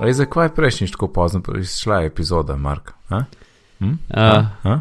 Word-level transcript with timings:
Ali 0.00 0.14
zakaj 0.14 0.54
prejšnjič 0.54 0.90
tako 0.90 1.08
pozno 1.08 1.40
prišla 1.42 2.02
epizoda, 2.02 2.56
Mark? 2.56 2.92
Ha? 3.08 3.24
Hm? 3.78 3.92
A, 4.10 4.46
Ha? 4.62 4.80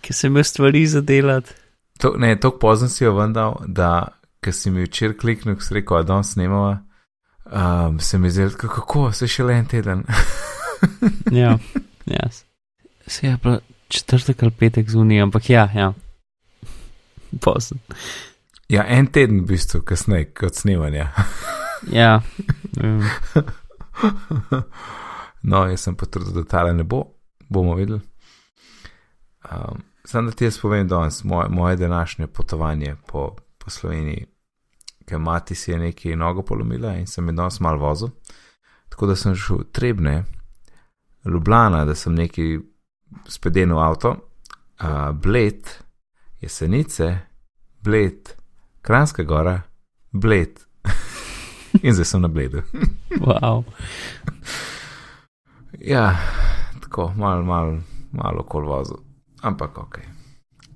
Ki 0.00 0.12
sem 0.12 0.32
imel 0.32 0.44
stvari 0.44 0.86
za 0.86 1.00
delati. 1.00 1.52
To, 1.98 2.14
ne, 2.18 2.40
tako 2.40 2.58
pozno 2.58 2.88
si 2.88 3.04
jo 3.04 3.14
vendal, 3.14 3.56
da 3.66 4.08
ker 4.40 4.54
si 4.54 4.70
mi 4.70 4.86
včeraj 4.86 5.16
kliknil, 5.18 5.56
ko 5.58 5.66
si 5.66 5.74
rekel, 5.74 6.02
da 6.02 6.12
danes 6.14 6.32
snemava, 6.32 6.78
um, 7.44 8.00
se 8.00 8.18
mi 8.18 8.30
zdi, 8.30 8.48
kako 8.58 9.12
se 9.12 9.28
še 9.28 9.44
le 9.44 9.58
en 9.58 9.66
teden. 9.66 10.04
Ja, 11.34 11.56
ja. 12.06 12.28
Se 13.06 13.26
je 13.26 13.38
pa 13.42 13.56
četrtek 13.88 14.42
ali 14.42 14.52
petek 14.54 14.90
zunaj, 14.90 15.24
ampak 15.24 15.50
ja, 15.50 15.64
ja. 15.74 15.92
Pozno. 17.40 17.78
ja, 18.68 18.84
en 18.86 19.10
teden 19.10 19.40
v 19.42 19.48
bistvu 19.50 19.82
kasneje 19.82 20.30
kot 20.38 20.54
snemanja. 20.54 21.10
Ja. 21.86 22.22
Um, 22.82 23.02
no, 25.50 25.66
jaz 25.66 25.80
sem 25.80 25.96
potrudil, 25.96 26.32
da 26.32 26.44
tale 26.44 26.74
ne 26.74 26.84
bo, 26.84 27.04
bomo 27.48 27.74
videli. 27.74 28.00
Um, 29.50 29.82
Sam 30.08 30.26
da 30.26 30.32
ti 30.32 30.44
jaz 30.44 30.60
povem 30.60 30.88
danes 30.88 31.24
moje, 31.24 31.48
moje 31.48 31.76
današnje 31.76 32.26
potovanje 32.26 32.96
po, 33.06 33.36
po 33.58 33.70
Sloveniji, 33.70 34.26
ker 35.04 35.18
mati 35.18 35.54
si 35.54 35.70
je 35.70 35.78
nekaj 35.78 36.16
nogo 36.16 36.42
polomila 36.42 36.94
in 36.96 37.06
sem 37.06 37.28
je 37.28 37.32
danes 37.32 37.60
mal 37.60 37.78
vozil. 37.78 38.08
Tako 38.88 39.06
da 39.06 39.16
sem 39.16 39.36
šel 39.36 39.58
trebne, 39.72 40.24
Ljubljana, 41.24 41.84
da 41.84 41.94
sem 41.94 42.14
neki 42.14 42.58
spedenil 43.28 43.78
avto, 43.78 44.10
uh, 44.10 45.12
Bled, 45.12 45.68
Jesenice, 46.40 47.18
Bled, 47.80 48.28
Kranska 48.82 49.22
gora, 49.22 49.60
Bled. 50.12 50.67
In 51.82 51.92
zdaj 51.94 52.04
sem 52.04 52.22
na 52.22 52.28
Bledu. 52.28 52.62
wow. 53.26 53.64
Ja, 55.80 56.16
tako, 56.82 57.12
malo, 57.16 57.44
malo, 57.44 57.78
malo 58.12 58.42
kol 58.42 58.64
vozil, 58.64 58.96
ampak 59.42 59.78
ok. 59.78 59.98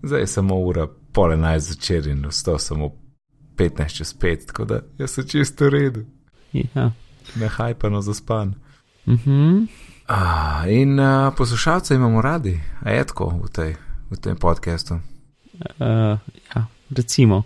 Zdaj 0.03 0.21
je 0.21 0.27
samo 0.27 0.55
ura 0.61 0.87
pol 1.13 1.33
enajst 1.33 1.69
začer 1.69 2.07
in 2.09 2.27
vstal 2.29 2.59
samo 2.59 2.91
15 3.57 3.97
čez 3.97 4.15
5, 4.15 4.47
tako 4.47 4.65
da 4.65 4.81
jaz 4.99 5.11
sem 5.11 5.25
čisto 5.29 5.65
v 5.65 5.69
redu, 5.71 6.05
Ja. 6.53 6.91
ne 7.37 7.49
hajpano 7.49 8.01
zaspan. 8.03 8.55
Mhm. 9.09 9.65
Ah, 10.07 10.65
in 10.69 11.01
uh, 11.01 11.35
poslušalce 11.37 11.95
imamo 11.95 12.23
radi, 12.23 12.61
a 12.85 12.91
je 12.91 13.05
tako 13.05 13.29
v, 13.45 13.49
tej, 13.49 13.75
v 14.11 14.17
tem 14.17 14.37
podkastu. 14.37 14.95
Uh, 14.95 16.19
ja, 16.55 16.67
recimo. 16.91 17.43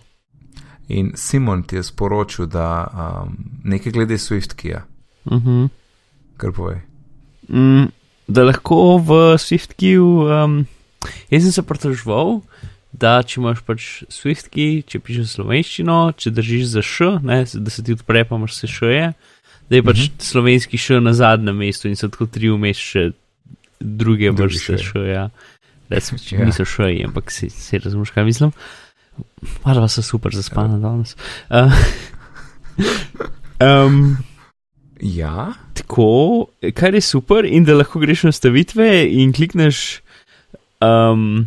In 0.89 1.13
Simon 1.15 1.63
ti 1.63 1.77
je 1.77 1.83
sporočil, 1.83 2.47
da 2.47 2.87
um, 2.87 3.37
nekaj 3.65 3.93
glede 3.93 4.15
Swift-kija, 4.15 4.83
Mhm. 5.31 5.65
kar 6.37 6.53
povej. 6.53 6.81
Mm, 7.49 7.91
da 8.29 8.45
lahko 8.45 8.99
v 8.99 9.11
SwiftKey, 9.37 9.99
um, 9.99 10.67
jaz 11.31 11.43
sem 11.43 11.53
se 11.53 11.63
pritoževal, 11.63 12.41
da 12.93 13.23
če 13.23 13.41
imaš 13.41 13.61
pač 13.67 14.05
SwiftKey, 14.09 14.83
če 14.83 14.99
pišeš 14.99 15.35
slovenščino, 15.35 16.13
če 16.17 16.31
držiš 16.31 16.65
za 16.67 16.83
š, 16.83 17.19
ne, 17.23 17.45
da 17.55 17.71
se 17.71 17.83
ti 17.85 17.93
odpre, 17.93 18.25
pa 18.25 18.37
imaš 18.37 18.55
se 18.55 18.67
š 18.67 18.87
je, 18.87 19.13
da 19.69 19.77
je 19.77 19.83
pač 19.83 19.97
Mhm. 19.97 20.05
mm 20.05 20.17
-hmm. 20.17 20.23
slovenski 20.23 20.77
š 20.79 21.01
na 21.01 21.13
zadnjem 21.13 21.57
mestu 21.57 21.89
in 21.89 21.97
so 21.97 22.09
tako 22.09 22.27
tri 22.27 22.49
vmes 22.49 22.77
še 22.77 23.11
druge 23.81 24.31
Drugi 24.31 24.43
vrste 24.43 24.79
š. 24.79 24.83
š, 24.83 24.99
ja. 24.99 25.31
Ja. 25.91 25.99
ja. 26.31 26.45
niso 26.45 26.65
š, 26.65 26.79
ampak 27.05 27.31
si, 27.31 27.51
si 27.51 27.79
razumeš, 27.79 28.11
kaj 28.11 28.25
mislim. 28.25 28.53
Marva 29.65 29.89
so 29.89 30.03
super 30.03 30.33
zaspana 30.33 30.79
danes. 30.79 31.17
Uh, 31.51 31.73
um, 33.61 34.17
Ja, 35.01 35.53
Tako, 35.75 36.47
kar 36.75 36.95
je 36.95 37.01
super, 37.01 37.45
in 37.45 37.65
da 37.65 37.75
lahko 37.77 38.01
greš 38.01 38.23
na 38.29 38.33
stavitve 38.33 38.87
in 39.13 39.33
klikneš, 39.33 40.01
um, 40.81 41.45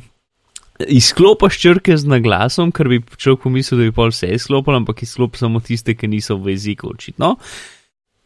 izklopiš 0.87 1.57
črke 1.59 1.97
z 1.97 2.05
naglasom, 2.07 2.71
ker 2.71 2.87
bi 2.87 3.01
človek 3.17 3.41
pomislil, 3.47 3.81
da 3.81 3.87
bi 3.89 3.95
pol 3.95 4.13
vse 4.13 4.29
izklopil, 4.37 4.77
ampak 4.77 5.01
izklop 5.03 5.35
samo 5.37 5.59
tiste, 5.65 5.95
ki 5.97 6.07
niso 6.07 6.37
v 6.37 6.53
jeziku, 6.53 6.93
očitno. 6.93 7.35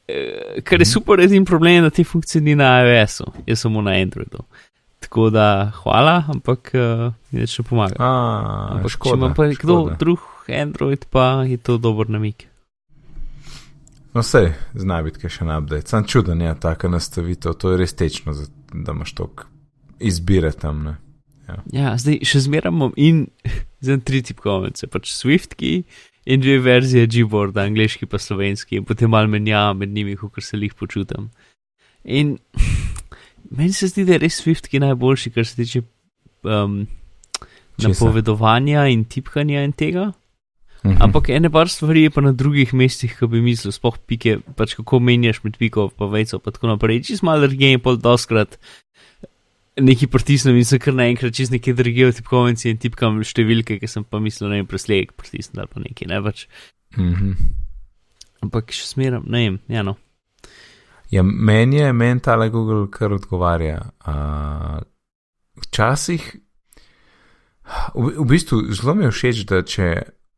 E, 0.07 0.61
kar 0.63 0.79
je 0.83 0.85
Mhm. 0.85 0.91
super, 0.91 1.19
edini 1.23 1.45
problem 1.45 1.73
je, 1.73 1.81
da 1.81 1.89
te 1.89 2.03
funkcije 2.03 2.41
ni 2.41 2.55
na 2.55 2.83
iOS-u, 2.83 3.31
jaz 3.47 3.59
samo 3.63 3.81
na 3.81 3.91
Androidu. 3.91 4.43
Tako 5.03 5.27
da 5.33 5.71
hvala, 5.83 6.23
ampak 6.31 6.71
uh, 6.73 7.11
nič 7.35 7.57
ne 7.59 7.65
pomaga. 7.67 7.95
a, 7.99 8.11
Ampak 8.77 8.91
če 8.91 8.95
škoda. 8.95 9.17
ima 9.19 9.33
pa 9.35 9.47
kdo 9.51 9.75
škoda. 9.83 9.95
drug 9.99 10.19
Android, 10.47 11.05
pa 11.11 11.43
je 11.43 11.57
to 11.59 11.77
dober 11.77 12.09
namik. 12.09 12.47
No, 14.13 14.21
vse 14.21 14.53
zna 14.77 15.01
biti, 15.03 15.29
še 15.29 15.45
na 15.45 15.57
update. 15.59 15.89
Sam 15.89 16.05
čuden 16.05 16.41
je 16.41 16.53
taka 16.61 16.87
nastavitev, 16.87 17.55
to 17.57 17.73
je 17.73 17.79
res 17.81 17.95
tečno, 17.97 18.35
da 18.73 18.93
imaš 18.93 19.13
toliko 19.17 19.49
izbire 19.99 20.51
tam. 20.51 20.83
Ne? 20.87 20.95
Ja, 21.73 21.95
zdaj 21.99 22.21
še 22.23 22.43
zmeraj 22.45 22.71
imam 22.71 22.93
in 22.95 23.25
za 23.85 23.97
tri 23.99 24.21
tipkovnice, 24.23 24.87
pač 24.87 25.11
SwiftKey 25.11 25.83
in 26.25 26.39
dve 26.39 26.59
verzije 26.63 27.09
Gboarda, 27.11 27.65
angliški 27.67 28.07
pa 28.07 28.21
slovenski, 28.21 28.79
in 28.79 28.85
potem 28.87 29.11
malo 29.11 29.27
menjava 29.27 29.73
med 29.75 29.91
njimi, 29.91 30.15
kot 30.15 30.39
se 30.39 30.57
jih 30.61 30.73
počutim. 30.79 31.31
In 32.03 32.37
meni 33.57 33.73
se 33.73 33.89
zdi, 33.91 34.05
da 34.07 34.17
je 34.17 34.23
res 34.25 34.41
SwiftKey 34.41 34.81
najboljši, 34.83 35.31
kar 35.35 35.47
se 35.47 35.55
tiče 35.59 35.83
um, 36.43 36.83
Česa? 37.77 37.89
napovedovanja 37.89 38.87
in 38.91 39.05
tipkanja 39.05 39.63
in 39.63 39.73
tega. 39.77 40.11
Mhm. 40.83 40.99
Ampak 40.99 41.29
ene 41.31 41.49
par 41.49 41.69
stvari 41.71 42.03
je 42.03 42.11
pa 42.11 42.21
na 42.21 42.33
drugih 42.35 42.73
mestih, 42.75 43.13
ki 43.15 43.27
bi 43.31 43.39
mislil, 43.41 43.71
spoh 43.71 43.95
pike, 44.07 44.41
pač 44.57 44.75
kako 44.75 44.99
menjaš 44.99 45.39
med 45.45 45.55
piko 45.57 45.87
pa 45.87 46.09
vejco, 46.11 46.41
pa 46.43 46.51
tako 46.51 46.73
naprej. 46.73 47.05
Čist 47.07 47.23
malo 47.23 47.39
alergije 47.39 47.77
in 47.77 47.83
pol 47.83 47.95
doskrat 47.97 48.59
neki 49.79 50.07
pritisnem 50.07 50.57
in 50.59 50.65
se 50.65 50.77
kar 50.79 50.93
naenkrat 50.93 51.33
čist 51.33 51.53
neke 51.53 51.73
drugje 51.73 52.11
v 52.11 52.15
tipkovnici 52.19 52.69
in 52.69 52.79
tipkam 52.81 53.21
številke, 53.25 53.79
ki 53.81 53.89
sem 53.89 54.05
pa 54.05 54.19
mislil, 54.21 54.51
ne 54.51 54.61
vem, 54.61 54.69
presleg 54.69 55.13
pritisnem 55.17 55.63
ali 55.63 55.71
pa 55.71 55.81
nekaj, 55.81 56.09
ne 56.11 56.19
več. 56.25 56.45
Mhm. 56.99 57.35
Ampak 58.43 58.75
še 58.75 58.85
smeram, 58.91 59.23
ne 59.31 59.45
vem, 59.45 59.59
ja 59.71 59.85
no. 59.87 59.95
Ja, 61.13 61.21
meni 61.23 61.77
je, 61.77 61.91
meni 61.93 62.19
tale 62.19 62.47
Google 62.49 62.87
kar 62.89 63.13
odgovarja. 63.13 63.75
Uh, 64.01 64.79
včasih, 65.59 66.23
v, 67.95 68.07
v 68.17 68.25
bistvu, 68.25 68.61
zelo 68.71 68.95
mi 68.95 69.03
je 69.03 69.11
všeč, 69.11 69.43
da 69.45 69.61
če 69.63 69.89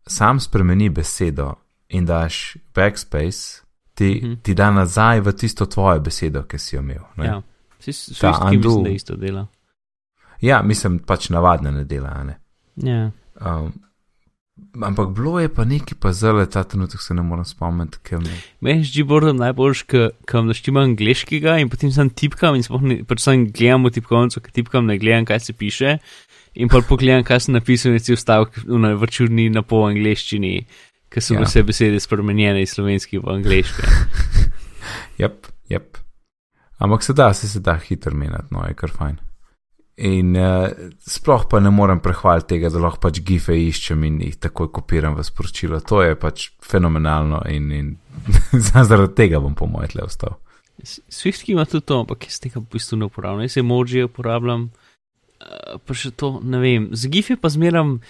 sam 0.06 0.40
spremeni 0.40 0.90
besedo 0.90 1.54
in 1.90 2.06
daš 2.06 2.58
backspace, 2.74 3.62
ti, 3.94 4.10
Mhm. 4.20 4.34
ti 4.44 4.54
da 4.54 4.72
nazaj 4.72 5.20
v 5.22 5.32
tisto 5.34 5.66
tvojo 5.66 6.00
besedo, 6.00 6.44
ki 6.44 6.58
si 6.60 6.76
jo 6.76 6.82
imel. 6.82 7.04
Ne? 7.16 7.26
Ja. 7.26 7.42
Si 7.80 7.92
Ta 7.92 8.34
svojski 8.34 8.58
undo. 8.58 8.70
mislim, 8.70 8.84
da 8.84 8.90
isto 8.90 9.16
dela. 9.16 9.48
ja, 10.42 10.62
mislim, 10.62 11.00
pač 11.00 11.30
navadne 11.30 11.72
ne 11.72 11.84
dela. 11.86 12.10
a 12.10 12.24
Ne? 12.24 12.40
Ja. 12.76 13.12
Um, 13.38 13.74
ampak 14.82 15.10
bilo 15.16 15.40
je 15.40 15.50
pa 15.52 15.66
nekaj 15.66 15.98
pa 16.00 16.12
zelo, 16.14 16.46
ta 16.46 16.64
trenutek 16.64 17.02
se 17.02 17.14
ne 17.14 17.22
morem 17.22 17.46
spomniti, 17.46 18.00
ker 18.04 18.20
me. 18.24 18.32
Meni 18.64 18.86
je 18.88 19.04
Gboard 19.04 19.36
najboljš, 19.36 19.84
ker 19.84 20.44
naštima 20.46 20.84
angliškega 20.88 21.58
in 21.60 21.70
potem 21.70 21.92
sem 21.92 22.10
tipkam 22.10 22.56
in 22.56 22.64
ne, 22.82 23.04
pač 23.08 23.24
sem 23.26 23.48
gledam 23.52 23.84
v 23.86 23.92
tipkovnico, 23.98 24.40
ker 24.40 24.52
tipkam 24.56 24.88
ne 24.88 24.98
gledam, 25.00 25.28
kaj 25.28 25.40
se 25.40 25.54
piše. 25.54 25.98
In 26.56 26.72
pa 26.72 26.80
pogledam, 26.80 27.24
kaj 27.28 27.48
sem 27.48 27.56
napisal, 27.56 27.96
in 27.96 28.00
si 28.00 28.16
vstavek 28.16 28.64
v 28.64 28.94
vrčurni 28.96 29.50
na 29.52 29.62
pol 29.62 29.90
angliščini, 29.90 30.56
ker 31.12 31.24
so 31.24 31.36
Ja. 31.36 31.44
vse 31.44 31.64
besede 31.64 32.00
spremenjene 32.00 32.64
iz 32.64 32.72
slovenski 32.76 33.20
v 33.20 33.28
angliške. 33.40 33.84
Jep, 35.22 35.48
jep. 35.68 35.98
Ampak 36.80 37.04
se 37.04 37.14
da, 37.14 37.34
se, 37.34 37.48
se 37.48 37.60
da 37.60 37.76
hitro 37.76 38.16
menjati, 38.16 38.52
no 38.52 38.64
je 38.68 38.74
kar 38.76 38.92
fajn. 38.92 39.18
In 39.96 40.36
uh, 40.36 40.68
sploh 41.00 41.46
pa 41.48 41.62
ne 41.64 41.72
morem 41.72 42.02
prehvaliti 42.04 42.50
tega, 42.56 42.68
da 42.68 42.82
lahko 42.84 43.06
pač 43.06 43.22
gife 43.24 43.56
iščem 43.56 44.02
in 44.04 44.18
jih 44.26 44.36
takoj 44.44 44.68
kopiram 44.76 45.16
v 45.16 45.24
sporočilo. 45.24 45.80
To 45.88 46.02
je 46.04 46.18
pač 46.20 46.50
fenomenalno 46.60 47.40
in, 47.48 47.70
in 47.72 47.94
zaradi 48.76 49.14
tega 49.16 49.40
bom 49.40 49.56
po 49.56 49.70
mojem 49.72 49.94
tle 49.94 50.04
ostal. 50.04 50.36
Swift 50.84 51.48
ima 51.48 51.64
tudi 51.64 51.88
to, 51.88 52.02
ampak 52.04 52.28
jaz 52.28 52.42
tega 52.44 52.60
v 52.60 52.68
bistvu 52.76 53.00
ne 53.00 53.08
uporabljam. 53.08 53.46
Jaz 53.48 53.56
emoji 53.64 54.04
uporabljam, 54.10 54.68
uh, 54.68 55.80
pa 55.80 55.96
še 55.96 56.12
to 56.12 56.34
ne 56.44 56.60
vem. 56.60 56.92
Z 56.92 57.14
gife 57.16 57.40
pa 57.40 57.54
zmeram. 57.54 58.02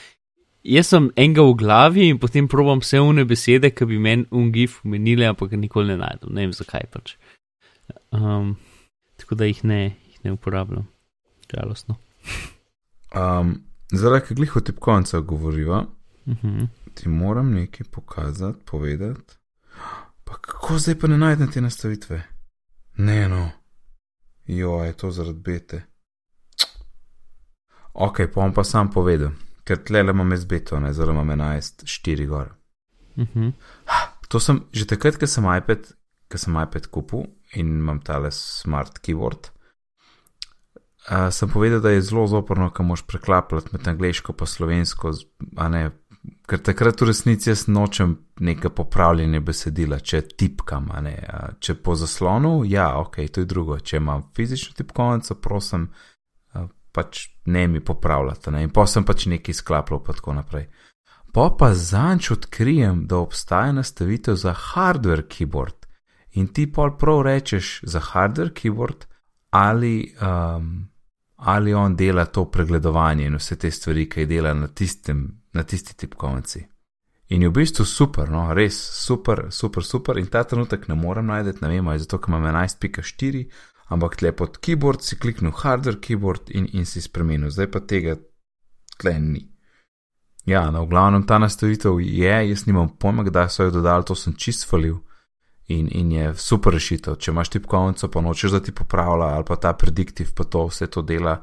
Jaz 0.66 0.90
sem 0.90 1.12
enega 1.14 1.46
v 1.46 1.54
glavi 1.62 2.10
in 2.10 2.18
potem 2.18 2.50
probam 2.50 2.82
vse 2.82 2.98
une 2.98 3.28
besede, 3.30 3.70
ki 3.70 3.86
bi 3.86 4.02
meni 4.02 4.26
un 4.34 4.50
gif 4.50 4.80
umenile, 4.82 5.30
ampak 5.30 5.54
ga 5.54 5.62
nikoli 5.62 5.94
ne 5.94 6.02
najdem. 6.02 6.34
Ne 6.34 6.48
vem 6.48 6.58
zakaj 6.58 6.90
pač. 6.90 7.14
Um, 8.10 8.56
tako 9.22 9.38
da 9.38 9.46
jih 9.46 9.62
ne, 9.62 9.82
jih 10.10 10.26
ne 10.26 10.34
uporabljam. 10.34 10.90
Žalostno. 11.56 11.96
Um, 13.16 13.64
Zdaj, 13.94 14.26
ki 14.28 14.36
glih 14.36 14.56
o 14.56 14.62
tipkovnicah 14.62 15.22
govoriva, 15.24 15.86
Uh 16.26 16.34
-huh. 16.34 16.68
ti 16.94 17.10
moram 17.10 17.52
nekaj 17.54 17.88
pokazati, 17.92 18.60
povedati. 18.66 19.34
Pa 20.24 20.34
kako 20.34 20.78
zdaj 20.78 21.00
pa 21.00 21.08
ne 21.08 21.18
najdem 21.18 21.52
te 21.52 21.62
nastavitve? 21.62 22.24
Ne, 22.98 23.30
no. 23.30 23.50
Jo, 24.46 24.84
je 24.84 24.94
to 24.94 25.12
zaradi 25.12 25.40
bete. 25.40 25.86
Ok, 27.94 28.18
pa 28.18 28.42
bom 28.42 28.54
pa 28.54 28.64
sam 28.64 28.92
povedal, 28.92 29.32
ker 29.64 29.84
tle 29.84 30.04
le 30.04 30.12
imam 30.12 30.32
jaz 30.32 30.46
beto, 30.46 30.80
ne, 30.80 30.94
zelo 30.94 31.12
imam 31.12 31.30
11, 31.30 31.86
4 31.86 32.26
gor. 32.28 32.54
Uh 33.16 33.28
-huh. 33.36 33.52
To 34.28 34.40
sem 34.40 34.64
že 34.72 34.86
takrat, 34.86 35.18
ko 35.18 35.28
sem 35.28 35.58
iPad, 35.58 35.80
ko 36.32 36.38
sem 36.38 36.54
iPad 36.54 36.88
kupil 36.88 37.24
in 37.54 37.68
imam 37.68 38.00
tale 38.00 38.32
smart 38.32 39.00
keyboard. 39.00 39.50
Uh, 41.06 41.30
sem 41.30 41.50
povedal, 41.50 41.84
da 41.86 41.92
je 41.94 42.02
zelo 42.02 42.26
zoporno, 42.28 42.72
ko 42.74 42.84
moš 42.84 43.04
preklapljati 43.06 43.70
med 43.72 43.88
angliško 43.88 44.34
in 44.40 44.48
slovensko, 44.50 45.12
ne 45.70 45.84
ker 46.46 46.62
takrat 46.62 47.02
v 47.02 47.10
resnici 47.10 47.50
jaz 47.50 47.66
nočem 47.68 48.16
neke 48.46 48.70
popravljene 48.74 49.40
besedila, 49.46 50.00
če 50.00 50.22
tipkam, 50.38 50.90
ne, 51.06 51.16
če 51.60 51.78
po 51.84 51.96
zaslonu, 51.98 52.60
ja, 52.70 52.92
ok, 53.02 53.20
to 53.32 53.44
je 53.44 53.50
drugo, 53.50 53.80
če 53.80 54.00
imam 54.02 54.28
fizično 54.36 54.76
tipkovnico, 54.78 55.38
prosim, 55.42 55.88
pač 56.96 57.26
ne 57.52 57.66
mi 57.68 57.82
popravljate, 57.84 58.54
ne, 58.56 58.64
in 58.66 58.74
pa 58.74 58.86
sem 58.88 59.06
pač 59.08 59.28
nekaj 59.32 59.58
sklapljal, 59.58 60.04
pa 60.06 60.16
tako 60.18 60.38
naprej. 60.38 60.70
Pa 61.36 61.50
pa 61.60 61.74
zanč 61.76 62.30
odkrijem, 62.32 63.04
da 63.10 63.20
obstaja 63.20 63.74
nastavitev 63.76 64.38
za 64.40 64.54
hardware 64.56 65.26
keyboard 65.28 65.90
in 66.40 66.48
ti 66.56 66.66
pol 66.72 66.94
prav 67.00 67.26
rečeš 67.28 67.80
za 67.84 68.00
hardware 68.00 68.54
keyboard 68.56 69.04
ali, 69.56 70.14
um, 70.24 70.88
ali 71.46 71.74
on 71.74 71.96
dela 71.96 72.26
to 72.26 72.46
pregledovanje 72.52 73.26
in 73.26 73.36
vse 73.38 73.56
te 73.56 73.72
stvari, 73.72 74.08
ki 74.10 74.24
jih 74.24 74.30
dela 74.30 74.54
na 74.54 74.68
tistem 74.68 75.28
na 75.56 75.64
tisti 75.64 75.94
tipkovnici. 75.96 76.66
In 77.28 77.42
je 77.42 77.50
v 77.50 77.54
bistvu 77.54 77.86
super, 77.86 78.30
no, 78.30 78.54
res 78.54 78.76
super, 78.78 79.48
super, 79.50 79.84
super. 79.84 80.20
In 80.20 80.28
ta 80.30 80.44
trenutek 80.44 80.88
ne 80.90 80.96
morem 80.96 81.32
najti, 81.32 81.58
ne 81.62 81.72
vem, 81.72 81.90
zato 81.98 82.20
ker 82.22 82.34
imam 82.34 82.46
11.4, 82.52 83.46
ampak 83.96 84.20
tle 84.20 84.32
pod 84.36 84.60
keyboard 84.62 85.02
si 85.02 85.18
kliknil 85.18 85.56
hardware 85.64 86.02
keyboard 86.02 86.52
in, 86.54 86.68
in 86.74 86.86
si 86.86 87.02
spremenil, 87.02 87.50
zdaj 87.50 87.72
pa 87.74 87.82
tega 87.82 88.18
tle 89.00 89.16
ni. 89.20 89.46
Ja, 90.46 90.68
no, 90.70 90.84
v 90.86 90.92
glavnem 90.92 91.26
ta 91.26 91.40
nastavitev 91.42 91.98
je, 92.04 92.36
jaz 92.52 92.68
nimam 92.68 92.92
pojma, 93.02 93.26
kdaj 93.26 93.50
so 93.50 93.66
jo 93.66 93.74
dodali, 93.80 94.06
to 94.06 94.18
sem 94.18 94.36
čist 94.38 94.68
falil. 94.70 95.00
In, 95.68 95.88
in 95.92 96.12
je 96.12 96.34
super 96.38 96.76
rešitev, 96.78 97.16
če 97.18 97.32
imaš 97.32 97.50
tipkovnico, 97.56 98.08
pa 98.14 98.22
nočeš, 98.22 98.52
da 98.54 98.60
ti 98.62 98.74
popravlja, 98.76 99.32
ali 99.34 99.46
pa 99.48 99.56
ta 99.58 99.72
prediktiv, 99.74 100.36
pa 100.38 100.46
to 100.46 100.68
vse 100.70 100.88
to 100.94 101.02
dela, 101.02 101.40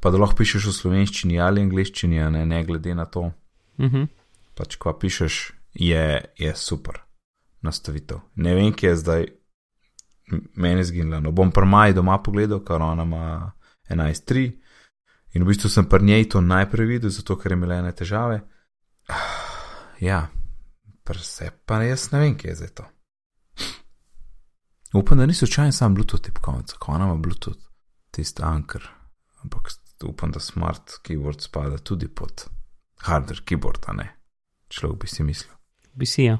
pa 0.00 0.10
da 0.10 0.16
lahko 0.16 0.38
pišeš 0.40 0.70
v 0.70 0.72
slovenščini 0.72 1.36
ali 1.40 1.60
angliščini, 1.66 2.22
ne, 2.32 2.46
ne 2.48 2.62
glede 2.64 2.94
na 2.94 3.04
to. 3.04 3.26
Uh 3.76 3.92
-huh. 3.92 4.06
Pač, 4.54 4.76
ko 4.76 4.92
pišeš, 4.92 5.52
je, 5.74 6.24
je 6.38 6.54
super 6.56 7.00
nastavitev. 7.60 8.20
Ne 8.34 8.54
vem, 8.54 8.72
kje 8.72 8.88
je 8.88 8.96
zdaj 8.96 9.26
meni 10.54 10.84
zginilo. 10.84 11.20
No, 11.20 11.32
bom 11.32 11.50
prmaj 11.50 11.92
doma 11.92 12.22
pogledal, 12.22 12.64
kar 12.64 12.82
ona 12.82 13.02
ima 13.02 13.52
11.3 13.90 14.52
in 15.34 15.42
v 15.42 15.46
bistvu 15.46 15.68
sem 15.68 15.88
pri 15.88 16.04
njej 16.04 16.28
to 16.28 16.40
najprej 16.40 16.86
videl, 16.86 17.10
zato 17.10 17.36
ker 17.38 17.52
je 17.52 17.56
imela 17.56 17.74
ene 17.74 17.92
težave. 17.92 18.40
Ja, 20.00 20.28
prse 21.04 21.50
pa 21.66 21.82
jaz 21.82 22.12
ne 22.12 22.20
vem, 22.20 22.36
kje 22.38 22.48
je 22.48 22.54
zdaj 22.54 22.68
to. 22.68 22.84
Upam, 24.92 25.18
da 25.18 25.26
niso 25.26 25.46
čajni 25.46 25.72
sam 25.72 25.94
Bluetooth 25.94 26.24
tipkovnica, 26.24 26.76
ko 26.78 26.92
ona 26.92 27.04
ima 27.04 27.14
Bluetooth, 27.14 27.60
tisti 28.10 28.42
anker. 28.42 28.88
Ampak 29.42 29.68
upam, 30.04 30.30
da 30.32 30.40
smart 30.40 30.92
keyboard 31.02 31.40
spada 31.40 31.78
tudi 31.78 32.08
pod 32.08 32.44
hardware 32.96 33.44
keyboard, 33.44 33.84
a 33.86 33.92
ne. 33.92 34.08
Človek 34.68 35.00
bi 35.00 35.06
si 35.06 35.22
mislil. 35.22 35.52
Bi 35.94 36.06
si 36.06 36.24
ja. 36.24 36.38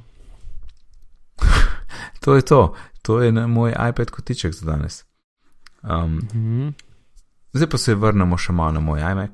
to 2.25 2.35
je 2.35 2.43
to, 2.43 2.75
to 3.03 3.21
je 3.23 3.33
moj 3.33 3.75
iPad 3.91 4.11
kotiček 4.11 4.53
za 4.53 4.67
danes. 4.67 5.05
Um, 5.83 6.15
Mm 6.15 6.29
-hmm. 6.33 6.73
zdaj 7.53 7.71
pa 7.71 7.79
se 7.79 7.95
vrnemo 7.95 8.39
še 8.39 8.53
malo 8.53 8.73
na 8.73 8.81
moj 8.81 9.01
iMac. 9.01 9.31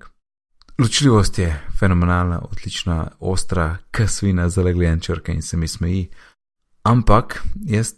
Ločljivost 0.78 1.38
je 1.38 1.62
fenomenalna, 1.78 2.40
odlična, 2.50 3.10
ostra, 3.20 3.76
kasvina, 3.90 4.48
zalegljen 4.48 5.00
črka 5.00 5.32
in 5.32 5.42
se 5.42 5.56
mi 5.56 5.68
smeji. 5.68 6.10
Ampak 6.82 7.42
jaz 7.64 7.92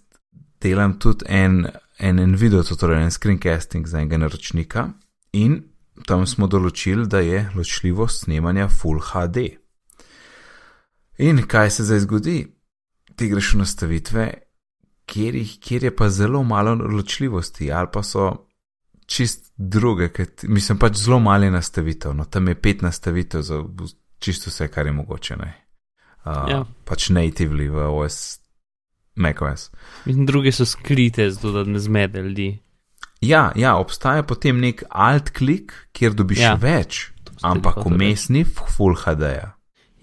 delam 0.67 0.99
tudi 0.99 1.27
en, 1.31 1.63
en, 1.99 2.19
en 2.19 2.37
video 2.37 2.63
tutorial, 2.67 3.07
en 3.07 3.15
screencasting 3.15 3.87
za 3.87 4.03
enega 4.03 4.21
naročnika 4.27 4.89
in 5.33 5.61
tam 6.05 6.27
smo 6.29 6.49
določili, 6.51 7.07
da 7.09 7.23
je 7.25 7.47
ločljivost 7.55 8.27
snemanja 8.27 8.69
Full 8.69 9.01
HD. 9.01 9.47
In 11.25 11.41
kaj 11.49 11.71
se 11.79 11.87
zdaj 11.89 12.03
zgodi? 12.05 12.37
Ti 13.17 13.29
greš 13.33 13.55
v 13.55 13.61
nastavitve, 13.63 14.25
kjer, 15.09 15.39
jih, 15.41 15.55
kjer 15.65 15.87
je 15.89 15.93
pa 15.97 16.11
zelo 16.13 16.43
malo 16.45 16.75
ločljivosti, 16.77 17.71
ali 17.73 17.89
pa 17.93 18.03
so 18.05 18.27
čist 19.07 19.53
druge, 19.57 20.11
ker 20.13 20.29
mislim 20.51 20.81
pač 20.83 20.99
zelo 21.01 21.21
mali 21.23 21.49
nastavitev. 21.51 22.13
No, 22.17 22.27
tam 22.29 22.51
je 22.51 22.59
pet 22.61 22.83
nastavitev 22.85 23.43
za 23.47 23.63
čisto 24.19 24.51
vse, 24.51 24.69
kar 24.69 24.87
je 24.87 24.93
mogoče. 24.93 25.37
Ne? 25.41 25.53
Uh, 26.27 26.45
Ja. 26.51 26.65
Pač 26.85 27.09
natively 27.15 27.71
v 27.71 27.87
OS, 27.87 28.41
macOS. 29.17 29.71
In 30.07 30.27
druge 30.27 30.53
so 30.53 30.67
skrite, 30.69 31.31
zato 31.31 31.53
da 31.53 31.65
ne 31.65 31.79
zmede 31.79 32.23
ljudi. 32.23 32.51
Ja, 33.21 33.53
ja, 33.57 33.77
obstaja 33.77 34.23
potem 34.23 34.61
nek 34.61 34.85
alt 34.91 35.31
klik, 35.31 35.73
kjer 35.97 36.15
dobiš 36.15 36.41
ja. 36.43 36.55
Več, 36.61 37.07
ampak 37.43 37.81
vmes 37.87 38.29
ni 38.29 38.45
full 38.45 38.97
HD-ja. 39.01 39.55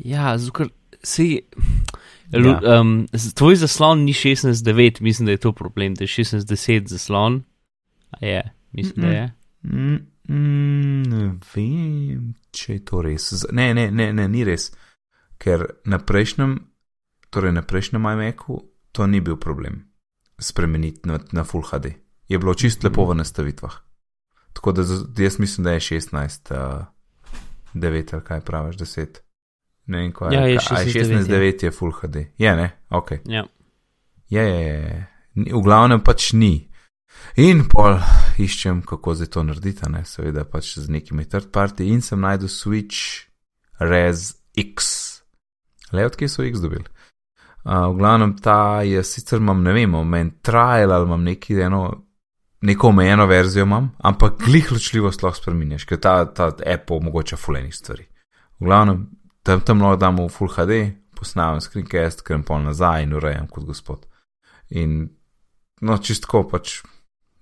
Ja, 0.03 0.37
zato 0.37 0.67
si. 1.03 1.43
Ja. 2.33 2.79
Um, 2.79 3.05
tvoj 3.37 3.59
zaslon 3.61 4.07
ni 4.07 4.13
16.9, 4.17 5.01
mislim, 5.05 5.25
da 5.25 5.31
je 5.31 5.43
to 5.43 5.51
problem, 5.53 5.93
da 5.93 6.03
je 6.03 6.07
16.10 6.07 6.87
zaslon. 6.89 7.43
A 8.09 8.25
je, 8.25 8.41
mislim, 8.71 9.05
da 9.05 9.11
je. 9.11 9.31
Mm, 9.61 9.95
mm, 10.29 11.03
ne 11.03 11.25
vem, 11.55 12.33
če 12.51 12.73
je 12.73 12.85
to 12.85 13.01
res. 13.05 13.29
Ne, 13.51 13.73
ne, 13.73 13.91
ne, 13.91 14.09
ne, 14.13 14.27
ni 14.27 14.43
res. 14.43 14.71
Ker 15.37 15.67
na 15.85 15.99
prejšnjem, 16.01 16.57
torej 17.29 17.53
na 17.53 17.61
prejšnjem 17.61 18.09
iMacu, 18.15 18.57
to 18.93 19.07
ni 19.07 19.19
bil 19.21 19.35
problem 19.35 19.81
spremeniti 20.39 21.07
na, 21.09 21.19
na 21.31 21.43
Full 21.43 21.65
HD. 21.65 21.93
Je 22.29 22.37
bilo 22.39 22.53
čist 22.53 22.83
lepo 22.83 23.05
v 23.05 23.15
nastavitvah. 23.15 23.73
Tako 24.53 24.71
da 24.71 24.83
jaz 25.17 25.39
mislim, 25.39 25.63
da 25.65 25.71
je 25.71 25.79
16, 25.79 26.53
uh, 26.53 26.85
9 27.73 28.13
ali 28.13 28.23
kaj 28.23 28.41
praviš, 28.41 28.75
10. 28.77 29.07
Ne 29.85 29.97
vem, 29.97 30.11
kaj 30.13 30.33
Ja, 30.33 30.45
je 30.47 30.57
kaj- 30.57 30.73
a 30.73 30.85
16:9, 30.85 30.93
16, 30.93 31.27
9 31.27 31.63
je 31.63 31.71
Full 31.71 31.91
HD. 31.91 32.15
Je, 32.37 32.55
ne, 32.55 32.69
ok. 32.89 33.11
Ja. 33.25 33.43
Je, 34.29 34.41
je, 34.43 34.61
je. 34.63 35.07
V 35.35 35.61
glavnem 35.63 36.01
pač 36.01 36.33
ni. 36.33 36.69
In 37.37 37.65
pol 37.69 37.97
iščem, 38.37 38.81
kako 38.85 39.15
zdaj 39.15 39.27
to 39.27 39.43
narediti, 39.43 39.89
ne? 39.89 40.05
seveda 40.05 40.45
pač 40.45 40.77
z 40.77 40.89
nekimi 40.89 41.25
third 41.25 41.51
party 41.51 41.89
in 41.89 42.01
sem 42.01 42.21
najdel 42.21 42.49
Switch 42.49 43.25
Res 43.79 44.35
X. 44.57 44.85
Le 45.93 46.05
odkje 46.05 46.29
so 46.29 46.45
X 46.45 46.61
dobili. 46.61 46.85
Uh, 47.63 47.87
v 47.93 47.97
glavnem 47.97 48.33
ta 48.37 48.81
je 48.83 49.03
sicer 49.03 49.39
imam, 49.39 49.61
ne 49.63 49.73
vem, 49.73 49.95
imam 49.95 50.31
trial 50.43 50.91
ali 50.91 51.05
imam 51.07 51.23
neki 51.23 51.61
eno, 51.61 51.83
neko 52.61 52.89
omejeno 52.89 53.25
verzijo 53.25 53.63
imam, 53.63 53.91
ampak 53.97 54.43
glih 54.45 54.71
ločljivost 54.71 55.23
lahko 55.23 55.39
spremenjaš, 55.39 55.85
ker 55.87 55.99
ta, 55.99 56.25
ta 56.25 56.51
app 56.65 56.91
omogoča 56.91 57.39
fulejnih 57.39 57.75
stvari. 57.75 58.03
V 58.59 58.67
glavnem, 58.67 59.07
tam, 59.43 59.61
tam 59.61 59.81
lahko 59.81 60.01
damo 60.01 60.27
v 60.27 60.35
Full 60.35 60.51
HD, 60.51 60.81
posnamem 61.15 61.63
screencast, 61.63 62.25
grem 62.27 62.43
pol 62.43 62.65
nazaj 62.65 63.07
in 63.07 63.15
urejam 63.15 63.47
kot 63.47 63.63
gospod. 63.63 64.03
In 64.75 65.07
no, 65.81 65.97
čistko 65.97 66.43
pač. 66.51 66.81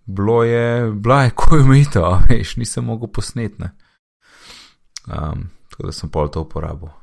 Bilo 0.06 0.44
je, 0.44 0.92
bila 0.92 1.24
je 1.24 1.34
ko 1.40 1.58
umitev, 1.58 2.06
a 2.06 2.22
veš, 2.30 2.60
nisem 2.62 2.86
mogel 2.86 3.10
posnetne. 3.10 3.74
Um, 5.10 5.50
tako 5.70 5.90
da 5.90 5.98
sem 5.98 6.10
pol 6.13 6.30
to 6.30 6.46
uporabil. 6.46 6.94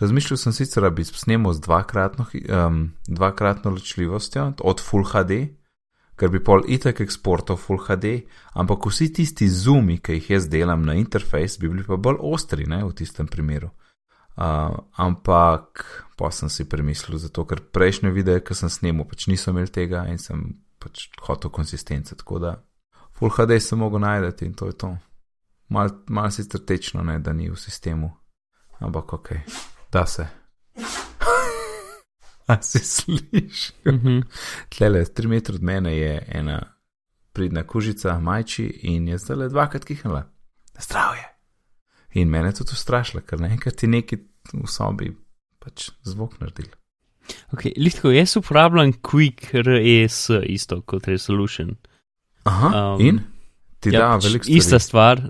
Razmišljal 0.00 0.38
sem 0.38 0.52
sicer, 0.52 0.82
da 0.82 0.90
bi 0.90 1.04
snemal 1.04 1.52
z 1.52 1.60
dvakratno, 1.60 2.24
um, 2.66 2.92
dvakratno 3.06 3.70
ločljivostjo 3.70 4.52
od 4.64 4.80
Full 4.80 5.04
HD, 5.04 5.40
ker 6.16 6.28
bi 6.32 6.40
pol 6.44 6.64
itek 6.68 7.00
eksportal 7.04 7.56
Full 7.56 7.82
HD, 7.84 8.22
ampak 8.52 8.86
vsi 8.88 9.10
tisti 9.12 9.48
zumi, 9.48 9.98
ki 10.00 10.16
jih 10.16 10.30
jaz 10.30 10.48
delam 10.48 10.86
na 10.88 10.96
interfejs, 10.96 11.58
bi 11.60 11.68
bili 11.68 11.84
pa 11.84 11.96
bolj 12.00 12.16
ostri 12.32 12.64
ne, 12.68 12.80
v 12.84 12.94
tistem 12.96 13.28
primeru. 13.28 13.68
Uh, 14.40 14.72
ampak 14.96 15.84
pa 16.16 16.30
sem 16.32 16.48
si 16.48 16.64
premislil, 16.68 17.18
zato 17.20 17.44
ker 17.44 17.60
prejšnje 17.60 18.12
videe, 18.14 18.40
ki 18.40 18.56
sem 18.56 18.72
snemal, 18.72 19.04
pač 19.04 19.26
niso 19.28 19.52
imeli 19.52 19.68
tega 19.68 20.06
in 20.08 20.16
sem 20.20 20.46
pač 20.80 21.10
hotel 21.26 21.52
konsistence, 21.52 22.16
tako 22.16 22.38
da 22.40 22.54
Full 23.20 23.36
HD 23.36 23.60
sem 23.60 23.78
mogel 23.78 24.00
najti 24.00 24.48
in 24.48 24.56
to 24.56 24.70
je 24.70 24.78
to. 24.80 24.94
Mal, 25.68 25.92
mal 26.08 26.32
sicer 26.32 26.64
tečno, 26.64 27.04
ne, 27.04 27.18
da 27.20 27.36
ni 27.36 27.50
v 27.50 27.58
sistemu, 27.60 28.08
ampak 28.80 29.12
ok, 29.18 29.28
da 29.92 30.06
se. 30.06 30.26
A 32.50 32.62
si 32.62 32.78
slišiš? 32.78 33.72
Mhm. 33.86 34.20
Tlele, 34.68 35.04
tri 35.04 35.28
metre 35.28 35.54
od 35.54 35.62
mene 35.62 35.96
je 35.96 36.26
ena 36.28 36.60
pridna 37.32 37.62
kužica, 37.66 38.18
majči 38.18 38.64
in 38.82 39.08
je 39.08 39.18
zdaj 39.18 39.36
le 39.36 39.48
dvakrat 39.48 39.84
kihnila. 39.84 40.24
Zdravje. 40.80 41.24
In 42.14 42.28
mene 42.28 42.52
tudi 42.52 42.74
ustrašila, 42.74 43.22
ker 43.22 43.40
naenkrat 43.40 43.82
je 43.82 43.88
neki 43.88 44.18
v 44.52 44.66
sobi 44.66 45.12
pač 45.60 45.90
zvok 46.02 46.40
naredil. 46.40 46.72
Okay, 47.54 47.70
Lihtko, 47.78 48.10
jaz 48.10 48.34
uporabljam 48.40 48.92
Quick 48.92 49.52
RES 49.54 50.30
isto 50.42 50.80
kot 50.82 51.06
Resolution. 51.06 51.76
Aha, 52.48 52.94
um, 52.94 53.00
in 53.04 53.20
ti 53.78 53.92
ja, 53.92 54.00
da 54.00 54.08
pač 54.16 54.26
veliko 54.26 54.44
stvari. 54.48 54.58
Ista 54.58 54.80
stvar. 54.82 55.22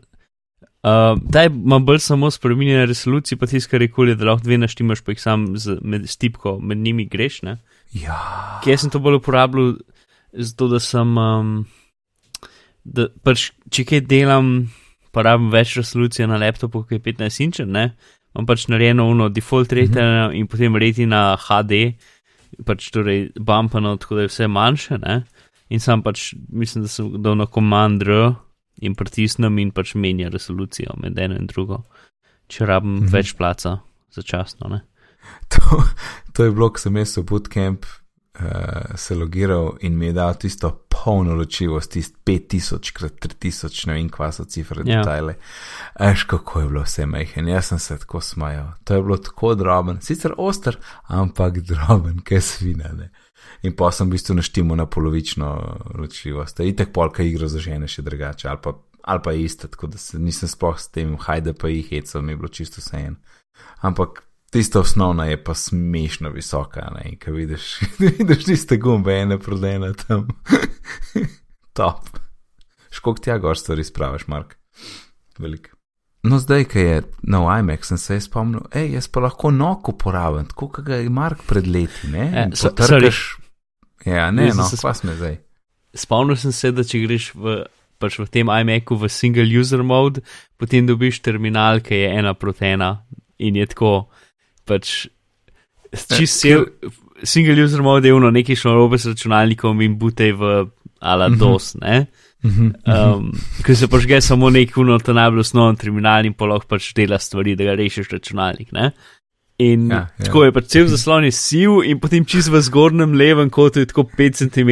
Uh, 0.81 1.19
Daj 1.23 1.47
ima 1.47 1.79
bolj 1.79 1.99
samo 1.99 2.31
spremenjene 2.31 2.87
resolucije, 2.87 3.39
pa 3.39 3.47
tisto, 3.47 3.71
kar 3.71 3.83
je 3.83 3.91
koli, 3.93 4.15
da 4.17 4.25
lahko 4.25 4.45
dve 4.45 4.57
naštimaš, 4.59 5.03
pa 5.05 5.13
jih 5.13 5.21
sam 5.21 5.45
z, 5.57 5.77
med, 5.83 6.09
s 6.09 6.17
tipko 6.17 6.59
med 6.59 6.79
njimi 6.79 7.05
greš. 7.05 7.43
Ne? 7.43 7.59
Ja. 7.93 8.17
Kje 8.65 8.79
sem 8.79 8.91
to 8.91 8.99
bolj 8.99 9.19
uporabljal, 9.21 9.75
zato 10.33 10.69
da 10.73 10.81
sem, 10.81 11.19
um, 11.19 11.53
da 12.85 13.11
pač, 13.25 13.51
če 13.69 13.85
kaj 13.85 14.07
delam, 14.09 14.71
pa 15.13 15.27
rabim 15.27 15.51
več 15.53 15.77
resolucije 15.77 16.29
na 16.31 16.41
laptopu, 16.41 16.87
ki 16.89 16.97
je 16.97 17.05
15 17.11 17.45
inč, 17.45 17.61
ne, 17.67 17.91
imam 18.33 18.47
pač 18.49 18.69
narejeno 18.73 19.09
uno 19.11 19.29
default 19.29 19.73
rate 19.77 20.01
mm 20.01 20.07
-hmm. 20.07 20.39
in 20.39 20.47
potem 20.47 20.77
reti 20.77 21.07
na 21.07 21.37
HD, 21.37 21.99
pač 22.65 22.91
torej 22.91 23.31
bumpano, 23.37 23.97
tako 23.97 24.15
da 24.15 24.23
je 24.23 24.29
vse 24.29 24.49
manjše, 24.49 24.99
ne, 24.99 25.25
in 25.69 25.81
sam 25.81 26.03
pač 26.03 26.35
mislim, 26.49 26.85
da 26.85 26.89
sem 26.89 27.23
dal 27.23 27.37
na 27.37 27.47
command 27.47 28.03
R 28.03 28.35
in 28.81 28.95
pritisnem 28.95 29.59
in 29.59 29.71
pač 29.71 29.95
menja 29.95 30.29
resolucijo 30.29 30.97
med 31.03 31.19
eno 31.19 31.37
in 31.37 31.47
drugo, 31.47 31.83
če 32.49 32.67
rabim 32.67 32.95
mm 32.95 33.01
-hmm. 33.07 33.13
več 33.13 33.35
placa 33.37 33.79
začasno, 34.11 34.69
ne. 34.69 34.81
To, 35.49 35.83
to 36.33 36.45
je 36.45 36.51
bilo, 36.51 36.71
ko 36.73 36.79
sem 36.79 36.97
jaz 36.97 37.17
v 37.17 37.23
bootcamp 37.23 37.85
uh, 38.41 38.97
se 38.97 39.15
logiral 39.15 39.77
in 39.81 39.99
mi 39.99 40.07
je 40.07 40.13
dal 40.13 40.35
tisto 40.35 40.87
polno 40.89 41.35
ločivost, 41.35 41.93
tisto 41.93 42.19
5000 42.27 42.93
krat 42.93 43.13
3000, 43.13 43.87
ne 43.87 43.95
vem, 43.95 44.09
kva 44.09 44.33
so 44.33 44.45
cifre, 44.45 44.83
Ja. 44.87 44.99
detajle. 44.99 45.35
Eš, 46.01 46.25
kako 46.25 46.61
je 46.61 46.69
bilo 46.69 46.83
vse 46.83 47.07
majhen, 47.07 47.49
jaz 47.49 47.65
sem 47.67 47.79
se 47.79 47.99
tako 47.99 48.21
smajal. 48.21 48.73
To 48.85 48.95
je 48.95 49.03
bilo 49.03 49.17
tako 49.17 49.55
droben, 49.55 50.01
sicer 50.01 50.33
oster, 50.37 50.77
ampak 51.07 51.59
droben, 51.59 52.21
kaj 52.25 52.41
svina, 52.41 52.93
ne. 52.93 53.11
In 53.63 53.75
pa 53.77 53.91
sem 53.93 54.09
v 54.09 54.17
bistvu 54.17 54.35
naštimo 54.39 54.77
na 54.77 54.87
polovično 54.87 55.49
ločljivost. 55.99 56.61
Itek 56.65 56.93
polka 56.97 57.23
igro 57.23 57.49
zažene 57.49 57.89
še 57.89 58.03
drugače, 58.03 58.49
ali 58.49 58.59
pa, 58.63 58.73
ali 59.05 59.21
pa 59.25 59.33
iste, 59.37 59.69
tako 59.69 59.91
da 59.93 59.99
se 60.01 60.19
nisem 60.19 60.49
sploh 60.49 60.79
s 60.81 60.89
tem 60.89 61.17
hajde 61.21 61.53
pa 61.53 61.69
jih 61.69 61.91
hecel, 61.93 62.23
mi 62.23 62.33
je 62.33 62.41
bilo 62.41 62.49
čisto 62.49 62.81
vse 62.81 63.03
en. 63.11 63.19
Ampak 63.85 64.23
tista 64.51 64.81
osnovna 64.81 65.27
je 65.29 65.37
pa 65.45 65.55
smešno 65.55 66.33
visoka, 66.33 66.87
ne, 66.97 67.11
in 67.13 67.19
ko 67.21 67.35
vidiš, 67.37 67.81
vidiš 68.01 68.45
tiste 68.49 68.81
gumbe, 68.81 69.13
ene 69.21 69.39
prodene 69.39 69.93
tam. 70.07 70.27
Top. 71.77 72.09
Škok 72.91 73.21
tja 73.21 73.37
gor 73.39 73.59
stvari 73.59 73.85
spraviš, 73.85 74.27
Mark. 74.27 74.57
Velik. 75.39 75.71
No, 76.23 76.37
zdaj, 76.41 76.65
ki 76.69 76.81
je 76.81 76.97
nov 77.33 77.47
iMac, 77.49 77.85
sem 77.89 77.99
se 77.99 78.17
je 78.19 78.25
spomnil, 78.27 78.67
hej, 78.75 78.91
jaz 78.99 79.07
pa 79.09 79.23
lahko 79.25 79.49
nok 79.55 79.89
uporabim, 79.95 80.49
tako 80.51 80.69
kot 80.69 80.85
ga 80.85 80.99
je 81.01 81.09
Mark 81.09 81.47
pred 81.49 81.65
leti, 81.69 82.11
ne? 82.13 82.27
In 82.43 82.53
so- 82.53 82.75
potrkaš- 82.75 83.40
Ja, 84.07 84.31
ne, 84.31 84.47
Jaz 84.49 84.57
no, 84.57 84.65
se 84.65 84.77
sme 84.77 85.15
zdaj. 85.15 85.39
Spomnil 85.95 86.37
sem 86.37 86.53
se, 86.53 86.71
da 86.73 86.85
če 86.87 87.03
greš 87.05 87.33
v, 87.35 87.65
pač 88.01 88.17
v 88.19 88.27
tem 88.31 88.49
iMacu 88.49 88.97
v 88.97 89.11
single 89.13 89.45
user 89.61 89.83
mode, 89.83 90.23
potem 90.57 90.87
dobiš 90.87 91.21
terminal, 91.21 91.81
ki 91.85 91.95
je 91.95 92.09
ena 92.21 92.35
proti 92.35 92.65
ena 92.73 93.03
in 93.39 93.57
je 93.57 93.67
tako, 93.67 94.09
pač 94.65 95.07
čist 95.93 96.45
Eh, 96.47 96.49
cel. 96.49 96.67
Single 97.23 97.59
user 97.65 97.83
mode 97.85 98.09
je 98.09 98.15
uno, 98.15 98.31
nekaj 98.33 98.57
šlo 98.57 98.75
robe 98.79 98.97
s 98.99 99.05
računalnikom 99.11 99.81
in 99.85 99.99
butej 100.01 100.33
v 100.33 100.71
ala 101.01 101.29
Mhm. 101.29 101.39
DOS, 101.39 101.75
ne? 101.81 102.07
Mhm, 102.43 102.73
Um, 102.89 103.33
Ker 103.63 103.77
se 103.77 103.87
pač 103.89 104.07
gre 104.09 104.21
samo 104.25 104.49
nek 104.49 104.73
uno, 104.81 104.97
ta 104.99 105.13
najbolj 105.13 105.41
osnoven 105.45 105.77
terminal 105.77 106.25
in 106.25 106.33
pa 106.33 106.47
lahko 106.49 106.69
pač 106.73 106.95
dela 106.97 107.19
stvari, 107.21 107.53
da 107.57 107.65
ga 107.65 107.75
rešiš 107.77 108.09
računalnik, 108.09 108.73
ne? 108.73 108.93
In 109.61 109.91
Ja, 109.91 110.07
ja, 110.17 110.25
tako 110.25 110.47
je 110.47 110.53
pač 110.57 110.71
cel 110.73 110.87
zaslon 110.89 111.27
je 111.29 111.35
siv 111.37 111.83
in 111.85 111.99
potem 112.01 112.25
čist 112.25 112.49
v 112.49 112.63
zgornjem 112.65 113.13
levem 113.13 113.51
kotu 113.53 113.83
je 113.83 113.91
tako 113.91 114.07
5 114.09 114.41
cm, 114.41 114.71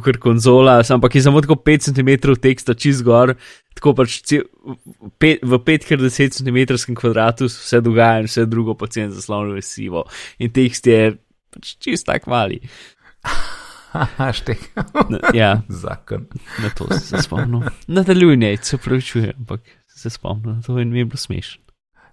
kot 0.00 0.16
konzola, 0.20 0.80
ampak 0.80 1.14
je 1.16 1.22
samo 1.24 1.40
tako 1.44 1.58
5 1.60 1.90
cm 1.90 2.36
teksta 2.40 2.74
čist 2.74 3.04
gor, 3.04 3.34
tako 3.76 3.94
pač 3.96 4.20
cel, 4.24 4.46
pet, 5.20 5.44
v 5.44 5.60
5x10 5.60 6.40
cm 6.40 6.58
kvadratu 6.96 7.48
se 7.48 7.60
vse 7.60 7.80
dogaja 7.84 8.24
in 8.24 8.30
vse 8.30 8.46
drugo 8.48 8.74
po 8.74 8.88
celem 8.88 9.12
zaslonu 9.12 9.56
je 9.56 9.64
sivo. 9.64 10.06
In 10.38 10.52
tekst 10.52 10.88
je 10.88 11.16
pač 11.52 11.76
čist 11.80 12.08
tak 12.08 12.26
mali. 12.26 12.60
Štek. 14.40 14.60
Na, 15.08 15.32
ja, 15.32 15.50
Zakon. 15.68 16.26
na 16.60 16.68
to 16.76 16.88
sem 16.92 17.00
se 17.00 17.22
spomnil. 17.24 17.64
Nadaljuj, 17.88 18.36
ne, 18.36 18.56
se 18.60 18.76
pravičujem, 18.76 19.32
ampak 19.38 19.64
se 19.88 20.10
spomnim, 20.12 20.60
to 20.62 20.76
in 20.80 20.92
mi 20.92 21.04
je 21.04 21.08
bilo 21.08 21.20
smešno. 21.20 21.62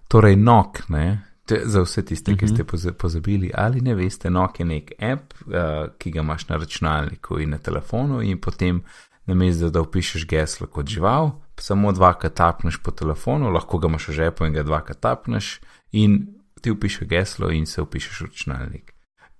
Torej, 0.08 0.36
nok, 0.36 0.88
ne. 0.88 1.33
Te, 1.46 1.60
za 1.64 1.82
vse 1.82 2.04
tiste, 2.04 2.36
ki 2.36 2.44
Mhm. 2.44 2.54
ste 2.54 2.64
poza- 2.64 2.92
pozabili 2.92 3.50
ali 3.54 3.80
ne 3.80 3.94
veste, 3.94 4.30
nok 4.30 4.60
je 4.60 4.64
nek 4.66 4.92
app, 4.98 5.34
uh, 5.46 5.52
ki 5.98 6.10
ga 6.10 6.20
imaš 6.20 6.48
na 6.48 6.56
računalniku 6.56 7.38
in 7.40 7.50
na 7.50 7.58
telefonu, 7.58 8.22
in 8.22 8.40
potem 8.40 8.82
namesto 9.26 9.70
da 9.70 9.80
upišeš 9.80 10.26
geslo 10.26 10.66
kot 10.66 10.86
žival, 10.86 11.30
samo 11.60 11.92
dvakrat 11.92 12.34
tapneš 12.34 12.78
po 12.82 12.90
telefonu, 12.90 13.50
lahko 13.50 13.78
ga 13.78 13.88
imaš 13.88 14.08
v 14.08 14.12
žepu 14.12 14.46
in 14.46 14.52
ga 14.52 14.62
dvakrat 14.62 15.00
tapneš, 15.00 15.60
in 15.92 16.26
ti 16.62 16.70
upišeš 16.70 17.08
geslo 17.08 17.50
in 17.50 17.66
se 17.66 17.82
upišeš 17.82 18.20
v 18.20 18.24
računalnik. 18.24 18.92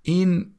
In 0.03 0.53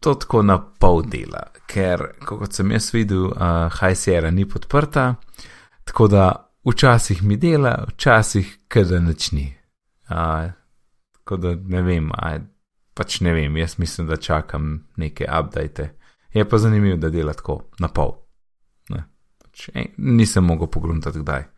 to 0.00 0.14
tako 0.14 0.42
na 0.42 0.58
pol 0.58 1.02
dela, 1.02 1.42
ker 1.66 2.12
kot 2.24 2.52
sem 2.52 2.70
jaz 2.70 2.92
videl, 2.94 3.26
uh, 3.32 3.70
HSR 3.72 4.32
ni 4.32 4.44
podprta, 4.44 5.14
tako 5.84 6.08
da 6.08 6.50
včasih 6.64 7.22
mi 7.22 7.36
dela, 7.36 7.84
včasih 7.88 8.58
kada 8.68 9.00
nič 9.00 9.32
ni. 9.32 9.56
Uh, 10.10 10.52
tako 11.26 11.36
da 11.36 11.54
ne 11.54 11.82
vem, 11.82 12.10
a, 12.14 12.38
pač 12.94 13.18
ne 13.20 13.32
vem, 13.34 13.56
jaz 13.56 13.78
mislim, 13.78 14.06
da 14.06 14.16
čakam 14.16 14.86
neke 14.96 15.26
update. 15.40 15.88
Je 16.34 16.44
pa 16.48 16.58
zanimivo, 16.58 16.96
da 16.96 17.10
dela 17.10 17.32
tako 17.34 17.64
na 17.82 17.88
pol. 17.88 18.12
Ne, 18.94 19.02
pač, 19.42 19.68
ej, 19.74 19.88
nisem 19.98 20.46
mogel 20.46 20.70
pogruntati 20.70 21.18
kdaj. 21.18 21.48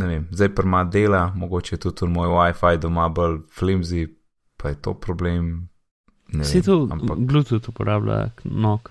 Ne 0.00 0.08
vem, 0.08 0.22
zdaj 0.32 0.48
pa 0.54 0.64
ima 0.64 0.80
dela, 0.84 1.26
mogoče 1.36 1.74
je 1.74 1.80
tudi 1.80 2.08
moj 2.08 2.32
WiFi 2.32 2.80
doma 2.80 3.08
bolj 3.08 3.42
flimsy, 3.58 4.06
pa 4.56 4.72
je 4.72 4.80
to 4.80 4.94
problem. 4.94 5.68
Ne 6.32 6.48
vem, 6.48 6.64
to 6.64 6.78
ampak, 6.90 7.18
Bluetooth 7.18 7.68
uporablja 7.68 8.30
nok. 8.44 8.90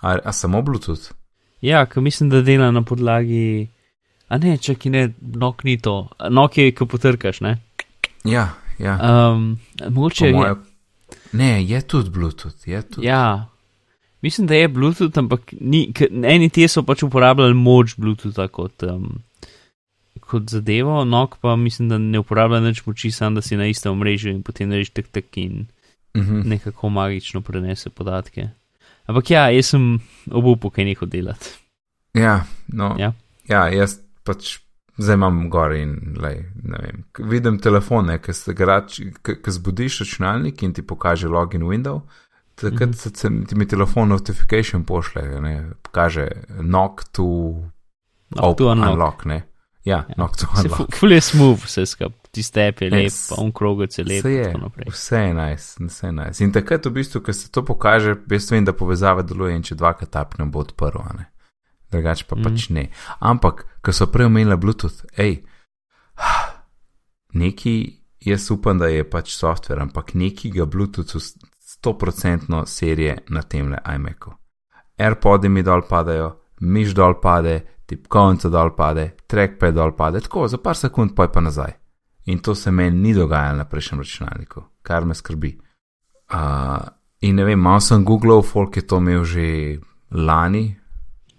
a, 0.00 0.16
a 0.24 0.32
samo 0.32 0.62
Bluetooth? 0.62 1.12
Ja, 1.60 1.84
ker 1.86 2.02
mislim, 2.02 2.30
da 2.30 2.40
dela 2.40 2.70
na 2.70 2.82
podlagi. 2.82 3.68
A 4.28 4.38
ne, 4.38 4.56
čakaj, 4.56 4.90
ne, 4.90 5.04
nok 5.20 5.64
ni 5.64 5.76
to. 5.78 6.08
Nok 6.30 6.58
je, 6.58 6.72
ko 6.72 6.88
potrkaš, 6.88 7.40
ne. 7.44 7.58
Ja, 8.24 8.48
ja. 8.82 8.98
Um, 9.30 9.58
mogoče 9.86 10.18
Po 10.20 10.26
je. 10.26 10.32
moje, 10.32 10.54
ne, 11.32 11.64
je 11.64 11.80
tudi 11.82 12.10
Bluetooth, 12.10 12.66
je 12.66 12.82
tudi. 12.84 13.06
Ja, 13.06 13.48
mislim, 14.20 14.46
da 14.46 14.54
je 14.54 14.68
Bluetooth, 14.68 15.16
ampak 15.16 15.40
ni, 15.54 15.92
ker 15.92 16.08
eni 16.24 16.50
ti 16.50 16.68
so 16.68 16.82
pač 16.82 17.02
uporabljali 17.02 17.54
moč 17.54 17.94
Bluetootha 17.96 18.48
kot, 18.48 18.82
um, 18.82 19.20
kot 20.22 20.48
zadevo, 20.48 21.04
nok 21.04 21.38
pa 21.38 21.56
mislim, 21.56 21.88
da 21.88 21.98
ne 21.98 22.18
uporablja 22.18 22.60
nič 22.60 22.82
moči, 22.86 23.10
samo 23.10 23.34
da 23.34 23.42
si 23.42 23.56
na 23.56 23.66
istem 23.66 23.92
omrežju 23.92 24.30
in 24.30 24.42
potem 24.42 24.72
rečeš 24.72 24.90
tek 24.92 25.08
tek 25.10 25.36
in 25.36 25.66
Mhm. 26.14 26.42
nekako 26.44 26.88
magično 26.90 27.40
prenese 27.40 27.90
podatke. 27.90 28.48
Ampak 29.06 29.30
ja, 29.30 29.46
jaz 29.48 29.66
sem 29.66 29.98
obupu, 30.30 30.70
kaj 30.70 30.84
nehal 30.84 31.08
delati. 31.08 31.48
Ja, 32.14 32.44
no, 32.68 32.94
Ja. 32.98 33.12
ja, 33.48 33.68
jaz 33.68 33.96
pač 34.22 34.58
zdaj 34.98 35.14
imam 35.14 35.50
gor 35.50 35.72
in 35.72 36.16
lej, 36.20 36.44
ne 36.62 36.78
vem. 36.82 37.04
Vidim 37.30 37.58
telefone, 37.58 38.18
ki 38.18 38.32
zbudiš 39.50 39.98
računalnik 40.00 40.62
in 40.62 40.72
ti 40.72 40.82
pokaže 40.82 41.28
login 41.28 41.62
window. 41.62 42.00
Takrat 42.54 42.88
Mhm. 42.88 42.92
se 42.92 43.10
ti- 43.12 43.56
mi 43.56 43.66
telefon 43.68 44.08
notification 44.08 44.84
pošle, 44.84 45.40
ne, 45.40 45.70
kaže 45.92 46.28
knock 46.60 47.04
to 47.12 47.22
No, 47.22 48.42
tu 48.54 48.64
open, 48.64 48.66
unlock. 48.66 48.92
unlock, 48.92 49.24
ne. 49.24 49.42
Ja, 49.84 49.96
Ja. 50.08 50.14
knock 50.14 50.36
to 50.36 50.46
Se 50.56 50.68
unlock. 50.68 50.76
fu- 50.76 50.86
Ful 50.98 51.12
je 51.12 51.20
smooth, 51.20 51.64
vse 51.64 51.86
skup, 51.86 52.12
tiste 52.30 52.60
je 52.60 52.66
lep, 52.66 52.92
Res. 52.92 53.28
pa 53.28 53.34
on 53.38 53.52
krogec 53.52 53.98
je 53.98 54.04
lep 54.04 54.24
je, 54.24 54.54
vse 54.90 55.16
je 55.18 55.34
nice, 55.34 55.76
vse 55.80 56.06
je 56.06 56.12
nice. 56.12 56.44
In 56.44 56.52
takrat 56.52 56.86
v 56.86 56.90
bistvu, 56.90 57.20
ko 57.20 57.32
se 57.32 57.50
to 57.50 57.62
pokaže, 57.64 58.14
jaz 58.30 58.50
vem, 58.50 58.64
da 58.64 58.72
povezava 58.72 59.22
deluje 59.22 59.56
in 59.56 59.62
če 59.62 59.74
dvakrat 59.74 60.10
tapnem, 60.10 60.50
bo 60.50 60.60
odprl, 60.60 60.98
ne. 61.18 61.26
Drugače 61.92 62.24
pa 62.28 62.36
Mhm. 62.36 62.44
pač 62.44 62.68
ne. 62.70 62.88
Ampak, 63.20 63.66
ko 63.82 63.92
so 63.92 64.06
prej 64.06 64.26
omenili 64.26 64.56
Bluetooth, 64.56 65.04
hej, 65.16 65.42
neki, 67.32 68.02
jaz 68.20 68.50
upam, 68.50 68.78
da 68.78 68.86
je 68.86 69.10
pač 69.10 69.36
softver, 69.36 69.80
ampak 69.80 70.14
neki 70.14 70.50
ga 70.50 70.64
Bluetoothu 70.66 71.18
100% 71.18 72.66
serije 72.66 73.18
na 73.28 73.42
temle 73.42 73.78
iMacu. 73.94 74.32
AirPodi 74.98 75.48
mi 75.48 75.62
dol 75.62 75.82
padajo, 75.88 76.36
miš 76.60 76.94
dol 76.94 77.14
pade, 77.20 77.60
tipkovnica 77.86 78.48
dol 78.48 78.74
pade, 78.76 79.10
trackpad 79.26 79.74
dol 79.74 79.96
pade, 79.96 80.20
tako 80.20 80.48
za 80.48 80.58
par 80.58 80.76
sekund 80.76 81.14
pa 81.16 81.22
je 81.22 81.32
pa 81.32 81.40
nazaj. 81.40 81.72
In 82.26 82.38
to 82.38 82.54
se 82.54 82.70
meni 82.70 82.96
ni 82.98 83.14
dogajalo 83.14 83.56
na 83.56 83.64
prejšnjem 83.64 84.00
računalniku, 84.00 84.62
kar 84.82 85.04
me 85.04 85.14
skrbi. 85.14 85.58
Uh, 86.32 86.88
in 87.20 87.36
ne 87.36 87.44
vem, 87.44 87.58
malo 87.60 87.80
sem 87.80 88.04
googlal, 88.04 88.42
folk 88.42 88.76
je 88.76 88.86
to 88.86 88.96
imel 88.96 89.24
že 89.24 89.78
lani, 90.10 90.76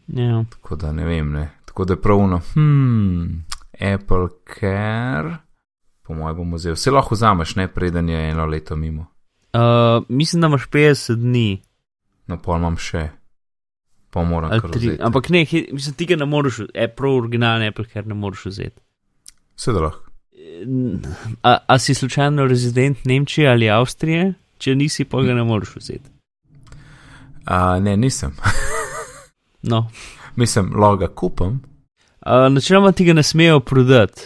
Ja. 0.07 0.45
tako 0.49 0.75
da 0.75 0.91
ne 0.91 1.05
vem, 1.05 1.31
ne. 1.31 1.49
Tako 1.65 1.85
da 1.85 1.93
je 1.93 2.01
pravno, 2.01 2.41
hmm, 2.53 3.45
Apple 3.93 4.27
Care, 4.59 5.37
po 6.03 6.13
mojem 6.13 6.35
bom 6.35 6.53
vzel. 6.53 6.73
Vse 6.73 6.91
lahko 6.91 7.15
vzameš, 7.15 7.55
ne 7.55 7.67
preden 7.67 8.09
je 8.09 8.29
eno 8.29 8.45
leto 8.45 8.75
mimo. 8.75 9.05
Uh, 9.53 10.03
mislim, 10.09 10.41
da 10.41 10.47
imaš 10.47 10.67
50 10.69 11.15
dni. 11.15 11.61
No, 12.27 12.37
pol 12.37 12.57
imam 12.57 12.77
še, 12.77 13.09
pa 14.09 14.23
moram 14.23 14.49
kar 14.49 14.71
tri, 14.71 14.87
vzeti. 14.87 15.01
ampak 15.03 15.29
ne, 15.29 15.45
he- 15.45 15.67
mislim, 15.71 15.95
ti 15.95 16.05
ga 16.05 16.15
ne 16.15 16.25
moreš, 16.25 16.59
Apple, 16.59 17.09
originalni 17.09 17.67
Apple, 17.67 17.85
ker 17.85 18.07
ne 18.07 18.13
moreš 18.13 18.45
vzeti. 18.45 18.81
Vse 19.55 19.73
da 19.73 19.79
lahko. 19.79 20.09
A, 21.43 21.57
a 21.67 21.79
si 21.79 21.93
slučajno 21.93 22.45
rezident 22.45 23.05
Nemčije 23.05 23.49
ali 23.49 23.69
Avstrije? 23.69 24.33
če 24.57 24.75
nisi, 24.75 25.03
pa 25.05 25.19
ga 25.21 25.33
ne 25.33 25.43
moreš 25.43 25.75
vzeti. 25.75 26.09
Uh, 27.43 27.83
ne, 27.83 27.97
nisem. 27.97 28.31
No. 29.63 29.87
Mislim, 30.35 30.73
loga 30.75 31.07
kupam. 31.07 31.61
Uh, 32.25 32.49
načeloma 32.49 32.91
ti 32.91 33.05
ga 33.05 33.13
ne 33.13 33.23
smejo 33.23 33.59
prodati. 33.59 34.21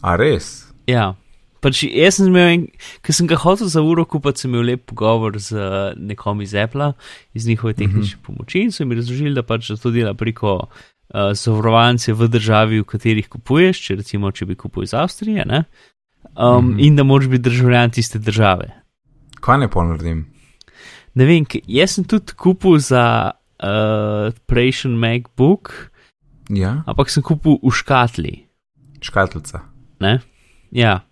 A 0.00 0.16
res? 0.16 0.66
Ja. 0.86 1.14
Pač 1.60 1.82
jaz 1.82 2.18
sem 2.18 2.28
imel, 2.28 2.48
en- 2.48 2.66
ker 3.02 3.14
sem 3.14 3.26
ga 3.26 3.36
hotel 3.36 3.66
za 3.66 3.80
uro 3.82 4.04
kupiti, 4.04 4.40
sem 4.40 4.52
imel 4.52 4.66
lep 4.66 4.84
pogovor 4.86 5.38
z 5.38 5.52
uh, 5.52 5.70
nekom 5.96 6.40
iz 6.40 6.54
Apple, 6.54 6.92
iz 7.34 7.46
njihove 7.46 7.72
tehnične 7.74 8.20
pomoči 8.22 8.60
in 8.60 8.72
so 8.72 8.84
mi 8.84 8.94
razložili, 8.94 9.34
da 9.34 9.42
pač 9.42 9.72
to 9.82 9.90
dela 9.90 10.14
preko 10.14 10.52
uh, 10.60 11.32
zavarovance 11.32 12.12
v 12.12 12.28
državi, 12.28 12.80
v 12.80 12.84
katerih 12.84 13.28
kupuješ, 13.28 13.80
če 13.80 13.96
recimo, 13.96 14.30
če 14.30 14.46
bi 14.46 14.54
kupil 14.54 14.84
iz 14.84 14.94
Avstrije, 14.94 15.44
ne? 15.46 15.64
Um, 16.36 16.70
Mhm. 16.70 16.78
in 16.80 16.96
da 16.96 17.02
moraš 17.02 17.28
biti 17.28 17.42
državljan 17.48 17.90
tiste 17.90 18.18
države. 18.18 18.70
Kaj 19.40 19.58
ne 19.58 19.68
ponaredim? 19.68 20.26
Ne 21.14 21.24
vem, 21.24 21.46
jaz 21.66 21.90
sem 21.96 22.04
tudi 22.04 22.32
kupil 22.36 22.78
za 22.78 23.30
uh, 23.66 24.30
prejšnji 24.46 24.94
MacBook, 24.94 25.90
Ja, 26.46 26.84
ampak 26.86 27.10
sem 27.10 27.22
kupil 27.26 27.58
v 27.58 27.70
škatli. 27.74 28.34
škatlica. 29.02 29.66
Ne? 29.98 30.20
Ja. 30.70 31.02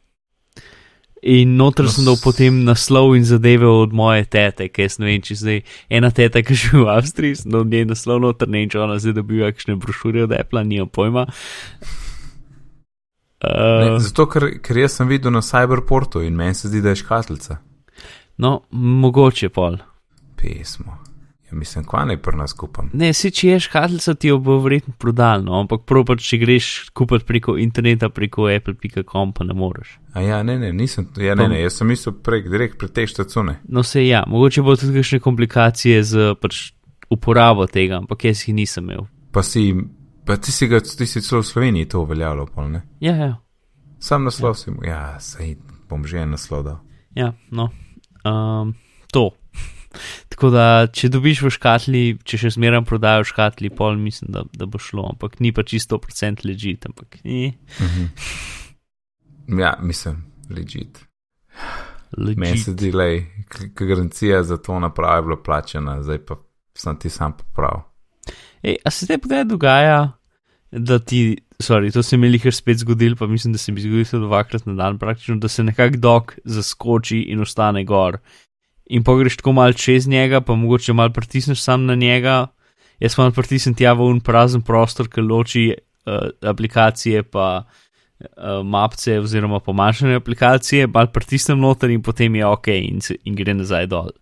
In 1.25 1.57
noter 1.57 1.89
No, 1.89 1.91
sem 1.91 2.05
dal 2.05 2.19
potem 2.21 2.63
naslov 2.69 3.17
in 3.17 3.25
zadeve 3.25 3.65
od 3.67 3.91
moje 3.97 4.29
tete, 4.29 4.69
ker 4.69 4.85
jaz 4.87 4.99
ne 5.01 5.07
vem, 5.09 5.23
če 5.25 5.35
zdaj 5.35 5.59
ena 5.89 6.11
teta, 6.13 6.43
ki 6.45 6.55
živi 6.55 6.85
v 6.85 6.91
Avstriji, 6.93 7.39
sem 7.41 7.51
dal 7.51 7.65
njen 7.65 7.89
naslov 7.91 8.21
noter, 8.21 8.47
ne 8.47 8.61
vem, 8.61 8.69
če 8.69 8.79
ona 8.79 8.99
zdaj 9.01 9.17
dobiva 9.17 9.49
kakšne 9.51 9.75
brošure 9.81 10.27
od 10.29 10.37
Apple, 10.37 10.63
nimam 10.65 10.89
pojma. 10.89 11.27
Ne, 13.45 13.91
Uh, 13.91 13.99
zato, 14.01 14.25
ker, 14.25 14.47
ker 14.65 14.79
jaz 14.79 14.95
sem 14.97 15.09
videl 15.11 15.29
na 15.35 15.43
Cyberportu 15.45 16.23
in 16.25 16.33
meni 16.33 16.55
se 16.57 16.71
zdi, 16.71 16.81
da 16.81 16.95
je 16.95 17.03
škatlica. 17.03 17.59
no, 18.41 18.63
mogoče 18.73 19.49
pol. 19.53 19.77
Pismo. 20.37 20.97
Ja, 21.55 21.59
mislim, 21.59 21.85
kva 21.85 22.05
naj 22.05 22.17
pri 22.23 22.37
nas 22.37 22.53
kupam. 22.53 22.89
Ne, 22.93 23.13
si 23.15 23.31
če 23.31 23.49
je 23.49 23.59
škatlica, 23.69 24.15
ti 24.19 24.29
jo 24.29 24.41
bo 24.43 24.57
verjetno 24.59 24.95
prodal, 24.99 25.45
no, 25.47 25.55
ampak 25.63 25.85
prav 25.87 26.03
pač, 26.09 26.25
če 26.27 26.39
greš 26.43 26.71
kupiti 26.97 27.27
preko 27.29 27.55
interneta, 27.63 28.09
preko 28.11 28.49
apple.com, 28.51 29.33
pa 29.37 29.47
ne 29.47 29.55
moreš. 29.55 29.93
A 30.19 30.25
ja, 30.25 30.41
ne, 30.43 30.57
ne, 30.59 30.73
nisem. 30.75 31.07
Ja, 31.23 31.37
ne, 31.39 31.47
ne, 31.53 31.61
jaz 31.63 31.79
sem 31.79 31.89
mislil 31.93 32.17
prek, 32.27 32.49
direkt 32.51 32.81
prek 32.81 32.91
te 32.97 33.05
štacune. 33.07 33.61
No, 33.71 33.85
se 33.87 34.03
ja, 34.03 34.25
mogoče 34.27 34.65
bo 34.67 34.75
tudi 34.81 34.97
kakšne 34.99 35.21
komplikacije 35.23 36.03
z 36.03 36.35
pač, 36.43 36.65
uporabo 37.15 37.69
tega, 37.71 38.03
ampak 38.03 38.27
jaz 38.27 38.43
jih 38.43 38.59
nisem 38.59 38.91
imel. 38.91 39.07
Pa 39.35 39.47
si, 39.47 39.69
pa 40.27 40.35
ti 40.43 40.51
si 40.55 40.67
ga, 40.71 40.83
ti 40.83 41.07
si 41.07 41.23
celo 41.23 41.45
v 41.45 41.51
Sloveniji 41.53 41.93
to 41.95 42.03
uveljavljal, 42.03 42.51
pol 42.51 42.73
ne? 42.75 42.83
Ja, 43.05 43.15
ja. 43.15 43.31
Sam 44.03 44.27
naslov 44.27 44.59
si 44.59 44.75
mu, 44.75 44.83
ja, 44.83 45.21
sej 45.23 45.55
bom 45.87 46.03
že 46.03 46.19
en 46.27 46.35
naslov 46.35 46.67
dal. 46.67 46.83
Ja, 47.15 47.31
no, 47.55 47.71
um, 48.27 48.75
to. 49.15 49.31
Tako 50.29 50.51
da, 50.55 50.67
če 50.93 51.09
dobiš 51.15 51.45
v 51.47 51.53
škatli, 51.55 52.03
če 52.25 52.41
še 52.45 52.55
zmeraj 52.57 52.85
prodajo 52.89 53.25
v 53.25 53.31
škatli, 53.31 53.71
pol 53.75 53.99
mislim, 54.01 54.33
da, 54.35 54.45
da 54.53 54.67
bo 54.67 54.81
šlo, 54.83 55.09
ampak 55.15 55.39
ni 55.45 55.53
pa 55.55 55.63
čisto 55.63 56.01
procent 56.03 56.45
ležit, 56.45 56.87
ampak 56.87 57.21
ni 57.25 57.55
Mhm. 57.81 58.07
Ja, 59.61 59.77
mislim, 59.81 60.25
legit. 60.51 61.05
Meni 62.17 62.59
se 62.59 62.71
ležit. 62.71 62.79
zdi, 62.79 62.91
da 62.93 63.05
je 63.05 63.27
garancija 63.75 64.43
za 64.43 64.57
to 64.57 64.79
napravo 64.81 65.23
bila 65.23 65.43
plačena, 65.43 66.03
zdaj 66.03 66.19
pa 66.25 66.37
sem 66.75 66.97
ti 66.99 67.11
sam 67.11 67.37
popravil. 67.37 67.85
Ej, 68.63 68.77
a 68.85 68.91
se 68.91 69.07
te 69.07 69.19
kdaj 69.21 69.45
dogaja, 69.45 70.17
da 70.73 70.99
ti, 70.99 71.37
sorry, 71.63 71.93
to 71.93 72.03
se 72.03 72.17
mi 72.17 72.27
je 72.27 72.33
jih 72.33 72.55
spet 72.55 72.79
zgodil, 72.79 73.17
pa 73.17 73.27
mislim, 73.27 73.53
da 73.53 73.59
se 73.59 73.73
mi 73.73 73.81
zgodi 73.81 74.05
to 74.11 74.19
dvakrat 74.19 74.67
na 74.67 74.75
dan 74.75 74.99
praktično, 74.99 75.37
da 75.37 75.49
se 75.49 75.63
nekak 75.63 75.97
dok 75.97 76.35
zaskoči 76.45 77.21
in 77.31 77.41
ostane 77.41 77.85
gor. 77.85 78.19
In 78.95 79.03
pogreš 79.03 79.41
tako 79.41 79.53
mal 79.57 79.75
čez 79.75 80.07
njega, 80.07 80.41
pa 80.41 80.55
mogoče 80.55 80.95
mal 80.95 81.11
pritisneš 81.13 81.63
sam 81.63 81.87
na 81.87 81.95
njega. 81.99 82.47
Jaz 83.03 83.17
pa 83.19 83.27
pritisnem 83.35 83.75
tja 83.75 83.93
v 83.93 84.07
un 84.07 84.21
prazen 84.23 84.63
prostor, 84.63 85.09
ki 85.11 85.25
loči 85.25 85.65
uh, 85.75 86.31
aplikacije 86.47 87.25
pa 87.27 87.65
uh, 87.65 88.63
mapce 88.65 89.19
oziroma 89.21 89.61
pomanjšane 89.61 90.15
aplikacije, 90.21 90.87
mal 90.87 91.11
pritisnem 91.13 91.59
noter 91.59 91.91
in 91.91 92.03
potem 92.03 92.35
je 92.39 92.47
ok 92.47 92.69
in, 92.77 93.03
in 93.25 93.35
gre 93.35 93.55
nazaj 93.55 93.91
dol. 93.91 94.13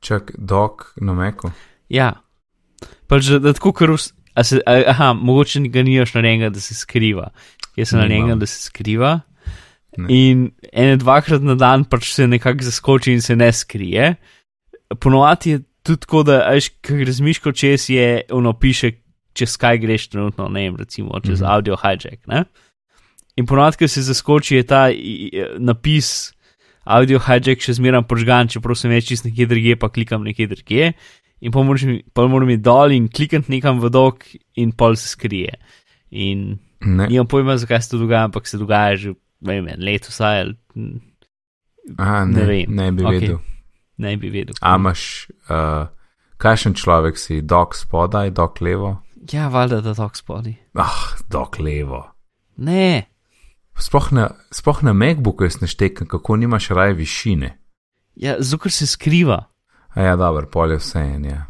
Čak, 0.00 0.34
dok 0.38 0.92
na 1.00 1.14
meku. 1.16 1.52
Ja, 1.92 2.14
pač 3.08 3.28
da, 3.28 3.38
da 3.38 3.52
tako 3.56 3.72
kar 3.76 3.92
vs... 3.92 4.12
a 4.34 4.44
Se, 4.44 4.58
aha, 4.66 5.12
mogoče 5.12 5.60
ga 5.68 5.84
nimaš 5.84 6.14
narejenega, 6.16 6.50
da 6.50 6.60
se 6.60 6.74
skriva. 6.74 7.30
Jaz 7.76 7.92
sem 7.92 7.98
Nimam. 7.98 8.08
narejenega, 8.08 8.40
da 8.40 8.46
se 8.46 8.60
skriva. 8.66 9.20
Ne. 9.96 10.08
In 10.10 10.50
ene 10.72 10.96
dvakrat 10.98 11.44
na 11.44 11.54
dan 11.58 11.84
pač 11.86 12.10
se 12.14 12.26
nekako 12.26 12.66
zaskoči 12.66 13.14
in 13.14 13.22
se 13.22 13.36
ne 13.36 13.52
skrije. 13.52 14.14
Ponovadi 15.00 15.50
je 15.50 15.62
tudi 15.86 16.00
tako, 16.00 16.22
da 16.26 16.40
veš, 16.50 16.70
kaj 16.84 17.04
razmišljaš, 17.10 17.56
če 17.60 17.72
si 17.78 17.98
je 17.98 18.08
ono 18.34 18.54
piše, 18.58 18.92
čez 19.36 19.56
kaj 19.60 19.78
greš 19.82 20.08
trenutno, 20.12 20.48
ne 20.48 20.66
vem, 20.66 20.76
recimo 20.76 21.20
čez 21.20 21.40
mm 21.40 21.44
-hmm. 21.44 21.54
audio 21.54 21.76
hijack. 21.76 22.26
Ne? 22.26 22.44
In 23.36 23.46
ponovadi, 23.46 23.76
ko 23.76 23.88
se 23.88 24.02
zaskoči, 24.02 24.56
je 24.56 24.62
ta 24.62 24.88
napis 25.58 26.32
audio 26.84 27.18
hijack 27.18 27.62
še 27.62 27.72
zmeraj 27.72 28.02
požgan, 28.08 28.48
čeprav 28.48 28.76
sem 28.76 28.90
več 28.90 29.08
čist 29.08 29.24
nekje 29.24 29.46
drugje, 29.46 29.76
pa 29.76 29.88
klikam 29.88 30.22
nekje 30.22 30.46
drugje. 30.46 30.92
In 31.40 31.52
pa 31.52 31.62
moram, 31.62 31.98
pa 32.12 32.26
moram 32.26 32.50
iti 32.50 32.62
dol 32.62 32.92
in 32.92 33.08
klikati 33.08 33.50
nekam 33.52 33.80
v 33.80 33.90
dok, 33.90 34.24
in 34.54 34.72
pol 34.72 34.96
se 34.96 35.08
skrije. 35.08 35.58
In 36.10 36.58
Ne, 36.84 37.06
nimam 37.08 37.26
pojma, 37.26 37.56
zakaj 37.56 37.82
se 37.82 37.90
to 37.90 37.98
dogaja, 37.98 38.24
ampak 38.24 38.46
se 38.46 38.58
dogaja 38.58 38.96
že 38.96 39.14
vem, 39.40 39.66
leto 39.78 40.08
vsaj, 40.10 40.40
ali 40.40 40.54
Aha, 41.98 42.24
ne 42.24 42.32
ne, 42.40 42.46
vem. 42.46 42.64
ne 42.74 42.92
bi 42.92 43.04
Okej. 43.04 43.20
vedel. 43.20 43.38
ne 43.96 44.16
bi 44.16 44.30
vedel. 44.30 44.54
A 44.60 44.76
imaš, 44.76 45.28
uh, 45.50 45.86
kakšen 46.36 46.74
človek 46.74 47.18
si, 47.18 47.42
dok 47.42 47.74
spodaj, 47.76 48.30
dok 48.30 48.60
levo? 48.60 48.96
Ja, 49.32 49.48
valjda, 49.48 49.80
da 49.80 49.94
tako 49.94 50.16
spodi. 50.16 50.56
Ah, 50.74 51.16
dok 51.30 51.58
levo. 51.58 52.10
Ne, 52.56 53.04
Sploh 53.74 54.12
na, 54.12 54.28
sploh 54.54 54.82
na 54.86 54.92
MacBooku 54.92 55.44
jaz 55.44 55.56
ne 55.60 55.66
štekam, 55.66 56.06
kako 56.06 56.36
nimaš 56.36 56.68
raje 56.68 56.94
višine. 56.94 57.58
ja, 58.14 58.36
zukor 58.38 58.70
se 58.70 58.86
skriva. 58.86 59.44
A 59.94 60.02
ja, 60.02 60.16
dobro, 60.16 60.46
pol 60.46 60.70
je 60.70 60.76
vse 60.78 60.98
en, 60.98 61.24
ja. 61.24 61.46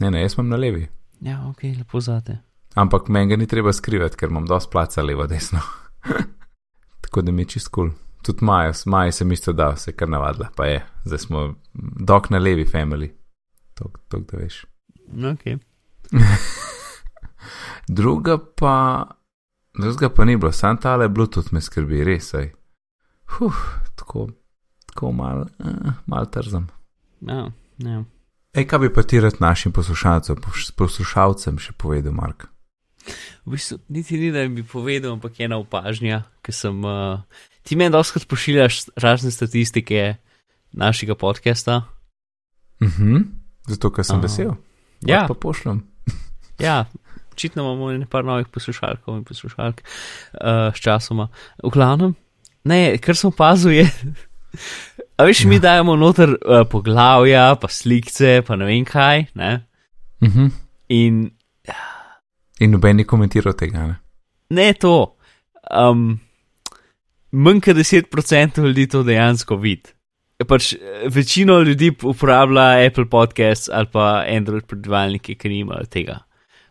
Ne, 0.00 0.10
ne, 0.10 0.22
jaz 0.22 0.34
imam 0.38 0.48
na 0.48 0.56
levi. 0.56 0.88
Ja, 1.20 1.44
ok, 1.48 1.62
lepo 1.62 2.00
zate. 2.00 2.38
Ampak 2.74 3.08
meni 3.08 3.28
ga 3.28 3.36
ni 3.36 3.46
treba 3.46 3.72
skrivati, 3.72 4.16
ker 4.16 4.28
imam 4.28 4.46
dosti 4.46 4.70
placa 4.72 5.02
levo, 5.02 5.26
desno. 5.26 5.60
Tako 7.08 7.22
da 7.24 7.32
mi 7.32 7.42
je 7.42 7.46
čist 7.56 7.68
kul. 7.72 7.88
Cool. 7.88 7.96
Tudi 8.22 8.44
Maja, 8.44 8.72
Maja 8.86 9.12
sem 9.12 9.32
isto 9.32 9.52
dal, 9.52 9.76
se 9.76 9.92
kar 9.96 10.08
navadila, 10.08 10.50
pa 10.56 10.66
je, 10.66 10.82
zdaj 11.04 11.18
smo 11.18 11.54
dok 11.96 12.30
na 12.30 12.38
levi 12.38 12.66
family. 12.68 13.08
To, 13.74 13.88
da 14.10 14.38
veš. 14.38 14.64
Ok. 15.32 15.44
Druga 17.88 18.38
pa, 18.56 19.06
drugega 19.78 20.14
pa 20.14 20.24
ni 20.24 20.36
bilo, 20.36 20.52
sam 20.52 20.76
tale 20.76 21.08
Bluetooth 21.08 21.52
me 21.52 21.60
skrbi, 21.60 22.04
res 22.04 22.34
je. 22.34 22.52
Huh, 23.38 23.56
tako, 23.96 24.28
tako 24.86 25.12
mal, 25.12 25.46
uh, 25.58 25.92
mal 26.06 26.28
trzam. 26.30 26.68
Ja, 27.20 27.46
ja. 27.78 28.04
Ej, 28.52 28.66
kaj 28.66 28.78
bi 28.78 28.92
pa 28.92 29.02
ti 29.02 29.20
rad 29.20 29.40
našim 29.40 29.72
poslušalcem, 29.72 30.36
pos- 30.36 30.72
poslušalcem 30.76 31.58
še 31.58 31.72
povedal, 31.72 32.12
Mark? 32.12 32.48
V 33.46 33.54
bistvu, 33.54 33.78
niti 33.88 34.18
ni, 34.18 34.32
da 34.34 34.44
bi 34.48 34.64
povedal, 34.66 35.16
ampak 35.16 35.40
ena 35.40 35.58
opažnja, 35.60 36.22
ki 36.44 36.52
sem. 36.52 36.80
Uh, 36.84 37.20
ti 37.62 37.76
meni 37.76 37.92
doskrat 37.92 38.24
pošiljaš 38.28 38.86
razne 38.96 39.30
statistike 39.30 40.16
našega 40.72 41.14
podcasta. 41.14 41.82
Mhm, 42.82 43.16
zato 43.68 43.90
ker 43.92 44.04
sem 44.04 44.16
Aha. 44.16 44.22
vesel. 44.22 44.54
Ja, 45.06 45.26
Pa 45.28 45.34
pošljem. 45.34 45.82
ja. 46.66 46.84
Očitno 47.32 47.62
imamo 47.62 47.92
nekaj 47.92 48.22
novih 48.22 48.48
poslušalkov 48.50 49.16
in 49.16 49.24
poslušalk 49.24 49.82
uh, 49.82 50.74
s 50.74 50.80
časoma. 50.82 51.28
V 51.62 51.70
glavnem, 51.70 52.16
ne, 52.64 52.98
kar 52.98 53.16
sem 53.16 53.30
opazil 53.30 53.76
je. 53.78 53.86
A 55.18 55.26
veš, 55.26 55.44
ja. 55.44 55.48
mi 55.50 55.58
dajemo 55.62 55.96
noter 55.96 56.34
uh, 56.34 56.64
poglavja, 56.70 57.54
pa 57.60 57.68
slikce, 57.70 58.40
pa 58.46 58.56
ne 58.56 58.66
vem 58.66 58.84
kaj, 58.86 59.28
ne? 59.38 59.52
Mhm. 60.24 60.50
In 60.88 61.30
In 62.60 62.72
noben 62.74 62.96
ni 62.96 63.04
komentiral 63.04 63.54
tega, 63.58 63.86
ne? 63.86 63.98
ne 64.50 64.72
to. 64.74 64.94
Um, 65.70 66.20
manj 67.30 67.60
kot 67.68 67.76
10% 67.76 68.62
ljudi 68.64 68.88
to 68.90 69.02
dejansko 69.06 69.58
vidi. 69.62 69.94
Pač, 70.48 70.72
eh, 70.74 71.08
večino 71.10 71.58
ljudi 71.66 71.90
uporablja 72.02 72.86
Apple 72.86 73.08
Podcasts 73.10 73.68
ali 73.72 73.90
pa 73.92 74.24
Android 74.36 74.66
predvajalnike, 74.70 75.34
ki 75.34 75.48
nimajo 75.48 75.86
tega, 75.90 76.20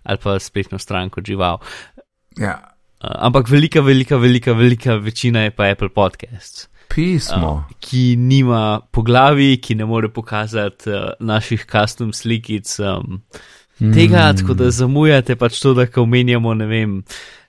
ali 0.04 0.17
pa 0.23 0.39
spletno 0.39 0.80
stran 0.80 1.10
kot 1.10 1.28
žival. 1.28 1.60
Ja, 2.39 2.58
Uh, 2.97 3.12
ampak 3.28 3.45
velika, 3.50 3.82
velika, 3.82 4.17
velika, 4.17 4.54
velika 4.54 4.95
večina 4.95 5.43
je 5.43 5.52
pa 5.52 5.67
Apple 5.69 5.89
Podcasts, 5.93 6.67
pismo. 6.89 7.52
uh, 7.52 7.76
ki 7.80 8.15
nima 8.17 8.82
poglavi, 8.91 9.60
ki 9.62 9.76
ne 9.76 9.86
more 9.86 10.10
pokazati 10.10 10.89
uh, 10.89 11.12
naših 11.19 11.65
custom 11.69 12.13
slikic. 12.13 12.80
Um, 12.80 13.21
Mm. 13.21 13.21
Tega, 13.79 14.33
tako 14.37 14.55
da 14.57 14.69
zamujate 14.73 15.35
pač 15.35 15.59
to, 15.61 15.73
da 15.77 15.87
ko 15.87 16.03
omenjamo, 16.03 16.53
ne 16.57 16.67
vem, 16.69 16.99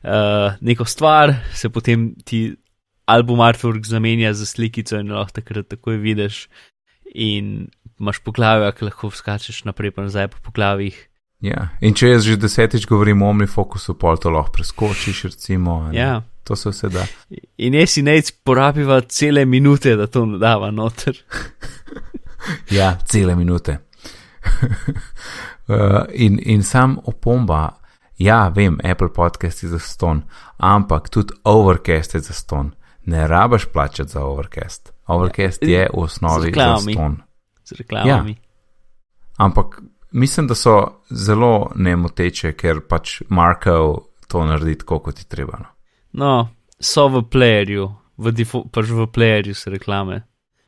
uh, 0.04 0.56
neko 0.60 0.84
stvar, 0.84 1.34
se 1.54 1.70
potem 1.72 2.10
ti 2.24 2.56
album 3.08 3.40
artwork 3.40 3.86
zamenja 3.88 4.34
za 4.36 4.46
slikico 4.46 4.98
in 5.00 5.12
lahko 5.12 5.40
takrat 5.40 5.68
takoj 5.68 5.96
vidiš. 5.96 6.48
in 7.14 7.68
imaš 8.00 8.18
poglavja, 8.20 8.72
ki 8.72 8.84
lahko 8.84 9.10
skačeš 9.10 9.62
naprej 9.64 9.92
in 9.96 10.04
nazaj 10.04 10.28
po 10.28 10.38
poglavjih. 10.44 10.96
Ja. 11.40 11.68
In 11.80 11.94
če 11.94 12.10
jaz 12.12 12.26
že 12.26 12.36
desetič 12.36 12.86
govorim 12.86 13.22
o 13.22 13.30
omnifokusu, 13.30 13.94
pol 13.98 14.18
to 14.18 14.30
lahko 14.30 14.52
preskočiš, 14.58 15.22
recimo. 15.30 15.90
Ja. 15.94 16.22
To 16.44 16.56
se 16.56 16.70
vse 16.70 16.88
da. 16.92 17.06
In 17.56 17.74
jaz 17.74 17.94
si 17.96 18.02
nec 18.02 18.30
porabiva 18.44 19.00
cele 19.08 19.44
minute, 19.44 19.96
da 19.96 20.06
to 20.06 20.26
dava 20.38 20.70
noter. 20.70 21.16
Ja, 22.70 22.94
cele 23.04 23.34
minute. 23.36 23.78
Uh, 25.68 26.04
in, 26.14 26.38
in 26.42 26.62
sam 26.62 26.98
opomba, 27.04 27.70
ja, 28.18 28.48
vem, 28.48 28.78
Apple 28.84 29.12
podcast 29.12 29.62
je 29.62 29.68
za 29.68 29.78
ston, 29.78 30.22
ampak 30.56 31.08
tudi 31.08 31.34
Overcast 31.44 32.14
je 32.14 32.20
za 32.20 32.32
ston. 32.32 32.72
Ne 33.04 33.28
rabaš 33.28 33.64
plačati 33.72 34.10
za 34.10 34.24
Overcast. 34.24 34.92
Overcast 35.06 35.62
Ja, 35.62 35.68
je 35.68 35.88
v 35.94 36.02
osnovi 36.02 36.52
za 36.52 36.76
ston. 36.76 37.16
Z 37.64 37.72
reklamami. 37.78 38.36
Ampak 39.36 39.80
mislim, 40.10 40.46
da 40.46 40.54
so 40.54 41.02
zelo 41.10 41.70
nemoteče, 41.76 42.52
ker 42.52 42.80
pač 42.88 43.22
Markov 43.28 43.96
to 44.28 44.44
naredi 44.44 44.78
tako, 44.78 44.98
kot 44.98 45.14
ti 45.14 45.28
treba. 45.28 45.58
No. 45.58 45.68
No, 46.12 46.48
so 46.80 47.08
v 47.08 47.22
playerju, 47.22 47.88
v 48.16 48.32
pač 48.72 48.90
v 48.90 49.06
playerju 49.06 49.54
so 49.54 49.70
reklame. 49.70 50.22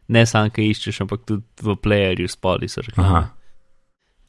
Ne 0.08 0.26
samo, 0.26 0.50
ki 0.50 0.70
iščeš, 0.70 1.02
ampak 1.04 1.22
tudi 1.26 1.44
v 1.62 1.76
playerju 1.76 2.28
spodaj 2.28 2.68
so 2.68 2.82
reklame. 2.82 3.08
Aha. 3.08 3.39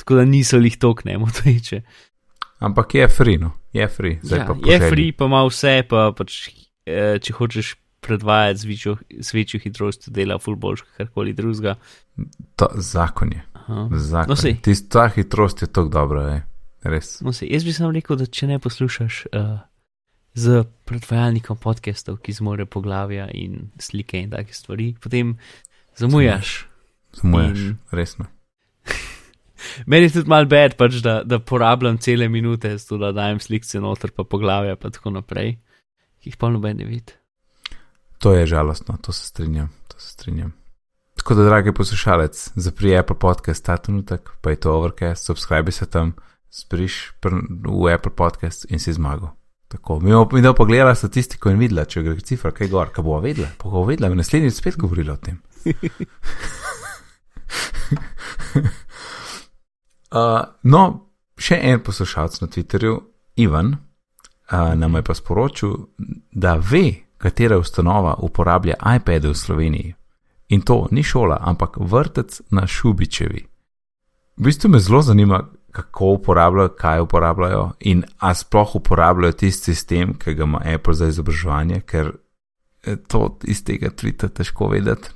Tako 0.01 0.17
da 0.17 0.25
niso 0.25 0.57
jih 0.57 0.77
tok 0.81 1.05
nemoteče. 1.05 1.81
Ampak 2.65 2.95
je 2.95 3.07
free, 3.09 3.37
no, 3.41 3.51
je 3.73 3.87
free. 3.89 4.19
Zdaj 4.21 4.39
Ja, 4.39 4.73
je 4.73 4.79
free, 4.89 5.13
pa 5.17 5.25
ima 5.29 5.41
vse, 5.47 5.81
pa 5.89 6.09
pač, 6.17 6.49
eh, 6.85 7.17
če 7.21 7.33
hočeš 7.37 7.75
predvajati 8.01 8.59
z 8.59 8.65
večjo, 8.69 8.95
z 9.21 9.33
večjo 9.33 9.59
hitrostjo, 9.63 10.13
dela 10.13 10.37
full 10.41 10.57
boljš, 10.57 10.83
karkoli 10.97 11.33
drugega. 11.37 11.75
To, 12.57 12.69
zakon 12.77 13.33
je. 13.33 13.41
Aha. 13.53 13.87
Zakon. 13.93 14.33
No, 14.33 14.37
sej. 14.37 14.57
Tist, 14.65 14.89
ta 14.93 15.07
hitrost 15.09 15.61
je 15.61 15.69
tako 15.69 15.89
dobra, 15.93 16.23
je. 16.33 16.39
res. 16.83 17.19
No, 17.21 17.33
se, 17.33 17.45
jaz 17.49 17.65
bi 17.65 17.73
sam 17.73 17.93
rekel, 17.93 18.17
da 18.17 18.25
če 18.25 18.47
ne 18.49 18.57
poslušaš 18.59 19.25
uh, 19.37 19.59
z 20.33 20.63
predvajalnikom 20.89 21.57
podcastov, 21.61 22.17
ki 22.25 22.33
zmore 22.33 22.65
poglavja 22.65 23.27
in 23.37 23.69
slike 23.77 24.17
in 24.17 24.33
take 24.33 24.53
stvari, 24.53 24.95
potem 25.01 25.37
zamujaš. 25.97 26.65
Zamujaš, 27.21 27.59
In- 27.59 27.77
resno. 27.91 28.25
Meni 29.85 30.09
je 30.09 30.19
tudi 30.19 30.31
mal 30.31 30.47
bed, 30.49 30.77
pač, 30.79 31.01
da, 31.05 31.21
da 31.27 31.39
porabljam 31.39 31.99
cele 32.01 32.29
minute, 32.29 32.73
zato 32.77 32.99
da 33.01 33.11
dajem 33.15 33.39
slikce 33.39 33.81
noter, 33.83 34.13
pa 34.15 34.23
poglavja, 34.23 34.77
pa 34.79 34.91
tako 34.93 35.13
naprej, 35.17 35.57
ki 36.21 36.31
jih 36.31 36.39
pa 36.39 36.51
noben 36.53 36.79
ne 36.81 36.87
vidi. 36.89 37.17
To 38.21 38.35
je 38.35 38.45
žalostno, 38.45 38.97
to 39.01 39.11
se 39.11 39.25
strinjam, 39.31 39.71
to 39.87 39.99
se 39.99 40.13
strinjam. 40.13 40.53
Tako 41.17 41.35
da, 41.35 41.43
dragi 41.43 41.73
poslušalec, 41.73 42.51
zapri 42.55 42.97
Apple 42.97 43.19
podcast 43.19 43.65
ta 43.65 43.77
trenutek, 43.77 44.29
pa 44.41 44.53
je 44.53 44.61
to 44.65 44.73
Overcast, 44.73 45.25
subscribi 45.25 45.71
se 45.71 45.85
tam, 45.85 46.13
spriš 46.49 47.11
pr- 47.21 47.45
v 47.65 47.93
Apple 47.93 48.15
podcast 48.15 48.65
in 48.69 48.79
si 48.79 48.93
zmagal. 48.93 49.29
Tako, 49.67 49.99
mi 49.99 50.11
bomo 50.11 50.29
mi 50.33 50.41
bomo 50.41 50.53
pogledali 50.53 50.95
statistiko 50.95 51.49
in 51.49 51.59
videla, 51.59 51.85
če 51.85 52.03
gre 52.03 52.19
cifra 52.19 52.51
kaj 52.51 52.67
gor, 52.67 52.89
kaj 52.91 53.03
bo 53.05 53.19
vedela, 53.23 53.47
pa 53.57 53.69
bo 53.69 53.85
vedela, 53.87 54.11
in 54.11 54.17
naslednjič 54.19 54.53
spet 54.57 54.77
govorila 54.77 55.13
o 55.13 55.17
tem. 55.17 55.39
uh, 60.11 60.41
no, 60.63 60.83
še 61.37 61.59
en 61.61 61.79
poslušalec 61.83 62.41
na 62.41 62.47
Twitterju, 62.47 62.97
Ivan, 63.35 63.75
uh, 63.75 64.73
nam 64.75 64.95
je 64.95 65.03
pa 65.03 65.13
sporočil, 65.13 65.77
da 66.31 66.55
ve, 66.55 67.07
katera 67.17 67.57
ustanova 67.57 68.15
uporablja 68.19 68.75
iPade 68.95 69.29
v 69.29 69.37
Sloveniji. 69.37 69.93
In 70.51 70.61
to 70.61 70.87
ni 70.91 71.03
šola, 71.03 71.37
ampak 71.41 71.77
vrtec 71.79 72.41
na 72.51 72.67
Šubičevi. 72.67 73.45
V 74.37 74.43
bistvu 74.43 74.69
me 74.69 74.79
zelo 74.79 75.01
zanima, 75.01 75.43
kako 75.71 76.05
uporabljajo, 76.05 76.69
kaj 76.69 76.99
uporabljajo 76.99 77.71
in 77.79 78.03
a 78.19 78.33
sploh 78.33 78.75
uporabljajo 78.75 79.31
tisti 79.31 79.73
sistem, 79.73 80.13
ki 80.19 80.33
ga 80.33 80.43
ima 80.43 80.61
Apple 80.75 80.93
za 80.93 81.07
izobraževanje, 81.07 81.81
ker 81.81 82.11
eh, 82.83 82.95
to 83.07 83.37
iz 83.43 83.63
tega 83.63 83.89
tvita 83.89 84.27
težko 84.27 84.67
vedeti. 84.67 85.09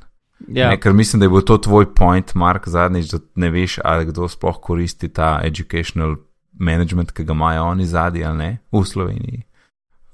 Ja, 0.47 0.69
Ne, 0.69 0.79
ker 0.79 0.93
mislim, 0.93 1.19
da 1.19 1.25
je 1.25 1.29
bil 1.29 1.41
to 1.41 1.57
tvoj 1.57 1.93
point, 1.95 2.33
Mark, 2.35 2.67
zadnjič, 2.67 3.11
da 3.11 3.19
ne 3.35 3.49
veš, 3.49 3.79
ali 3.83 4.05
kdo 4.05 4.27
sploh 4.27 4.59
koristi 4.61 5.09
ta 5.09 5.39
educational 5.43 6.15
management, 6.59 7.11
ki 7.11 7.23
ga 7.23 7.33
imajo 7.33 7.63
oni 7.63 7.85
zadnji 7.85 8.23
ali 8.23 8.37
ne 8.37 8.57
v 8.71 8.83
Sloveniji. 8.85 9.43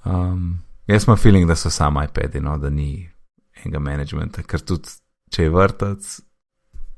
Um, 0.06 0.60
jaz 0.88 1.08
imam 1.08 1.18
feeling, 1.18 1.48
da 1.48 1.56
so 1.56 1.70
samo 1.70 2.04
iPadi, 2.04 2.40
no, 2.40 2.58
da 2.58 2.70
ni 2.70 3.10
enega 3.64 3.80
managementa, 3.80 4.44
ker 4.44 4.62
tudi 4.62 4.90
če 5.32 5.44
je 5.44 5.50
vrtec, 5.50 6.20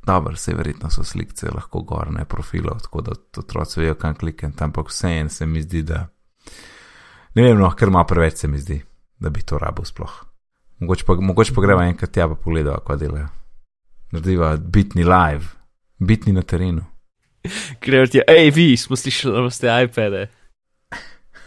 dobro, 0.06 0.36
se 0.36 0.56
verjetno 0.56 0.90
so 0.90 1.04
slike 1.04 1.52
lahko 1.54 1.84
gor, 1.88 2.12
ne 2.12 2.26
profilov, 2.26 2.82
tako 2.88 3.02
da 3.02 3.16
otroci 3.38 3.80
vejo, 3.82 3.96
kam 3.96 4.16
klikati, 4.16 4.64
ampak 4.64 4.92
vseeno 4.92 5.30
se 5.30 5.46
mi 5.46 5.62
zdi, 5.62 5.84
da 5.84 6.08
ne 7.36 7.44
vem, 7.44 7.58
no, 7.58 7.72
ker 7.76 7.92
ima 7.92 8.04
preveč 8.06 8.44
se 8.44 8.48
mi 8.48 8.60
zdi, 8.60 8.82
da 9.20 9.30
bi 9.30 9.42
to 9.42 9.58
rabo 9.58 9.86
sploh. 9.86 10.33
Mogoče 10.84 11.06
pa, 11.08 11.16
mogoče 11.16 11.54
pa 11.56 11.62
greva 11.64 11.86
enkrat 11.88 12.12
tja 12.12 12.28
pa 12.28 12.36
pogledava, 12.36 12.82
kaj 12.84 12.98
delajo. 13.06 13.28
Narediva 14.12 14.58
bitni 14.58 15.06
live, 15.08 15.46
bitni 16.00 16.34
na 16.36 16.42
terenu. 16.44 16.84
grejo 17.84 18.08
ti, 18.08 18.22
hej, 18.28 18.52
vi 18.52 18.78
smo 18.78 18.96
slišali, 18.96 19.44
da 19.44 19.50
ste 19.50 19.72
iPade, 19.84 20.28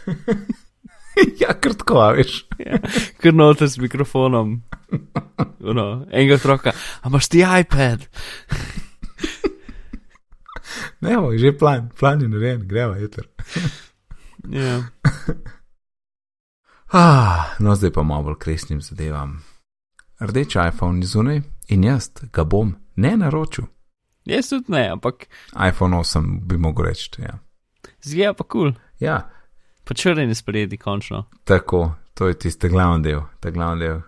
ja, 1.41 1.53
krtko, 1.61 1.99
veš. 2.17 2.45
kar 3.21 3.33
noter 3.33 3.67
z 3.67 3.77
mikrofonom. 3.77 4.61
No, 5.59 6.05
enega 6.11 6.37
otroka, 6.37 6.73
a 7.01 7.09
imaš 7.09 7.29
ti 7.29 7.43
iPad? 7.43 8.07
Ne, 11.01 11.17
bo, 11.17 11.31
že 11.37 11.53
plan, 11.57 11.89
plan 11.99 12.21
je 12.21 12.29
narejen, 12.29 12.67
greva 12.67 12.97
jutr. 12.97 13.27
Ja. 14.49 14.81
Ah, 16.91 17.55
no, 17.59 17.75
zdaj 17.75 17.91
pa 17.91 18.03
malo 18.03 18.23
bolj 18.23 18.39
kresnim 18.39 18.81
zadevam. 18.81 19.43
Rdeč 20.19 20.55
iPhone 20.55 20.99
je 20.99 21.07
zunaj 21.07 21.41
in 21.67 21.83
jaz 21.83 22.09
ga 22.33 22.43
bom 22.43 22.75
ne 22.95 23.17
naročil. 23.17 23.65
Jaz 24.25 24.49
tudi 24.49 24.71
ne, 24.71 24.89
ampak 24.89 25.27
iPhone 25.69 25.97
8 25.97 26.39
bi 26.47 26.57
mogel 26.57 26.85
reči. 26.85 27.21
Ja. 27.21 27.39
zgleda 28.01 28.33
pa 28.33 28.43
kul, 28.43 28.61
cool. 28.61 28.73
ja, 28.99 29.29
pa 29.83 29.93
črn 29.93 30.29
je 30.29 30.35
sprejeti 30.35 30.77
končno. 30.77 31.25
tako, 31.43 31.91
to 32.13 32.27
je 32.27 32.39
tisti 32.39 32.69
glavni 32.69 33.03
del. 33.03 33.21
ta 33.39 33.49
glavni 33.49 33.85
del. 33.85 34.01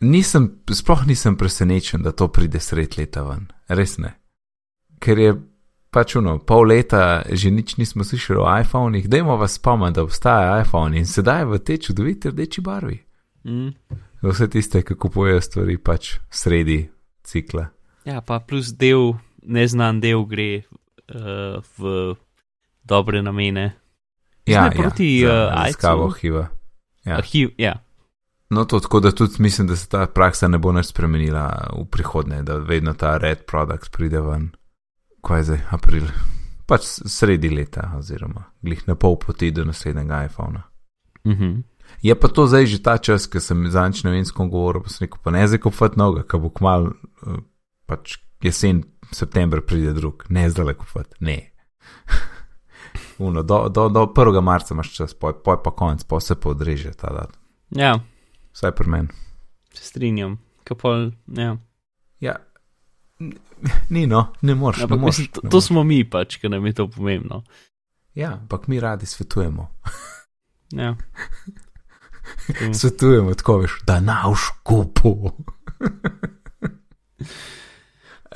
Nisem, 0.00 0.62
sploh 0.72 1.06
nisem 1.06 1.36
presenečen, 1.36 2.02
da 2.02 2.12
to 2.12 2.28
pride 2.28 2.60
sred 2.60 2.98
leta 2.98 3.22
ven, 3.22 3.48
res 3.68 3.98
ne. 3.98 4.14
Ker 5.00 5.18
je 5.18 5.34
pač 5.90 6.16
uno, 6.16 6.38
pol 6.38 6.68
leta 6.68 7.22
že 7.32 7.50
nič 7.50 7.76
nismo 7.76 8.04
slišali 8.04 8.38
o 8.38 8.46
iPhonih, 8.60 9.08
dajmo 9.08 9.36
vas 9.36 9.56
spomniti, 9.56 9.96
da 9.96 10.02
obstaja 10.02 10.60
iPhone 10.62 10.98
in 10.98 11.06
sedaj 11.06 11.44
v 11.44 11.58
tej 11.58 11.78
čudoviti 11.88 12.30
rdeči 12.30 12.60
barvi. 12.60 12.98
Mm. 13.44 13.74
Za 14.22 14.28
vse 14.34 14.48
tiste, 14.50 14.82
ki 14.82 14.94
kupujejo 14.94 15.40
stvari 15.40 15.78
pač 15.78 16.18
sredi 16.30 16.88
cikla. 17.22 17.68
Ja, 18.04 18.20
pa 18.20 18.40
plus 18.40 18.72
del, 18.74 19.14
neznan 19.42 20.00
del 20.00 20.24
gre 20.26 20.64
uh, 20.64 21.60
v 21.78 22.14
dobre 22.84 23.22
namene. 23.22 23.76
Ja, 24.48 24.68
Ne, 24.68 24.76
proti, 24.76 25.20
ja, 25.20 25.28
eh, 25.28 25.32
za 25.32 25.54
raziskavo 25.54 26.04
AIDS-u. 26.04 26.18
HIV. 26.18 26.36
Ja. 27.04 27.16
Arhiv, 27.16 27.50
ja. 27.58 27.74
No, 28.50 28.64
to 28.64 28.80
tako 28.80 29.00
da 29.00 29.12
tudi 29.12 29.34
mislim, 29.38 29.66
da 29.66 29.76
se 29.76 29.88
ta 29.88 30.06
praksa 30.06 30.48
ne 30.48 30.58
bo 30.58 30.72
več 30.72 30.88
spremenila 30.88 31.68
v 31.76 31.84
prihodnje, 31.84 32.42
da 32.42 32.56
vedno 32.58 32.94
ta 32.94 33.16
red 33.20 33.44
product 33.46 33.92
pride 33.92 34.20
ven. 34.20 34.48
Kaj 35.28 35.42
zdaj, 35.44 35.58
april? 35.70 36.06
Pač 36.64 36.86
sredi 37.04 37.50
leta, 37.52 37.90
oziroma 37.98 38.46
glih 38.64 38.80
na 38.88 38.94
pol 38.96 39.18
poti 39.20 39.50
do 39.52 39.64
naslednjega 39.68 40.22
iPhona. 40.24 40.62
Mhm. 41.26 41.60
Je 42.02 42.14
pa 42.14 42.28
to 42.28 42.46
zdaj 42.46 42.66
že 42.66 42.78
ta 42.82 42.96
čas, 42.98 43.26
ki 43.26 43.40
sem 43.40 43.68
vem 44.04 44.24
s 44.24 44.32
kom 44.32 44.48
govoril, 44.48 44.82
pa 44.82 44.88
sem 44.88 45.04
rekel, 45.04 45.20
pa 45.24 45.30
ne 45.30 45.44
zdaj 45.44 45.60
kupati 45.60 45.98
noga, 45.98 46.22
ki 46.24 46.40
bo 46.40 46.48
kmal, 46.48 46.92
eh, 47.26 47.44
pač 47.86 48.16
jesen, 48.40 48.84
september 49.12 49.60
pride 49.60 49.92
drug, 49.92 50.24
ne 50.28 50.48
zdaj 50.48 50.64
le 50.64 50.74
kupati, 50.74 51.14
ne. 51.20 51.52
Uno, 53.18 53.42
do, 53.42 53.68
do, 53.68 53.88
do 53.88 54.06
1. 54.06 54.40
marca 54.40 54.74
imaš 54.74 54.94
čas, 54.96 55.14
poj, 55.14 55.42
poj 55.44 55.60
pa 55.64 55.70
konc, 55.70 56.04
pa 56.04 56.20
se 56.20 56.40
pa 56.40 56.48
odreže 56.48 56.92
ta 56.96 57.12
datum. 57.12 57.40
Ja, 57.76 58.00
Vsaj 58.52 58.72
pri 58.72 58.88
meni. 58.88 59.08
se 59.74 59.84
strinjam. 59.84 60.38
Kapol, 60.64 61.12
ja. 61.26 61.56
Ja, 62.20 62.36
ni 63.88 64.06
no, 64.06 64.32
ne 64.42 64.54
moreš. 64.54 64.82
Ampak 64.82 64.96
ne 64.96 65.00
moreš, 65.00 65.18
mislim, 65.18 65.32
to, 65.32 65.40
ne 65.44 65.50
to 65.50 65.60
smo 65.60 65.84
mi 65.84 66.10
pač, 66.10 66.36
ker 66.36 66.50
nam 66.50 66.66
je 66.66 66.72
to 66.72 66.88
pomembno. 66.90 67.42
Ja, 68.14 68.32
ampak 68.32 68.66
mi 68.66 68.80
radi 68.80 69.06
svetujemo. 69.06 69.68
Ja. 70.70 70.96
Svetujemo 72.80 73.34
tako, 73.34 73.58
veš, 73.58 73.80
da 73.86 74.00
na 74.00 74.24
uškupu. 74.30 75.30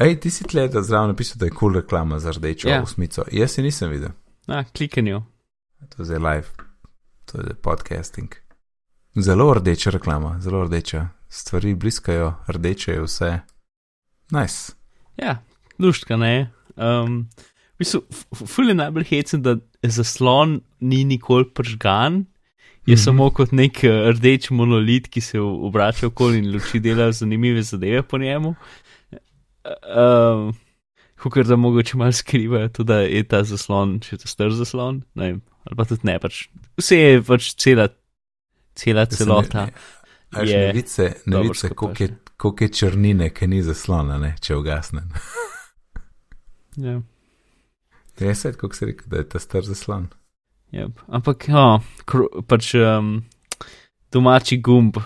Ej, 0.00 0.20
ti 0.20 0.30
si 0.30 0.44
tle, 0.44 0.68
da 0.68 0.82
zraven 0.82 1.08
napisal, 1.12 1.38
da 1.38 1.46
je 1.46 1.50
kul 1.50 1.58
cool 1.58 1.74
reklama 1.80 2.18
za 2.18 2.32
rdečo 2.32 2.68
Ja. 2.68 2.74
yeah. 2.74 2.82
usmico. 2.82 3.24
Jaz 3.32 3.50
si 3.50 3.62
nisem 3.62 3.90
videl. 3.90 4.08
A, 4.46 4.64
klikanju. 4.64 5.22
To 5.88 6.02
je 6.02 6.04
zdaj 6.04 6.18
live, 6.18 6.48
to 7.24 7.40
je 7.40 7.54
podcasting. 7.54 8.34
Zelo 9.14 9.54
rdeča 9.54 9.90
reklama, 9.90 10.40
zelo 10.40 10.64
rdeča. 10.64 11.08
Stvari 11.28 11.74
bliskajo, 11.74 12.34
rdeče 12.48 12.92
je 12.92 13.02
vse. 13.02 13.38
Nice. 14.32 14.72
Ja, 15.20 15.42
luštka 15.78 16.16
ne. 16.16 16.50
Um, 16.76 17.26
v 17.76 17.84
bistvu, 17.84 18.02
ful 18.48 18.72
je 18.72 18.76
najbolj 18.78 19.08
hecen, 19.10 19.42
da 19.44 19.58
zaslon 19.84 20.60
ni 20.80 21.02
nikoli 21.04 21.44
pržgan, 21.44 22.24
je 22.86 22.94
mm 22.94 22.96
-hmm. 22.96 23.04
samo 23.04 23.30
kot 23.30 23.52
nek 23.52 23.84
eh, 23.84 24.10
rdeč 24.12 24.50
monolit, 24.50 25.08
ki 25.08 25.20
se 25.20 25.40
obrača 25.40 26.06
okoli 26.06 26.38
in 26.38 26.52
luči 26.52 26.80
dela 26.80 27.12
zanimive 27.12 27.62
zadeve 27.62 28.02
po 28.02 28.18
njemu. 28.18 28.54
Um, 29.96 30.54
Ker 31.32 31.46
da 31.46 31.56
mogoče 31.56 31.96
malo 31.96 32.12
skrivajo, 32.12 32.68
tudi 32.68 32.86
da 32.86 33.00
je 33.00 33.22
ta 33.24 33.44
zaslon, 33.44 34.00
če 34.00 34.14
je 34.14 34.18
to 34.18 34.28
star 34.28 34.50
zaslon, 34.50 35.02
ne 35.14 35.26
vem, 35.26 35.42
ali 35.64 35.76
pa 35.76 35.84
tudi 35.84 36.00
ne, 36.04 36.18
pač 36.18 36.48
vse 36.76 36.96
je 36.96 37.22
pač 37.22 37.54
cela, 37.54 37.88
cela 38.74 39.06
celota. 39.06 39.66
Ne, 40.32 40.44
ne, 40.44 40.66
ne 40.66 40.72
vice, 40.72 41.14
ne 41.26 41.42
vice, 41.42 41.68
koliko 41.68 42.02
je 42.02 42.08
črnine, 42.50 43.30
ki 43.30 43.46
ni 43.46 43.62
zaslona, 43.62 44.18
ne, 44.18 44.34
če 44.40 44.56
ugasne. 44.56 45.02
ja. 46.76 47.00
Je 48.20 48.34
svet, 48.34 48.56
kako 48.56 48.74
se 48.74 48.86
reče, 48.86 49.06
da 49.06 49.16
je 49.16 49.28
ta 49.28 49.38
star 49.38 49.62
zaslon. 49.62 50.08
Yep. 50.72 51.04
Ampak, 51.08 51.46
oh, 51.52 51.82
kro, 52.04 52.28
pač 52.48 52.74
um, 52.74 53.24
domači 54.12 54.56
gumb 54.56 54.96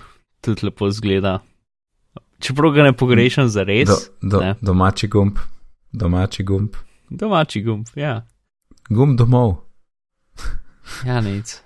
tudi 0.40 0.66
lepo 0.66 0.90
zgleda. 0.90 1.40
Čeprav 2.38 2.74
ga 2.76 2.84
ne 2.86 2.92
pogrešam 2.92 3.48
za 3.48 3.64
res. 3.64 3.88
Do, 3.88 3.96
do, 4.22 4.40
ne. 4.40 4.54
Domači 4.60 5.08
gumb, 5.08 5.38
domači 5.92 6.44
gumb. 6.44 6.76
Domači 7.10 7.62
gumb, 7.62 7.86
ja. 7.96 8.20
Gumb 8.88 9.18
domov. 9.18 9.56
ja, 11.06 11.20
nic. 11.20 11.58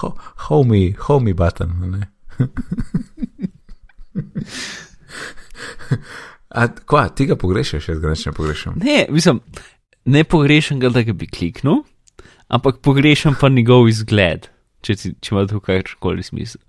Ho, 0.00 0.14
homey, 0.46 0.94
homey 1.08 1.34
button, 1.34 1.72
ne. 1.90 2.12
A, 6.48 6.66
kva, 6.88 7.08
ti 7.12 7.26
ga 7.28 7.36
pogrešaš, 7.36 7.88
jaz 7.90 7.98
ga 8.00 8.14
ne 8.14 8.32
pogrešam. 8.36 8.78
Ne, 8.80 9.06
mislim, 9.12 9.40
ne 10.08 10.24
pogrešam 10.24 10.80
ga, 10.80 10.88
da 10.92 11.02
ga 11.04 11.12
bi 11.12 11.28
kliknil, 11.28 11.82
ampak 12.48 12.80
pogrešam 12.84 13.36
pa 13.40 13.50
njegov 13.52 13.88
izgled, 13.90 14.48
če, 14.80 14.96
če 14.96 15.34
ima 15.34 15.44
to 15.50 15.60
kakrškoli 15.60 16.24
smisel. 16.24 16.62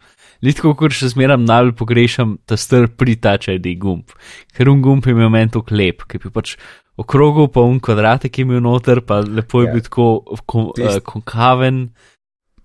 Litko, 0.44 0.72
kot 0.80 0.96
še 0.96 1.12
zmeram 1.12 1.44
najbolj 1.48 1.74
pogrešam 1.80 2.38
ta 2.48 2.56
str 2.60 2.88
pritačaj, 2.96 3.60
da 3.60 3.72
je 3.72 3.80
gumb, 3.80 4.14
ker 4.56 4.72
un 4.72 4.84
gumb 4.84 5.08
je 5.08 5.16
imel 5.16 5.32
meni 5.34 5.52
to 5.52 5.64
klep, 5.68 6.06
ki 6.08 6.22
je 6.24 6.32
pač 6.32 6.54
okrogel, 7.00 7.50
pa 7.52 7.64
un 7.68 7.80
kvadratek 7.84 8.40
je 8.40 8.46
imel 8.48 8.64
noter, 8.64 9.04
pa 9.04 9.20
lepo 9.24 9.64
je 9.64 9.68
ja. 9.68 9.74
bil 9.76 9.84
tako 9.88 10.08
kon, 10.48 10.72
Tist... 10.78 11.02
uh, 11.02 11.04
konkaven. 11.08 11.82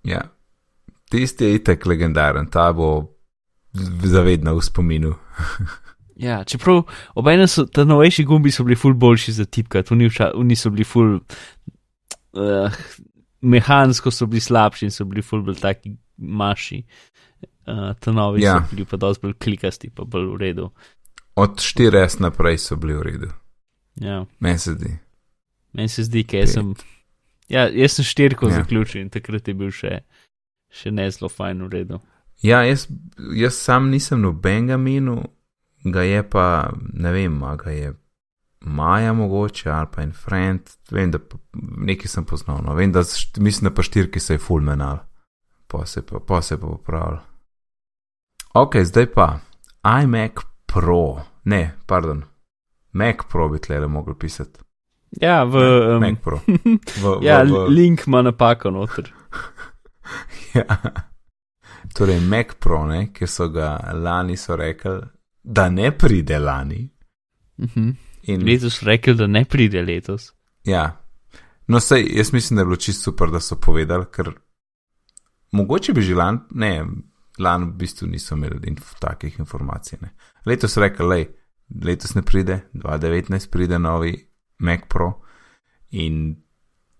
Ja, 0.06 0.22
tisti 1.10 1.48
je 1.48 1.58
itek 1.58 1.86
legendaren, 1.90 2.50
ta 2.50 2.68
bo 2.74 3.13
zavedno 4.04 4.54
v 4.54 4.64
spominu. 4.64 5.14
Ja, 6.16 6.44
čeprav 6.46 6.84
obenem 7.18 7.48
so 7.50 7.64
ti 7.66 7.82
novejši 7.84 8.24
gumbi 8.24 8.50
bili 8.58 8.76
ful 8.76 8.94
boljši 8.94 9.32
za 9.32 9.44
tipkati, 9.44 9.94
oni 10.34 10.56
so 10.56 10.70
bili 10.70 10.84
ful 10.84 11.16
uh, 11.18 12.76
mehansko, 13.40 14.10
so 14.10 14.26
bili 14.26 14.40
slabši 14.40 14.86
in 14.86 14.90
so 14.90 15.04
bili 15.04 15.22
ful 15.22 15.42
bolj 15.42 15.58
taki 15.60 15.96
maši. 16.16 16.84
Uh, 17.66 17.96
ti 18.00 18.12
novi 18.12 18.42
ja. 18.42 18.60
so 18.60 18.76
bili 18.76 18.86
pa 18.86 18.96
dosti 18.96 19.26
bolj 19.26 19.34
klikasti, 19.42 19.90
pa 19.90 20.04
bolj 20.04 20.30
v 20.34 20.36
redu. 20.40 20.70
Od 21.34 21.58
4S 21.58 22.20
naprej 22.20 22.58
so 22.58 22.76
bili 22.76 22.94
v 22.94 23.02
redu. 23.02 23.30
Ja. 24.00 24.24
Meni 24.38 24.58
se 24.58 24.74
zdi. 24.74 24.98
Meni 25.72 25.88
se 25.88 26.04
zdi, 26.04 26.24
ker 26.24 26.46
sem. 26.46 26.74
Ja, 27.48 27.66
jaz 27.68 27.98
sem 27.98 28.04
štirko 28.06 28.48
ja. 28.48 28.60
zaključil 28.60 29.02
in 29.02 29.10
takrat 29.10 29.48
je 29.48 29.54
bil 29.54 29.72
še, 29.74 29.98
še 30.70 30.90
ne 30.94 31.10
zelo 31.10 31.28
fajn 31.28 31.66
v 31.66 31.72
redu. 31.72 31.98
Ja, 32.42 32.64
jaz, 32.64 32.88
jaz 33.36 33.54
sam 33.54 33.90
nisem 33.90 34.20
nobenega 34.20 34.76
minil 34.76 35.22
ga 35.84 36.02
je 36.02 36.22
pa, 36.30 36.70
ne 36.92 37.12
vem, 37.12 37.40
ga 37.56 37.70
je 37.70 37.94
Maja 38.64 39.12
mogoče 39.12 39.70
ali 39.70 39.86
pa 39.92 40.02
en 40.02 40.12
friend, 40.12 40.70
vem, 40.90 41.10
da 41.10 41.18
nekaj 41.76 42.08
sem 42.08 42.24
poznal, 42.24 42.62
no, 42.64 42.74
vem, 42.74 42.92
da 42.92 43.02
mislim, 43.36 43.68
da 43.68 43.74
pa 43.74 43.82
štirki 43.82 44.20
se 44.20 44.34
je 44.34 44.38
fulmenal, 44.38 44.98
pa 45.68 45.86
se 45.86 46.02
pa, 46.06 46.20
pa 46.26 46.42
se 46.42 46.56
pa 46.60 46.66
popravil. 46.66 47.18
Ok, 48.54 48.76
zdaj 48.84 49.06
pa 49.12 49.38
iMac 50.02 50.40
Pro, 50.66 51.20
ne, 51.44 51.74
pardon, 51.86 52.24
Mac 52.92 53.26
Pro 53.30 53.48
bi 53.48 53.58
tle 53.58 53.80
le 53.80 53.88
mogel 53.88 54.14
pisati. 54.14 54.60
Ja, 55.20 55.44
v 55.44 55.60
um, 55.60 56.00
Mac 56.00 56.22
Pro. 56.22 56.40
V, 57.02 57.18
ja, 57.22 57.42
v, 57.42 57.52
v... 57.52 57.68
link 57.68 58.06
ima 58.06 58.22
napako 58.22 58.70
noter. 58.70 59.12
ja. 60.54 60.80
Torej, 61.94 62.20
Mac 62.20 62.54
Pro, 62.58 62.86
ne, 62.86 63.12
ki 63.12 63.26
so 63.26 63.48
ga 63.48 63.76
lani 63.92 64.36
so 64.36 64.56
rekli, 64.56 64.98
da 65.42 65.68
ne 65.70 65.92
pride 65.98 66.38
lani. 66.38 66.90
Uh 67.56 67.64
mhm. 67.64 67.88
-huh. 67.88 67.94
In 68.22 68.44
letos 68.44 68.80
rekel, 68.82 69.14
da 69.16 69.26
ne 69.26 69.44
pride 69.44 69.82
letos. 69.82 70.32
Ja, 70.64 71.04
no, 71.66 71.80
sej, 71.80 72.06
jaz 72.16 72.32
mislim, 72.32 72.56
da 72.56 72.60
je 72.60 72.64
bilo 72.64 72.76
čisto 72.76 73.02
super, 73.02 73.30
da 73.30 73.40
so 73.40 73.56
povedali, 73.56 74.04
ker 74.12 74.32
mogoče 75.52 75.92
bi 75.92 76.02
že 76.02 76.14
lani, 76.14 76.38
ne, 76.50 76.86
lani 77.38 77.66
v 77.66 77.72
bistvu 77.72 78.06
niso 78.08 78.34
imeli 78.34 78.68
inf 78.68 78.94
takih 79.00 79.38
informacij. 79.38 79.98
Ne. 80.02 80.14
Letos 80.46 80.76
rekel, 80.76 81.08
le, 81.08 81.26
letos 81.84 82.14
ne 82.14 82.22
pride, 82.22 82.60
2019 82.72 83.50
pride 83.50 83.78
novi 83.78 84.28
Mac 84.58 84.80
Pro 84.88 85.12
in 85.90 86.43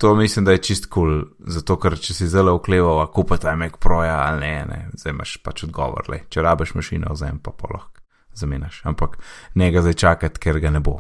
to 0.05 0.11
mislim, 0.15 0.45
da 0.45 0.53
je 0.53 0.59
čist 0.59 0.87
kul, 0.93 1.09
cool, 1.09 1.49
zato 1.49 1.79
ker 1.81 1.95
če 1.97 2.13
si 2.13 2.27
zelo 2.29 2.53
okleval, 2.59 2.99
kupaj 3.09 3.55
Mac 3.57 3.79
Pro 3.81 4.03
ja 4.05 4.19
ali 4.27 4.43
ne, 4.43 4.67
ne, 4.69 4.81
zdaj 5.01 5.15
imaš 5.15 5.31
pač 5.41 5.63
odgovor, 5.65 6.11
le, 6.13 6.19
če 6.29 6.43
rabeš 6.45 6.75
mašino, 6.77 7.15
vzem 7.17 7.39
pa 7.41 7.55
polohk 7.57 8.03
zamenjaš, 8.37 8.83
ampak 8.85 9.17
ne 9.55 9.71
ga 9.73 9.81
zdaj 9.81 9.97
čakati, 10.03 10.43
ker 10.45 10.61
ga 10.61 10.75
ne 10.75 10.83
bo. 10.85 10.99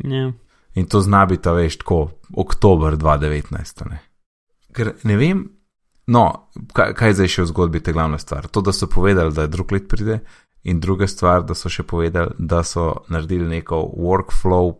Yeah. 0.00 0.32
In 0.80 0.88
to 0.88 1.02
zna 1.04 1.26
biti, 1.28 1.52
veš, 1.52 1.76
tako 1.82 1.98
oktober 2.32 2.96
2019. 2.96 3.84
Ne? 3.90 4.00
Ker 4.72 4.94
ne 5.04 5.18
vem, 5.20 5.44
no, 6.16 6.24
kaj, 6.72 6.96
kaj 6.96 7.18
zdaj 7.20 7.32
še 7.34 7.44
v 7.44 7.50
zgodbi 7.52 7.84
te 7.84 7.92
glavne 7.92 8.16
stvar. 8.22 8.48
To, 8.48 8.64
da 8.64 8.72
so 8.72 8.88
povedali, 8.88 9.36
da 9.36 9.44
je 9.44 9.52
drug 9.52 9.76
let 9.76 9.84
pride, 9.92 10.22
in 10.64 10.80
druga 10.80 11.04
stvar, 11.12 11.44
da 11.44 11.52
so 11.52 11.68
še 11.68 11.84
povedali, 11.84 12.32
da 12.38 12.64
so 12.64 12.88
naredili 13.12 13.52
neko 13.52 13.84
workflow, 14.00 14.72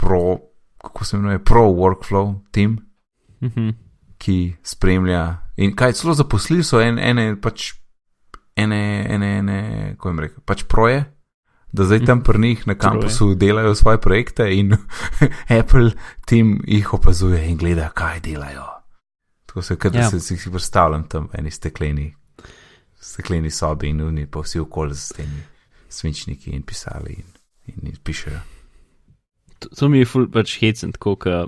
pro, 0.00 0.24
kako 0.80 1.04
se 1.04 1.20
imenuje, 1.20 1.44
pro 1.44 1.68
workflow 1.76 2.38
team, 2.56 2.80
mm 3.40 3.48
-hmm. 3.48 3.74
ki 4.18 4.56
spremlja. 4.62 5.36
In 5.56 5.76
kaj 5.76 5.92
celo 5.92 6.14
zaposlili 6.14 6.64
so 6.64 6.80
ene, 6.80 7.10
ene 7.10 7.40
pač. 7.40 7.72
Ene, 8.56 9.06
ene, 9.10 9.38
ene, 9.38 9.94
ko 9.98 10.08
jim 10.08 10.18
rečem, 10.18 10.40
pač 10.44 10.64
proje, 10.64 11.04
da 11.72 11.84
zdaj 11.84 12.04
tam 12.04 12.22
pri 12.22 12.38
njih 12.38 12.66
na 12.66 12.74
kampusu 12.74 13.34
delajo 13.34 13.74
svoje 13.74 14.00
projekte 14.00 14.54
in 14.54 14.72
Apple 15.60 15.90
tim 16.26 16.62
jih 16.66 16.94
opazuje 16.94 17.48
in 17.48 17.56
gleda, 17.56 17.88
kaj 17.88 18.20
delajo. 18.20 18.64
Tako 19.46 19.62
se, 19.62 19.76
kad 19.76 19.94
ja. 19.94 20.10
se 20.10 20.20
si 20.20 20.50
predstavljam 20.50 21.08
tam 21.08 21.28
v 21.32 21.38
eni 21.38 21.50
stekleni, 21.50 22.14
stekleni 23.00 23.50
sobi 23.50 23.88
in 23.88 24.00
oni 24.00 24.26
pa 24.26 24.40
vsi 24.40 24.58
okoli 24.58 24.94
z 24.94 25.12
temi 25.16 25.42
svinčniki 25.88 26.50
in 26.50 26.62
pisali 26.62 27.12
in, 27.12 27.24
in, 27.66 27.88
in 27.88 27.96
pišejo. 28.04 28.40
To, 29.58 29.68
to 29.68 29.88
mi 29.88 29.98
je 29.98 30.06
ful 30.06 30.28
pač 30.32 30.58
hecen, 30.60 30.92
tako 30.92 31.16
ka 31.16 31.46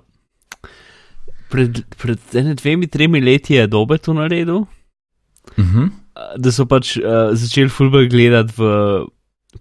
pred, 1.51 1.83
pred 1.97 2.19
ene 2.35 2.55
dvemi, 2.55 2.89
tremi 2.89 3.21
leti 3.21 3.55
je 3.55 3.67
dobe 3.67 3.99
to 3.99 4.15
naredil. 4.15 4.67
Uh 5.57 5.65
mhm. 5.65 5.79
-huh. 5.79 5.91
Da 6.39 6.53
so 6.53 6.67
pač 6.67 6.97
uh, 6.97 7.31
začeli 7.33 7.69
fulbr 7.69 8.09
gledati 8.11 8.53
v 8.57 9.07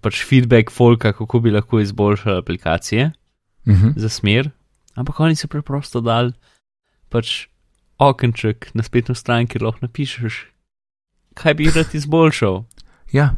pač 0.00 0.24
feedback 0.24 0.70
folka, 0.70 1.12
kako 1.12 1.40
bi 1.40 1.50
lahko 1.50 1.80
izboljšali 1.80 2.38
aplikacije 2.38 3.12
uh 3.66 3.72
mhm. 3.72 3.88
-huh. 3.88 3.92
za 3.96 4.08
smer, 4.08 4.50
ampak 4.94 5.20
oni 5.20 5.36
so 5.36 5.48
preprosto 5.48 6.00
dal 6.00 6.32
pač 7.08 7.46
okenček 7.98 8.74
na 8.74 8.82
spletno 8.82 9.14
stran, 9.14 9.46
kjer 9.46 9.62
lahko 9.62 9.78
napišeš, 9.82 10.46
kaj 11.34 11.54
bi 11.54 11.70
rad 11.74 11.94
izboljšal. 11.94 12.64
Ja. 13.12 13.34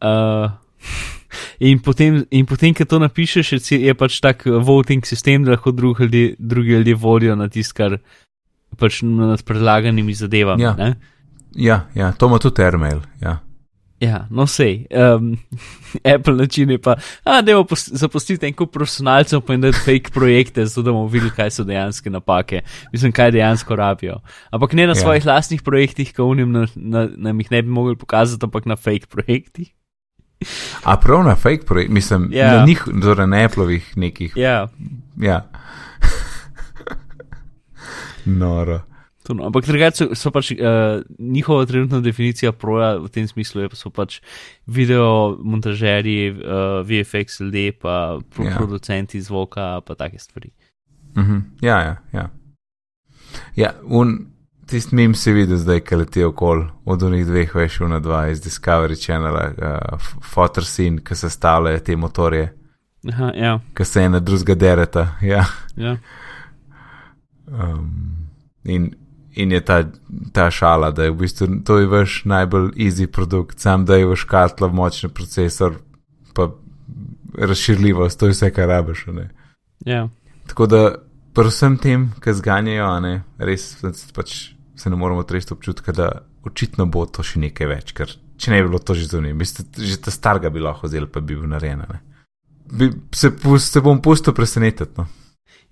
Uh, 0.00 0.50
in 1.60 1.78
potem, 1.82 2.24
in 2.30 2.46
potem, 2.46 2.74
ko 2.74 2.84
to 2.84 2.98
napišeš, 3.02 3.52
je 3.70 3.94
pač 3.94 4.20
tak 4.20 4.44
voting 4.46 5.06
sistem, 5.06 5.44
da 5.44 5.56
lahko 5.56 5.72
drugi 5.72 6.04
ljudje, 6.04 6.34
drugi 6.38 6.70
ljudje 6.70 6.94
volijo 6.94 7.36
na 7.36 7.48
tisto, 7.48 7.76
kar 7.76 7.98
pač 8.78 9.02
nad 9.02 9.42
predlaganimi 9.44 10.14
zadevami. 10.14 10.62
Ja. 10.62 10.94
ja, 11.54 11.78
ja, 11.94 12.12
to 12.12 12.26
ima 12.26 12.38
tudi 12.38 12.62
Airmail. 12.62 13.00
Ja. 13.20 13.40
Ja, 14.02 14.26
no, 14.30 14.48
sej. 14.50 14.86
Um, 14.90 15.36
Apple 16.14 16.34
način 16.34 16.70
je 16.70 16.78
pa, 16.78 16.96
da 17.24 17.52
je 17.52 17.64
zapustiti 17.86 18.46
en 18.46 18.54
kup 18.54 18.72
profesionalcev 18.72 19.40
in 19.54 19.60
da 19.60 19.66
je 19.66 19.72
fake 19.72 20.10
projekte, 20.10 20.66
zato 20.66 20.82
da 20.82 20.92
bomo 20.92 21.06
videli, 21.06 21.30
kaj 21.30 21.50
so 21.50 21.64
dejansko 21.64 22.10
napake, 22.10 22.60
mislim, 22.92 23.12
kaj 23.12 23.30
dejansko 23.30 23.76
rabijo. 23.76 24.18
Ampak 24.50 24.72
ne 24.72 24.86
na 24.86 24.90
ja. 24.90 24.94
svojih 24.94 25.26
lastnih 25.26 25.62
projektih, 25.62 26.12
ki 26.12 26.22
unim 26.22 26.66
nam 27.16 27.40
jih 27.40 27.50
ne 27.50 27.62
bi 27.62 27.68
mogli 27.68 27.96
pokazati, 27.96 28.44
ampak 28.44 28.66
na 28.66 28.76
fake 28.76 29.06
projektih. 29.06 29.70
A 30.84 30.96
prav 30.96 31.24
na 31.24 31.36
fake 31.36 31.64
projektih, 31.66 31.94
mislim, 31.94 32.28
ja. 32.32 32.56
na 32.56 32.64
njih, 32.66 32.84
torej 33.02 33.26
na 33.26 33.44
Appleovih 33.44 33.92
nekih. 33.96 34.32
Ja. 34.36 34.68
ja. 35.20 35.42
Noro. 38.40 38.80
To 39.22 39.34
No, 39.34 39.46
ampak 39.46 39.66
drugače 39.66 39.96
so, 39.96 40.14
so 40.14 40.30
pač 40.34 40.50
uh, 40.50 40.58
njihova 41.18 41.66
trenutna 41.66 42.00
definicija 42.00 42.52
proja 42.52 42.96
v 42.98 43.08
tem 43.08 43.28
smislu, 43.28 43.68
pa 43.70 43.78
so 43.78 43.90
pač 43.90 44.18
video 44.66 45.38
montažerji, 45.38 46.32
uh, 46.32 46.82
VFX 46.86 47.40
ljudje, 47.40 47.72
pa 47.72 48.18
pro, 48.34 48.44
Ja. 48.44 48.50
yeah. 48.50 48.56
producenti 48.58 49.20
zvoka, 49.20 49.80
pa 49.86 49.94
take 49.94 50.18
stvari. 50.18 50.50
Mhm. 51.16 51.38
Ja, 51.60 51.78
ja, 51.80 51.96
ja. 52.12 52.30
Ja, 53.56 53.72
un, 53.84 54.31
tisti 54.66 54.94
mim 54.94 55.14
si 55.14 55.32
videl 55.32 55.56
zdaj, 55.56 55.80
ki 55.80 55.96
leti 55.96 56.24
okol 56.24 56.64
od 56.84 57.02
unih 57.02 57.26
dveh 57.26 57.54
veš 57.54 57.80
na 57.90 57.98
dva 57.98 58.26
iz 58.28 58.40
Discovery 58.42 58.96
Channela, 59.04 59.50
uh, 59.50 60.10
Fotorsin, 60.22 61.00
ki 61.04 61.14
se 61.14 61.30
stavljajo 61.30 61.78
te 61.78 61.96
motorje, 61.96 62.52
Aha, 63.08 63.32
ja, 63.34 63.60
ki 63.74 63.84
se 63.84 64.02
ena 64.02 64.20
drugega 64.20 64.54
dereta. 64.54 65.06
Ja. 65.32 65.44
ja. 65.76 65.96
Um, 67.46 68.28
in, 68.64 68.94
in 69.34 69.52
je 69.52 69.60
ta, 69.60 69.82
ta 70.32 70.50
šala, 70.50 70.90
da 70.90 71.04
je 71.04 71.10
v 71.10 71.16
bistvu 71.24 71.48
to 71.66 71.78
je 71.78 71.86
vaš 71.86 72.22
najbolj 72.24 72.70
easy 72.76 73.06
produkt, 73.06 73.60
sam 73.60 73.84
da 73.84 73.96
je 73.96 74.06
vaš 74.06 74.24
kartla, 74.24 74.68
močni 74.68 75.10
procesor, 75.10 75.74
pa 76.34 76.48
razširljivost, 77.38 78.18
to 78.20 78.26
je 78.26 78.32
vse, 78.36 78.50
kar 78.50 78.68
rabiš. 78.68 79.06
ja. 79.86 80.08
Tako 80.46 80.66
da, 80.66 80.94
pri 81.32 81.48
vsem 81.48 81.78
tem, 81.80 82.10
ki 82.22 82.34
zganjajo, 82.38 82.88
a 82.88 82.98
ne, 83.00 83.14
res 83.38 83.72
se 83.80 84.12
pač 84.14 84.52
se 84.76 84.90
ne 84.90 84.96
moramo 84.96 85.22
tresti 85.22 85.54
občutka, 85.54 85.92
da 85.92 86.10
očitno 86.44 86.86
bo 86.86 87.04
to 87.06 87.22
še 87.22 87.40
nekaj 87.40 87.68
več, 87.70 87.92
ker 87.96 88.10
če 88.36 88.50
ne 88.50 88.62
bi 88.62 88.68
bilo 88.68 88.80
to 88.82 88.96
že 88.98 89.08
zunaj, 89.12 89.34
mislim, 89.38 89.68
že 89.78 90.00
ta 90.02 90.10
starega 90.10 90.50
bi 90.50 90.62
lahko 90.62 90.88
vzel, 90.90 91.06
pa 91.06 91.22
bi 91.22 91.36
bil 91.36 91.46
narejen. 91.50 91.84
Bi, 92.72 92.88
se, 93.14 93.30
se 93.62 93.82
bom 93.84 94.00
pustil 94.02 94.34
presenetiti. 94.34 94.96
No. 94.98 95.06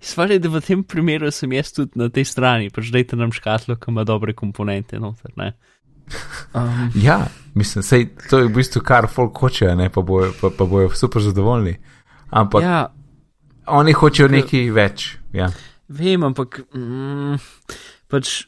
Stvar 0.01 0.31
je, 0.31 0.39
da 0.41 0.49
v 0.49 0.61
tem 0.65 0.83
primeru 0.83 1.29
sem 1.33 1.51
jaz 1.53 1.73
tudi 1.75 1.99
na 1.99 2.07
tej 2.13 2.25
strani, 2.29 2.71
pač 2.73 2.89
dajte 2.93 3.19
nam 3.19 3.33
škatlo, 3.35 3.75
ki 3.77 3.91
ima 3.91 4.05
dobre 4.07 4.33
komponente 4.37 4.99
noter. 4.99 5.33
ne. 5.37 5.53
Um, 6.57 6.89
Ja, 6.95 7.27
mislim, 7.55 7.83
sej, 7.83 8.09
to 8.29 8.41
je 8.41 8.47
v 8.49 8.55
bistvu 8.55 8.81
kar 8.83 9.07
folk 9.07 9.37
hoče, 9.37 9.69
a 9.71 9.75
ne, 9.75 9.89
pa 9.93 10.01
bojo, 10.01 10.31
pa, 10.41 10.49
pa 10.49 10.65
bojo 10.65 10.89
super 10.95 11.21
zadovoljni. 11.21 11.77
Ampak 12.31 12.63
ja. 12.63 12.81
oni 13.67 13.93
hočejo 13.93 14.31
nekaj 14.31 14.71
več. 14.75 15.20
Ja. 15.33 15.51
vem, 15.87 16.23
ampak 16.23 16.61
mm, 16.75 17.39
pač, 18.11 18.45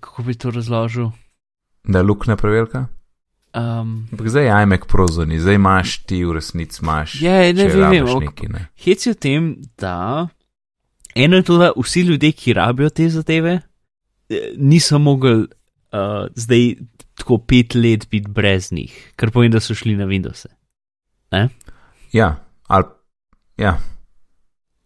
kako 0.00 0.22
bi 0.26 0.34
to 0.34 0.50
razložil. 0.50 1.10
Da 1.84 2.02
je 2.02 2.06
luknja 2.06 2.36
prevelika. 2.36 2.86
Um, 3.52 4.08
Ampak 4.12 4.30
zdaj 4.32 4.46
je 4.46 4.52
iMac 4.64 4.84
prozorni, 4.88 5.36
zdaj 5.38 5.58
imaš 5.58 5.98
ti 6.08 6.22
v 6.24 6.38
resnici, 6.38 6.80
imaš. 6.80 7.18
Ja, 7.20 7.42
ne 7.52 7.66
če 7.68 7.74
vem, 7.76 7.90
vem, 7.98 8.22
nekaj, 8.24 8.48
ne. 8.48 8.62
Hec 8.80 9.04
je 9.04 9.12
v 9.12 9.18
tem, 9.20 9.50
da 9.76 10.28
eno 11.12 11.36
je 11.36 11.44
to, 11.50 11.58
da 11.60 11.68
vsi 11.76 12.06
ljudje, 12.08 12.32
ki 12.32 12.56
rabijo 12.56 12.88
te 12.90 13.10
zadeve, 13.12 13.58
eh, 14.32 14.54
niso 14.56 14.96
mogli 14.98 15.44
uh, 15.44 16.24
zdaj 16.32 16.64
tako 17.20 17.42
pet 17.44 17.76
let 17.76 18.08
biti 18.10 18.32
brez 18.32 18.72
njih, 18.72 19.12
kar 19.20 19.30
pomeni, 19.30 19.52
da 19.52 19.60
so 19.60 19.76
šli 19.76 19.98
na 20.00 20.08
Windows. 20.08 20.46
Ja, 22.12 22.34
ali. 22.72 22.88
Ja, 23.60 23.76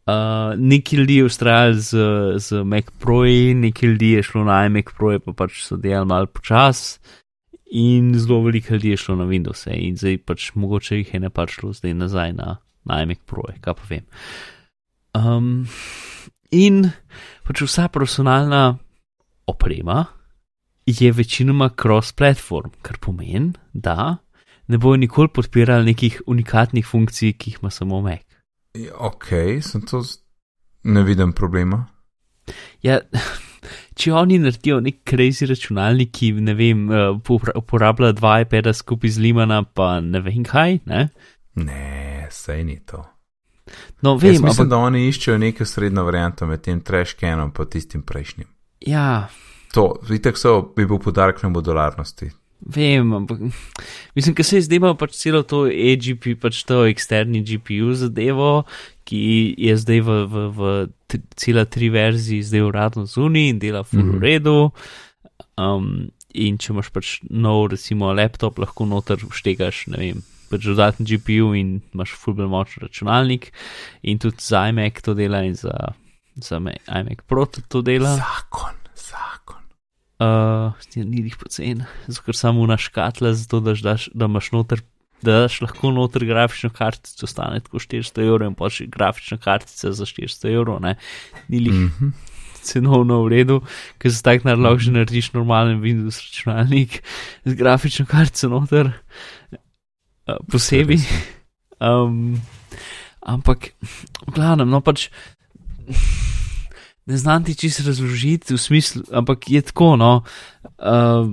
Uh, 0.06 0.54
neki 0.58 0.96
ljudje 0.96 1.24
ustrajali 1.24 1.80
z, 1.80 1.96
z 2.38 2.64
Mac 2.64 2.84
Pro-ji, 2.98 3.54
neki 3.54 3.86
ljudje 3.86 4.16
je 4.16 4.22
šlo 4.22 4.44
na 4.44 4.66
iMac 4.66 4.92
Pro-je, 4.96 5.18
pa 5.18 5.32
pač 5.32 5.64
so 5.64 5.76
delali 5.76 6.06
malo 6.06 6.26
počas, 6.26 7.00
in 7.66 8.12
zelo 8.14 8.38
veliko 8.44 8.74
ljudi 8.74 8.90
je 8.90 8.96
šlo 8.96 9.16
na 9.16 9.24
Windows, 9.26 9.66
in 9.66 9.96
zdaj 9.96 10.20
pač 10.22 10.52
mogoče 10.54 11.00
jih 11.00 11.14
je 11.14 11.20
ne 11.20 11.30
pač 11.30 11.56
šlo 11.58 11.72
zdaj 11.74 11.94
nazaj 11.94 12.32
na, 12.38 12.56
na 12.84 13.00
iMac 13.02 13.18
Pro-je, 13.26 13.56
kaj 13.60 13.74
pa 13.74 13.88
vem. 13.90 14.04
Um, 15.18 15.66
in 16.54 16.84
pač 17.42 17.64
vsa 17.66 17.88
profesionalna 17.90 18.76
oprema 19.50 20.04
je 20.86 21.10
večinoma 21.12 21.72
cross-platform, 21.74 22.78
kar 22.78 23.02
pomeni, 23.02 23.56
da 23.74 24.22
ne 24.68 24.78
bojo 24.78 25.02
nikoli 25.02 25.34
podpirali 25.34 25.90
nekih 25.90 26.22
unikatnih 26.26 26.86
funkcij, 26.86 27.34
ki 27.34 27.50
jih 27.50 27.58
ima 27.62 27.74
samo 27.74 28.00
Mac. 28.06 28.25
Ok, 28.94 29.26
sem 29.62 29.82
to. 29.82 30.02
z- 30.02 30.18
Ne 30.84 31.02
vidim 31.02 31.32
problema. 31.32 31.86
Ja, 32.82 33.00
če 33.98 34.12
oni 34.12 34.38
naredijo 34.38 34.78
nek 34.80 35.00
crazy 35.04 35.48
računalnik, 35.50 36.12
ki 36.12 36.32
ne 36.32 36.54
vem, 36.54 36.84
eh, 36.90 37.08
uporablja 37.54 38.12
dva 38.12 38.40
iPada 38.40 38.70
skupaj 38.72 39.10
z 39.10 39.18
Limana, 39.18 39.62
pa 39.64 40.00
ne 40.00 40.20
vem 40.20 40.44
kaj, 40.44 40.78
ne? 40.86 41.08
Ne, 41.54 42.28
sej 42.30 42.64
ni 42.64 42.78
to. 42.80 43.02
No, 44.02 44.12
Jaz 44.14 44.22
vem, 44.22 44.30
mislim, 44.30 44.46
ampak 44.46 44.68
da 44.68 44.76
oni 44.78 45.08
iščejo 45.08 45.38
neko 45.38 45.64
srednjo 45.64 46.04
varianto 46.04 46.46
med 46.46 46.62
tem 46.62 46.80
trashcanom 46.80 47.50
in 47.50 47.66
tistim 47.66 48.02
prejšnjim. 48.02 48.46
ja, 48.86 49.28
To, 49.74 49.98
vitek 50.02 50.38
so, 50.38 50.72
bi 50.76 50.86
bil 50.86 50.98
podarek 50.98 51.42
na 51.42 51.48
modularnosti. 51.48 52.30
Vem, 52.60 53.12
ampak 53.12 53.38
mislim, 54.14 54.34
ker 54.34 54.44
se 54.44 54.56
je 54.56 54.62
zdaj 54.62 54.96
pač 54.96 55.12
celo 55.14 55.42
to 55.42 55.64
AGP, 55.64 56.36
pač 56.36 56.64
to 56.64 56.84
eksterni 56.84 57.42
GPU 57.42 57.92
zadevo, 57.94 58.64
ki 59.04 59.20
je 59.56 59.76
zdaj 59.76 60.00
v, 60.00 60.10
v, 60.26 60.34
v 60.50 60.60
cela 61.34 61.64
tri 61.64 61.88
verziji, 61.88 62.42
zdaj 62.42 62.60
uradno 62.62 63.04
zunaj 63.06 63.48
in 63.48 63.58
dela 63.58 63.82
full 63.82 64.02
Mhm. 64.02 64.18
v 64.18 64.22
redu. 64.22 64.56
Um, 65.56 66.10
in 66.34 66.58
če 66.58 66.72
imaš 66.72 66.90
pač 66.92 67.20
nov, 67.30 67.70
recimo, 67.70 68.12
laptop, 68.12 68.58
lahko 68.58 68.84
noter 68.84 69.16
vštegaš, 69.16 69.86
ne 69.88 69.96
vem, 69.96 70.18
pač 70.50 70.64
dodaten 70.64 71.06
GPU 71.06 71.54
in 71.56 71.80
imaš 71.94 72.12
full 72.12 72.34
bolj 72.34 72.48
močen 72.48 72.82
računalnik. 72.84 73.52
In 74.02 74.18
tudi 74.18 74.36
za 74.40 74.68
iMac 74.68 75.00
to 75.02 75.14
dela 75.14 75.40
in 75.44 75.54
za, 75.54 75.72
za 76.36 76.58
Ma- 76.60 76.76
iMac 76.88 77.22
Pro 77.26 77.46
to 77.46 77.80
dela. 77.82 78.16
Zakon. 78.16 78.74
Uh, 80.16 80.72
ni 80.96 81.20
jih 81.26 81.34
pocen, 81.36 81.82
ker 82.24 82.36
samo 82.36 82.64
na 82.68 82.78
škatle, 82.80 83.34
zato 83.36 83.60
da, 83.60 83.74
daš, 83.76 84.08
da 84.16 84.30
imaš 84.30 84.52
noter. 84.54 84.80
Da 85.24 85.42
daš 85.42 85.62
lahko 85.64 85.90
noter 85.96 86.26
grafično 86.28 86.68
kartico, 86.76 87.26
stane 87.28 87.62
tako 87.64 87.80
400 87.80 88.24
evrov, 88.24 88.50
in 88.50 88.56
pa 88.56 88.68
še 88.72 88.84
grafična 88.92 89.38
kartica 89.40 89.92
za 89.96 90.08
400 90.08 90.50
evrov, 90.52 90.80
ne, 90.84 90.96
ni 91.48 91.62
jih 91.64 91.72
Mm 91.72 91.92
-hmm. 91.98 92.10
cenovno 92.62 93.22
v 93.24 93.28
redu, 93.28 93.60
ker 93.98 94.12
se 94.12 94.22
tak 94.22 94.44
nar 94.44 94.58
lahko 94.58 94.78
že 94.78 94.92
narediš 94.92 95.32
normalen 95.32 95.80
Windows 95.80 96.20
računalnik 96.20 97.02
z 97.44 97.54
grafično 97.54 98.06
kartico 98.06 98.48
noter, 98.48 98.92
uh, 100.28 100.36
posebej. 100.52 101.00
Um, 101.76 102.40
ampak, 103.20 103.76
v 104.26 104.32
glavnem, 104.32 104.68
no 104.68 104.80
pač. 104.80 105.10
Ne 107.06 107.16
znam 107.16 107.44
ti 107.44 107.54
čisto 107.54 107.86
razložiti 107.86 108.54
v 108.54 108.58
smislu, 108.58 109.02
ampak 109.12 109.50
je 109.50 109.62
tako, 109.62 109.94
no. 109.96 110.22
Uh, 110.78 111.30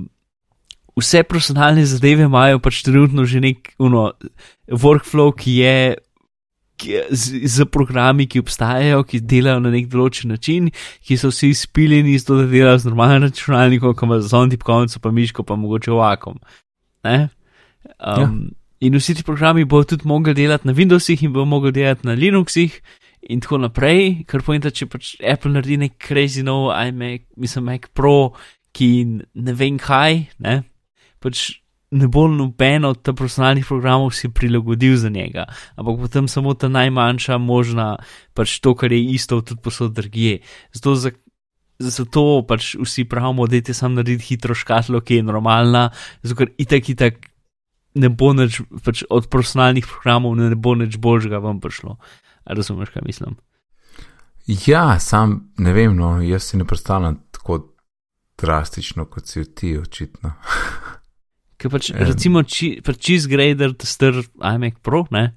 vse 0.95 1.23
personalne 1.23 1.85
zadeve 1.85 2.23
imajo 2.29 2.59
pač 2.59 2.83
trenutno 2.85 3.25
že 3.25 3.41
nek 3.41 3.73
uno, 3.81 4.11
workflow, 4.69 5.33
ki 5.33 5.57
je, 5.57 5.77
ki 6.77 6.97
z, 7.09 7.41
z 7.49 7.65
programi, 7.65 8.27
ki 8.29 8.43
obstajajo, 8.45 9.03
ki 9.03 9.23
delajo 9.25 9.63
na 9.65 9.73
nek 9.73 9.89
določen 9.89 10.33
način, 10.33 10.69
ki 11.01 11.17
so 11.17 11.33
vsi 11.33 11.53
izpiljeni 11.53 12.19
z 12.19 12.29
to, 12.29 12.41
da 12.43 12.49
delajo 12.49 12.83
z 12.83 12.91
normalnim 12.91 13.29
računalnikom, 13.29 13.95
ki 13.97 14.09
ima 14.09 14.19
zon 14.21 14.53
tipkovnico, 14.53 15.01
pa 15.01 15.11
miško, 15.11 15.45
pa 15.47 15.57
mogoče 15.57 15.95
vakom. 15.97 16.37
Ne? 17.03 17.29
Um, 17.97 18.21
ja. 18.21 18.29
In 18.83 18.97
vsi 18.99 19.15
ti 19.15 19.23
programi 19.23 19.63
bodo 19.65 19.95
tudi 19.95 20.07
mogli 20.07 20.33
delati 20.35 20.67
na 20.67 20.73
Windowsih 20.75 21.23
in 21.23 21.31
bodo 21.33 21.45
mogli 21.47 21.71
delati 21.71 22.07
na 22.07 22.17
Linuxih. 22.19 22.81
In 23.31 23.39
tako 23.39 23.61
naprej, 23.63 24.25
kar 24.27 24.43
pomeni, 24.43 24.65
da 24.65 24.71
če 24.73 24.89
pač 24.91 25.13
Apple 25.23 25.53
naredi 25.53 25.77
nek 25.79 25.95
crazy 26.01 26.43
nov 26.43 26.73
iMac, 26.75 27.29
mislim, 27.39 27.69
Mac 27.69 27.87
Pro, 27.95 28.33
ki 28.75 28.89
ne 29.33 29.53
vem 29.55 29.77
kaj, 29.79 30.25
ne, 30.43 30.55
pač 31.23 31.45
ne 31.93 32.09
bo 32.09 32.25
noben 32.27 32.87
od 32.89 33.03
teh 33.05 33.13
profesionalnih 33.13 33.65
programov 33.69 34.11
si 34.17 34.31
prilagodil 34.33 34.97
za 34.97 35.09
njega, 35.13 35.45
ampak 35.77 35.99
potem 36.01 36.27
samo 36.27 36.55
ta 36.57 36.67
najmanjša 36.67 37.37
možna, 37.37 37.97
pač 38.33 38.57
to, 38.59 38.73
kar 38.75 38.91
je 38.91 39.03
isto, 39.13 39.41
tudi 39.41 39.61
posod 39.61 39.93
drugje. 39.93 40.39
Zato, 40.73 40.95
za, 40.97 41.13
zato 41.77 42.41
pač 42.49 42.73
vsi 42.81 43.05
pravimo, 43.05 43.47
da 43.47 43.61
je 43.61 43.77
sam 43.77 43.93
narediti 43.93 44.33
hitro 44.33 44.57
škatlo, 44.57 45.03
ki 45.05 45.21
je 45.21 45.27
normalna, 45.29 45.91
zato 46.25 46.41
ker 46.41 46.51
itak, 46.57 46.89
itak 46.89 47.21
ne 47.93 48.09
bo 48.09 48.33
nič, 48.33 48.63
pač 48.81 49.05
od 49.09 49.29
profesionalnih 49.29 49.85
programov 49.85 50.33
ne 50.39 50.55
bo 50.57 50.73
nič 50.75 50.97
boljšega 50.97 51.37
vam 51.37 51.61
prišlo. 51.61 51.99
Razumeš, 52.45 52.89
kaj 52.89 53.01
mislim? 53.05 53.35
Ja, 54.67 54.99
sam 54.99 55.53
ne 55.57 55.73
vem, 55.73 55.95
no, 55.95 56.21
jaz 56.21 56.43
si 56.43 56.57
ne 56.57 56.65
predstavljam 56.65 57.21
tako 57.31 57.75
drastično, 58.37 59.05
kot 59.05 59.27
si 59.27 59.55
ti, 59.55 59.77
očitno. 59.77 60.33
Ker 61.57 61.71
pač, 61.71 61.89
Em. 61.89 62.01
recimo, 62.03 62.43
či, 62.43 62.81
pač 62.83 62.97
čist 62.99 63.29
grader, 63.31 63.71
star 63.79 64.17
iMac 64.55 64.81
Pro, 64.81 65.05
ne, 65.11 65.29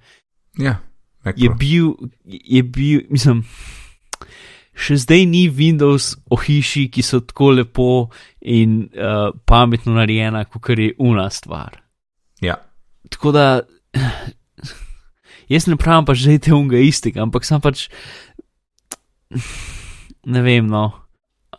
Ja, 0.59 0.79
Mac 1.25 1.35
je 1.39 1.49
Pro. 1.49 1.57
bil, 1.57 1.93
je 2.25 2.63
bil, 2.65 3.01
mislim, 3.11 3.45
še 4.75 4.97
zdaj 4.97 5.27
ni 5.27 5.45
Windows 5.51 6.17
ohiši, 6.29 6.89
ki 6.91 7.03
so 7.03 7.21
tako 7.21 7.51
lepo 7.53 7.87
in 8.41 8.89
uh, 8.89 9.31
pametno 9.45 9.95
narejena, 9.95 10.45
kot 10.45 10.69
je 10.69 10.95
una 10.99 11.29
stvar. 11.31 11.79
Ja, 12.41 12.57
Tako 13.07 13.31
da, 13.33 13.61
jaz 15.49 15.67
ne 15.67 15.77
pravim 15.77 16.07
da 16.07 16.15
je 16.15 16.39
te 16.39 16.55
unga 16.55 16.79
istega, 16.79 17.23
ampak 17.23 17.45
sem 17.45 17.61
pač, 17.61 17.89
ne 20.27 20.43
vem, 20.43 20.67
no. 20.67 20.91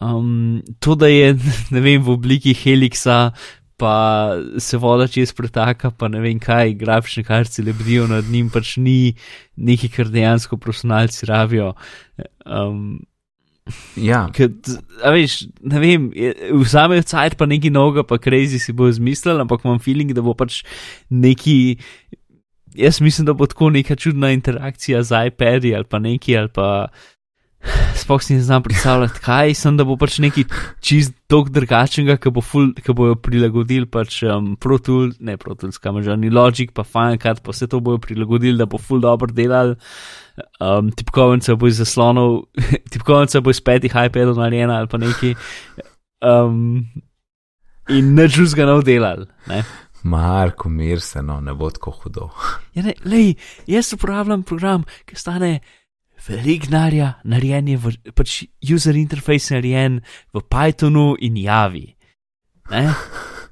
Um, 0.02 0.62
to, 0.80 0.96
da 0.96 1.10
je 1.10 1.34
ne 1.74 1.82
vem, 1.82 2.02
v 2.04 2.14
obliki 2.14 2.54
heliksa, 2.54 3.32
pa 3.78 3.94
se 4.58 4.78
voda 4.82 5.06
čez 5.08 5.34
pretaka, 5.38 5.92
pa 5.94 6.10
ne 6.10 6.22
vem 6.22 6.40
kaj, 6.42 6.74
grafične 6.78 7.24
kartice 7.26 7.66
lebdijo 7.66 8.08
nad 8.10 8.26
njim, 8.26 8.50
pač 8.54 8.78
ni 8.82 9.14
nekaj, 9.58 9.94
kar 9.94 10.10
dejansko 10.14 10.58
profesionalci 10.62 11.30
rabijo. 11.30 11.76
Um, 12.46 12.98
Ja, 14.00 14.22
Ker, 14.32 14.54
a 15.04 15.12
veš, 15.12 15.42
ne 15.68 15.80
vem, 15.82 16.06
vzamejo 16.62 17.04
cajt 17.08 17.38
pa 17.40 17.48
neki 17.50 17.72
noga, 17.74 18.06
pa 18.08 18.16
crazy 18.22 18.62
si 18.64 18.72
bo 18.72 18.88
izmislil, 18.88 19.42
ampak 19.44 19.66
imam 19.66 19.82
feeling, 19.84 20.14
da 20.16 20.24
bo 20.24 20.36
pač 20.38 20.62
neki. 21.12 21.78
Jaz 22.78 23.02
mislim, 23.02 23.26
da 23.26 23.34
bo 23.34 23.46
tako 23.46 23.70
neka 23.70 23.96
čudna 23.96 24.32
interakcija 24.32 25.04
z 25.04 25.26
iPadi 25.28 25.76
ali 25.76 25.84
pa 25.84 26.00
neki 26.00 26.38
ali 26.38 26.50
pa. 26.54 26.88
Sploh 27.96 28.22
si 28.24 28.36
ne 28.38 28.42
znam 28.42 28.64
predstavljati, 28.64 29.20
kaj 29.20 29.54
sem, 29.58 29.78
da 29.78 29.84
bo 29.84 29.96
pač 29.98 30.20
neki 30.22 30.44
čist 30.80 31.16
tok 31.28 31.50
drugačnega, 31.50 32.16
ki 32.22 32.30
bo 32.32 32.44
bojo 32.94 33.16
prilagodili 33.16 33.90
pač 33.90 34.22
um, 34.24 34.54
Pro 34.62 34.78
Tools, 34.78 35.18
ne 35.20 35.36
Pro 35.42 35.56
Tools, 35.58 35.82
kam 35.82 35.98
že 36.06 36.16
ni 36.18 36.30
Logic, 36.30 36.72
pa 36.72 36.86
Cut, 36.86 37.42
pa 37.44 37.52
vse 37.52 37.68
to 37.68 37.80
bojo 37.80 37.98
prilagodili, 37.98 38.58
da 38.58 38.66
bo 38.66 38.78
ful 38.78 39.02
dobro 39.02 39.34
delal. 39.34 39.76
Um, 40.62 40.92
tipkovnica 40.92 41.56
bo 41.56 41.68
iz 41.68 41.82
zaslonov, 41.82 42.46
tipkovnica 42.94 43.42
bo 43.42 43.50
iz 43.50 43.60
petih 43.60 43.92
iPadov 44.06 44.38
narejena 44.38 44.78
ali 44.78 44.88
pa 44.88 44.98
neki. 44.98 45.36
Um, 46.22 46.86
in 47.90 48.16
nič 48.16 48.38
drugega 48.38 48.70
ne 48.70 48.82
delal. 48.84 49.26
Ne? 49.50 49.64
Marko, 50.04 50.70
mir 50.70 51.02
se, 51.02 51.22
no, 51.22 51.40
ne 51.42 51.54
bo 51.54 51.70
tako 51.74 51.92
hudo. 51.92 52.30
Ja, 52.78 52.84
ne, 52.86 52.94
lej, 53.06 53.34
jaz 53.66 53.94
uporabljam 53.96 54.44
program, 54.46 54.84
ki 55.10 55.16
stane 55.18 55.60
veliko 56.28 56.70
denarja, 56.70 57.14
narejen 57.24 57.72
je 57.72 57.78
v 57.78 57.94
pač 58.14 58.44
user 58.62 58.98
interface, 59.00 59.56
narejen 59.56 60.02
v 60.34 60.44
Pythonu 60.46 61.16
in 61.20 61.38
Javi. 61.42 61.88
Ne? 62.72 62.84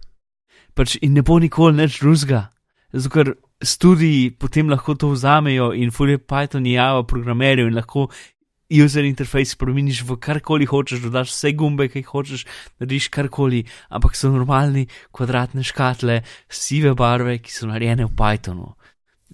Pač 0.75 0.97
in 1.01 1.15
ne 1.15 1.23
bo 1.23 1.39
nikoli 1.39 1.77
nič 1.77 2.01
drugega. 2.03 2.49
Zato, 2.91 3.11
ker 3.13 3.33
študiji 3.63 4.35
potem 4.39 4.69
lahko 4.69 4.95
to 4.99 5.13
vzamejo 5.13 5.71
in 5.73 5.91
fulje 5.91 6.19
Python 6.19 6.65
in 6.65 6.75
Java 6.75 7.05
programerijo 7.07 7.69
in 7.71 7.77
lahko 7.79 8.09
user 8.69 9.05
interface 9.05 9.53
spremeniš 9.53 10.03
v 10.07 10.17
karkoli 10.17 10.65
hočeš, 10.65 11.03
dodaš 11.05 11.31
vse 11.33 11.53
gumbe, 11.53 11.87
ki 11.89 12.01
jih 12.01 12.11
hočeš, 12.11 12.45
narediš 12.79 13.09
karkoli, 13.13 13.63
ampak 13.89 14.17
so 14.17 14.31
normalni 14.33 14.87
kvadratne 15.11 15.63
škatle, 15.63 16.21
sive 16.49 16.95
barve, 16.95 17.37
ki 17.39 17.53
so 17.53 17.69
narejene 17.69 18.05
v 18.05 18.13
Pythonu. 18.15 18.73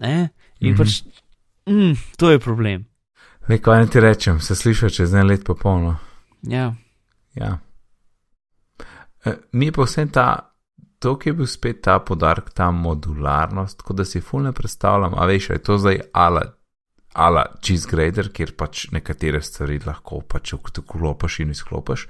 Ne? 0.04 0.30
In 0.60 0.74
mm 0.74 0.76
-hmm. 0.76 0.78
pač, 0.78 1.04
mm, 1.70 1.94
to 2.18 2.32
je 2.32 2.40
problem. 2.40 2.86
Nekaj 3.48 3.78
naj 3.78 3.90
ti 3.90 4.00
rečem, 4.00 4.40
se 4.40 4.56
sliši 4.56 4.90
čez 4.90 5.14
en 5.14 5.28
let 5.28 5.44
pa 5.46 5.54
polno. 5.54 5.98
Ja, 6.42 6.76
Ja. 7.34 7.60
E, 9.26 9.38
Mi 9.52 9.66
je 9.66 9.72
pa 9.72 9.86
vsem 9.86 10.10
ta, 10.10 10.54
to, 11.00 11.16
ki 11.20 11.30
je 11.30 11.34
bil 11.34 11.48
spet 11.48 11.82
ta 11.82 12.00
podarek, 12.00 12.52
ta 12.54 12.72
modularnost, 12.72 13.78
tako 13.78 13.94
da 13.94 14.06
si 14.06 14.22
fulno 14.22 14.52
predstavljam, 14.54 15.14
a 15.18 15.26
veš, 15.26 15.50
je 15.50 15.64
to 15.64 15.78
zdaj 15.78 16.00
ala, 16.14 16.44
ala 17.14 17.46
cheese 17.62 17.90
grader, 17.92 18.32
kjer 18.34 18.56
pač 18.58 18.88
nekatere 18.92 19.42
stvari 19.42 19.80
lahko 19.86 20.22
pač 20.22 20.54
vklopiš 20.54 21.40
in 21.40 21.52
izklopiš, 21.52 22.08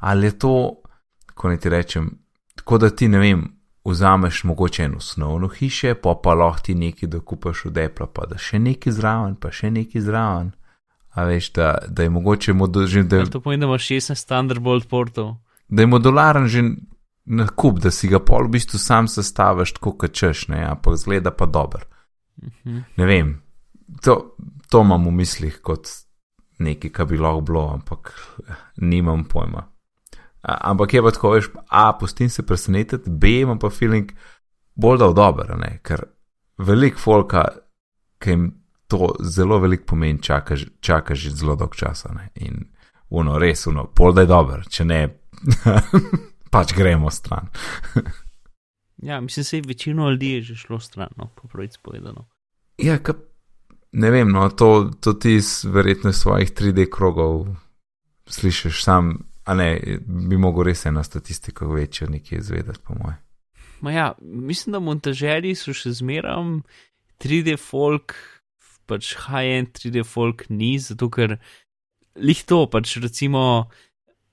ali 0.00 0.26
je 0.26 0.38
to, 0.38 0.54
ko 1.34 1.48
ne 1.48 1.58
ti 1.58 1.68
rečem, 1.68 2.10
tako 2.54 2.78
da 2.78 2.90
ti 2.90 3.08
ne 3.08 3.18
vem. 3.18 3.44
Vzameš 3.84 4.44
mogoče 4.48 4.82
eno 4.82 4.96
osnovno 4.96 5.48
hiše, 5.48 5.94
pa 5.94 6.14
pa 6.22 6.32
lahko 6.34 6.62
ti 6.64 6.74
nekaj 6.74 7.08
dokupaš 7.08 7.66
od 7.66 7.78
Apple, 7.78 8.06
pa 8.14 8.24
da 8.26 8.38
še 8.40 8.56
nekaj 8.58 8.92
zraven, 8.96 9.34
pa 9.36 9.50
še 9.52 9.68
nekaj 9.70 10.00
zraven. 10.00 10.54
A 11.12 11.26
veš, 11.28 11.50
da, 11.52 11.74
da 11.88 12.02
je 12.02 12.10
mogoče 12.10 12.54
modu, 12.56 12.86
že, 12.86 13.02
da, 13.04 13.20
Ali 13.20 13.30
to 13.30 13.42
pomeni, 13.44 13.60
da 13.60 13.68
imaš 13.68 13.84
16 13.84 14.24
Thunderbolt 14.26 14.88
portov. 14.88 15.34
da 15.68 15.82
je 15.82 15.86
modularen 15.86 16.48
že 16.48 16.62
na 17.24 17.46
kup, 17.48 17.78
da 17.84 17.90
si 17.90 18.08
ga 18.08 18.18
pol 18.24 18.48
v 18.48 18.56
bistvu 18.56 18.78
sam 18.78 19.08
sestaviš 19.08 19.72
tako, 19.76 19.92
kot 19.92 20.12
češ, 20.12 20.48
ne, 20.48 20.64
ampak 20.64 20.96
zgleda 20.96 21.30
pa 21.30 21.46
dober. 21.46 21.84
Mhm. 22.42 22.80
Ne 22.96 23.06
vem, 23.06 23.42
to, 24.02 24.36
to 24.70 24.80
imam 24.80 25.06
v 25.06 25.14
mislih 25.20 25.60
kot 25.62 25.88
nekaj, 26.58 26.92
kar 26.94 27.06
bi 27.10 27.18
lahko 27.18 27.40
bilo, 27.40 27.64
ampak 27.74 28.12
eh, 28.48 28.52
nimam 28.76 29.24
pojma. 29.24 29.64
A, 30.42 30.70
ampak 30.70 30.94
je 30.94 31.02
pa 31.02 31.10
tako, 31.10 31.34
veš, 31.34 31.50
A, 31.68 31.92
pustim 31.98 32.30
se 32.30 32.46
presenetiti, 32.46 33.10
B, 33.10 33.40
imam 33.40 33.58
pa 33.58 33.70
feeling 33.70 34.12
bolj 34.74 34.98
da 34.98 35.08
v 35.10 35.16
dober, 35.18 35.54
ne, 35.58 35.78
ker 35.82 36.04
velik 36.58 36.98
folka, 36.98 37.46
ki 38.18 38.30
jim 38.30 38.50
to 38.90 39.14
zelo 39.24 39.58
veliko 39.62 39.94
pomeni, 39.94 40.22
čaka, 40.22 40.56
čaka 40.80 41.14
že 41.14 41.32
zelo 41.34 41.56
dolg 41.56 41.74
časa, 41.74 42.12
ne, 42.14 42.28
in 42.34 42.66
uno, 43.14 43.38
res, 43.38 43.66
uno, 43.66 43.86
pol 43.94 44.14
da 44.14 44.24
je 44.24 44.30
dober, 44.30 44.66
če 44.68 44.84
ne, 44.84 45.00
pač 46.54 46.76
gremo 46.76 47.10
stran. 47.10 47.50
Ja, 49.04 49.20
mislim, 49.20 49.44
da 49.50 49.56
je 49.56 49.62
večino 49.66 50.10
ljudi 50.10 50.30
je 50.30 50.42
že 50.42 50.54
šlo 50.54 50.78
stran, 50.80 51.08
no, 51.16 51.26
po 51.34 51.48
pravici 51.48 51.78
povedano. 51.82 52.24
Ja, 52.78 52.98
ka, 52.98 53.12
ne 53.94 54.10
vem, 54.10 54.30
no, 54.32 54.48
to, 54.50 54.90
to 55.00 55.14
ti 55.14 55.38
verjetno 55.64 56.10
iz 56.10 56.16
svojih 56.16 56.50
3D 56.52 56.88
krogov 56.90 57.46
slišiš 58.26 58.82
sam, 58.84 59.18
a 59.44 59.54
ne, 59.54 59.98
bi 60.06 60.38
mogel 60.40 60.66
res 60.70 60.86
eno 60.86 61.04
statistiko 61.04 61.68
večjo 61.72 62.08
nekje 62.10 62.38
izvedeti, 62.38 62.80
po 62.84 62.94
moje. 62.98 63.16
Ma 63.80 63.92
ja, 63.92 64.12
mislim, 64.20 64.72
da 64.72 64.80
montažeri 64.80 65.54
so 65.54 65.74
še 65.76 65.92
zmeram 66.00 66.62
3D 67.22 67.58
folk, 67.60 68.16
pač 68.88 69.14
high-end 69.28 69.74
3D 69.76 70.04
folk 70.08 70.46
ni, 70.48 70.74
zato 70.80 71.10
ker 71.12 71.36
lih 72.16 72.44
to, 72.48 72.64
pač 72.70 72.96
recimo 73.02 73.68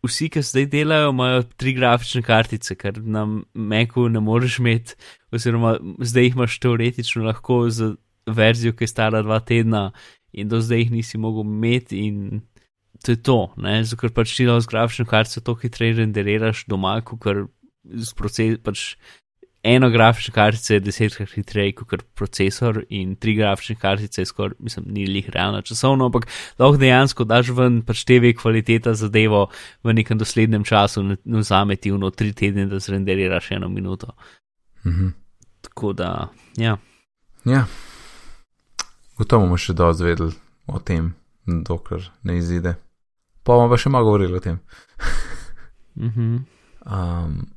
vsi, 0.05 0.29
ki 0.33 0.41
zdaj 0.45 0.69
delajo, 0.71 1.11
imajo 1.13 1.43
tri 1.59 1.75
grafične 1.77 2.23
kartice, 2.25 2.75
ker 2.79 2.97
na 3.03 3.27
Macu 3.53 4.07
ne 4.09 4.23
moreš 4.23 4.57
imeti, 4.63 4.97
oziroma 5.35 5.75
zdaj 5.99 6.29
jih 6.29 6.39
imaš 6.39 6.57
teoretično 6.63 7.27
lahko 7.27 7.65
z 7.69 7.93
verzijo, 8.27 8.73
ki 8.73 8.83
je 8.83 8.91
stara 8.91 9.21
dva 9.21 9.39
tedna 9.39 9.91
in 10.31 10.47
do 10.47 10.61
zdaj 10.61 10.85
jih 10.85 10.91
nisi 10.91 11.17
mogel 11.17 11.43
imeti 11.43 12.05
in 12.07 12.41
to 13.05 13.11
je 13.11 13.23
to, 13.23 13.39
ne, 13.57 13.81
zato 13.83 14.01
ker 14.01 14.13
pač 14.13 14.35
ti 14.37 14.45
lahko 14.45 14.61
z 14.61 14.71
grafično 14.71 15.05
kartico 15.09 15.41
to 15.41 15.55
hitreje 15.63 15.97
renderiraš 15.99 16.65
doma, 16.69 16.99
ker 17.01 17.47
z 17.83 18.13
proces, 18.13 18.59
pač 18.61 18.95
eno 19.63 19.89
grafično 19.89 20.33
kartico 20.33 20.73
je 20.73 20.83
desetkrat 20.85 21.33
hitreje 21.33 21.73
kot 21.79 22.03
procesor 22.17 22.83
in 22.89 23.15
tri 23.15 23.33
grafične 23.35 23.75
kartice 23.81 24.21
je 24.21 24.29
skoraj, 24.29 24.55
mislim, 24.59 24.85
ni 24.93 25.07
lih 25.07 25.29
realno 25.33 25.61
časovno, 25.61 26.05
ampak 26.05 26.27
lahko 26.59 26.77
dejansko 26.81 27.25
daš 27.25 27.49
ven 27.57 27.81
pač 27.85 28.05
TV 28.05 28.33
kvaliteta 28.37 28.93
zadevo 28.93 29.47
v 29.83 29.97
nekem 29.97 30.17
doslednem 30.17 30.63
času, 30.63 31.03
ne 31.03 31.17
vzame 31.25 31.75
ti 31.75 31.91
uno 31.91 32.09
tri 32.09 32.33
tedne, 32.33 32.65
da 32.69 32.79
zrenderiraš 32.79 33.51
eno 33.57 33.69
minuto. 33.69 34.13
Mhm. 34.85 35.13
Tako 35.61 35.93
da, 35.93 36.29
ja. 36.57 36.77
Ja, 37.45 37.65
gotovo 39.21 39.45
bomo 39.45 39.59
še 39.59 39.75
dosti 39.77 40.07
vedeli 40.07 40.33
o 40.71 40.79
tem, 40.81 41.11
dokler 41.45 42.07
ne 42.27 42.37
izide. 42.39 42.75
Pa 43.45 43.57
bomo 43.57 43.69
pa 43.71 43.79
še 43.81 43.91
malo 43.93 44.09
govorili 44.09 44.39
o 44.39 44.43
tem. 44.43 44.61
Mhm. 45.91 46.35
Um, 46.87 47.49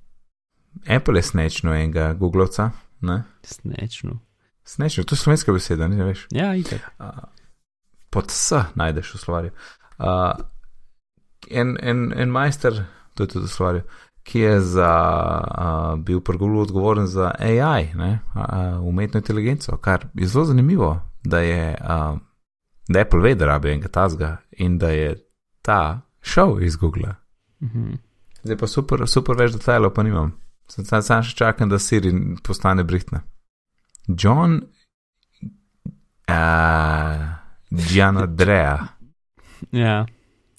Apple 0.90 1.20
je 1.20 1.22
snečno 1.22 1.70
enega 1.70 2.08
Googlovca, 2.18 2.72
ne? 3.00 3.20
Snečno. 3.46 4.18
Snečno, 4.66 5.04
to 5.04 5.14
je 5.14 5.20
slovenska 5.20 5.52
beseda, 5.54 5.86
ne 5.88 6.02
veš. 6.04 6.26
Ja, 6.34 6.48
itek. 6.58 6.82
Uh, 6.98 7.22
pod 8.10 8.34
S 8.34 8.58
najdeš 8.74 9.14
v 9.14 9.20
slovarju. 9.22 9.54
Uh, 10.02 10.34
en, 11.46 11.76
en, 11.78 12.10
en 12.16 12.34
majster, 12.34 12.82
to 13.14 13.22
je 13.22 13.36
tudi 13.36 13.46
v 13.46 13.54
slovarju, 13.54 13.86
ki 14.26 14.42
je 14.42 14.60
za, 14.74 14.92
uh, 15.46 15.94
bil 16.02 16.20
pri 16.20 16.42
Google 16.42 16.66
odgovoren 16.66 17.06
za 17.06 17.30
AI, 17.38 17.94
ne, 17.94 18.18
uh, 18.34 18.82
umetno 18.82 19.22
inteligenco, 19.22 19.76
kar 19.76 20.08
je 20.14 20.26
zelo 20.26 20.44
zanimivo, 20.50 20.96
da 21.24 21.38
je 21.38 21.76
uh, 21.80 22.18
da 22.88 23.00
Apple 23.00 23.20
ve, 23.20 23.34
da 23.34 23.46
rabi 23.46 23.70
enega 23.70 23.88
tazga 23.88 24.36
in 24.50 24.78
da 24.78 24.88
je 24.88 25.16
ta 25.62 26.00
šel 26.20 26.62
iz 26.62 26.76
Google. 26.76 27.14
Mhm. 27.62 27.92
Zdaj 28.42 28.56
pa 28.58 28.66
super, 28.66 29.08
super 29.08 29.36
več 29.36 29.52
detajlov, 29.52 29.94
pa 29.94 30.02
nimam. 30.02 30.34
Sam, 30.68 30.84
sam, 30.84 31.02
sam 31.02 31.22
še 31.22 31.36
čakam, 31.36 31.68
da 31.68 31.78
Siri 31.78 32.12
postane 32.44 32.84
brihtna. 32.84 33.22
John, 34.06 34.60
uh, 36.28 37.24
Gian 37.70 38.20
Andrea. 38.20 38.86
Ja, 39.72 40.06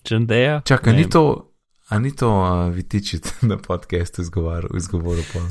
Čandeja. 0.03 0.61
Čakaj, 0.65 0.93
Ne 0.93 0.99
ni 1.03 1.09
to, 1.09 1.53
a 1.89 1.99
ni 1.99 2.11
to 2.15 2.29
uh, 2.29 2.73
vitičit 2.73 3.33
na 3.49 3.57
podkastu 3.57 4.21
izgovoril, 4.21 4.77
izgovoril 4.77 5.23
pa. 5.33 5.45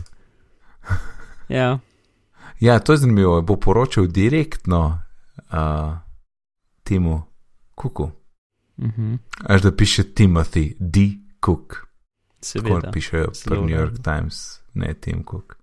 Ja, 1.48 1.78
Ja, 2.60 2.78
to 2.78 2.92
je 2.92 2.98
zanimivo, 2.98 3.42
bo 3.42 3.56
poročal 3.56 4.06
direktno 4.06 5.03
uh, 5.36 5.96
Timu 6.82 7.22
Cooku. 7.82 8.10
mhm. 8.78 9.14
Až 9.46 9.62
da 9.62 9.72
piše 9.72 10.02
Timothy 10.14 10.76
D. 10.80 11.00
Cook. 11.44 11.86
Tako 12.52 12.68
seveda. 12.68 12.90
pišejo 12.90 13.28
pri 13.44 13.60
New 13.60 13.68
York. 13.68 14.02
Times, 14.02 14.60
ne 14.74 14.94
Tim 14.94 15.24
Cook. 15.30 15.56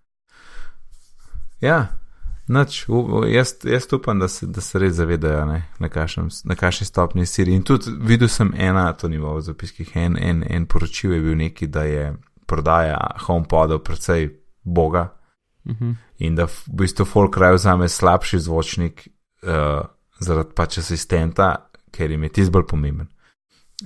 Ja, 1.62 2.02
Nač, 2.48 2.86
jaz, 3.28 3.54
jaz 3.64 3.94
upam, 3.94 4.20
da 4.20 4.28
se, 4.28 4.48
da 4.48 4.62
se 4.62 4.80
res 4.80 4.94
zavedajo, 4.94 5.46
ne, 5.46 5.62
na, 5.80 5.90
kakšnem, 5.90 6.28
na 6.44 6.56
kakšni 6.56 6.86
stopni 6.86 7.26
Siri. 7.26 7.54
In 7.56 7.64
tudi 7.64 7.94
videl 8.02 8.28
sem 8.28 8.52
ena, 8.58 8.94
to 8.94 9.08
ni 9.08 9.18
bilo 9.18 9.38
v 9.38 9.46
zapiskih, 9.46 9.94
en, 9.96 10.18
en, 10.20 10.44
en 10.50 10.66
poročil 10.66 11.14
je 11.14 11.22
bil 11.22 11.38
neki, 11.38 11.68
da 11.68 11.84
je 11.88 12.10
prodaja 12.46 12.98
HomePodov 13.28 13.84
precej 13.88 14.30
boga 14.64 15.18
Uh 15.66 15.76
-huh. 15.76 15.96
in 16.18 16.36
da 16.36 16.48
v 16.48 16.64
bistvu 16.74 17.06
folk 17.06 17.38
raje 17.38 17.54
vzame 17.54 17.90
slabši 17.90 18.40
zvočnik 18.40 19.08
uh, 19.48 19.82
zaradi 20.20 20.56
pač 20.56 20.78
asistenta, 20.82 21.54
ker 21.92 22.12
jim 22.12 22.24
je 22.28 22.34
tisti 22.38 22.54
bolj 22.54 22.68
pomemben. 22.70 23.10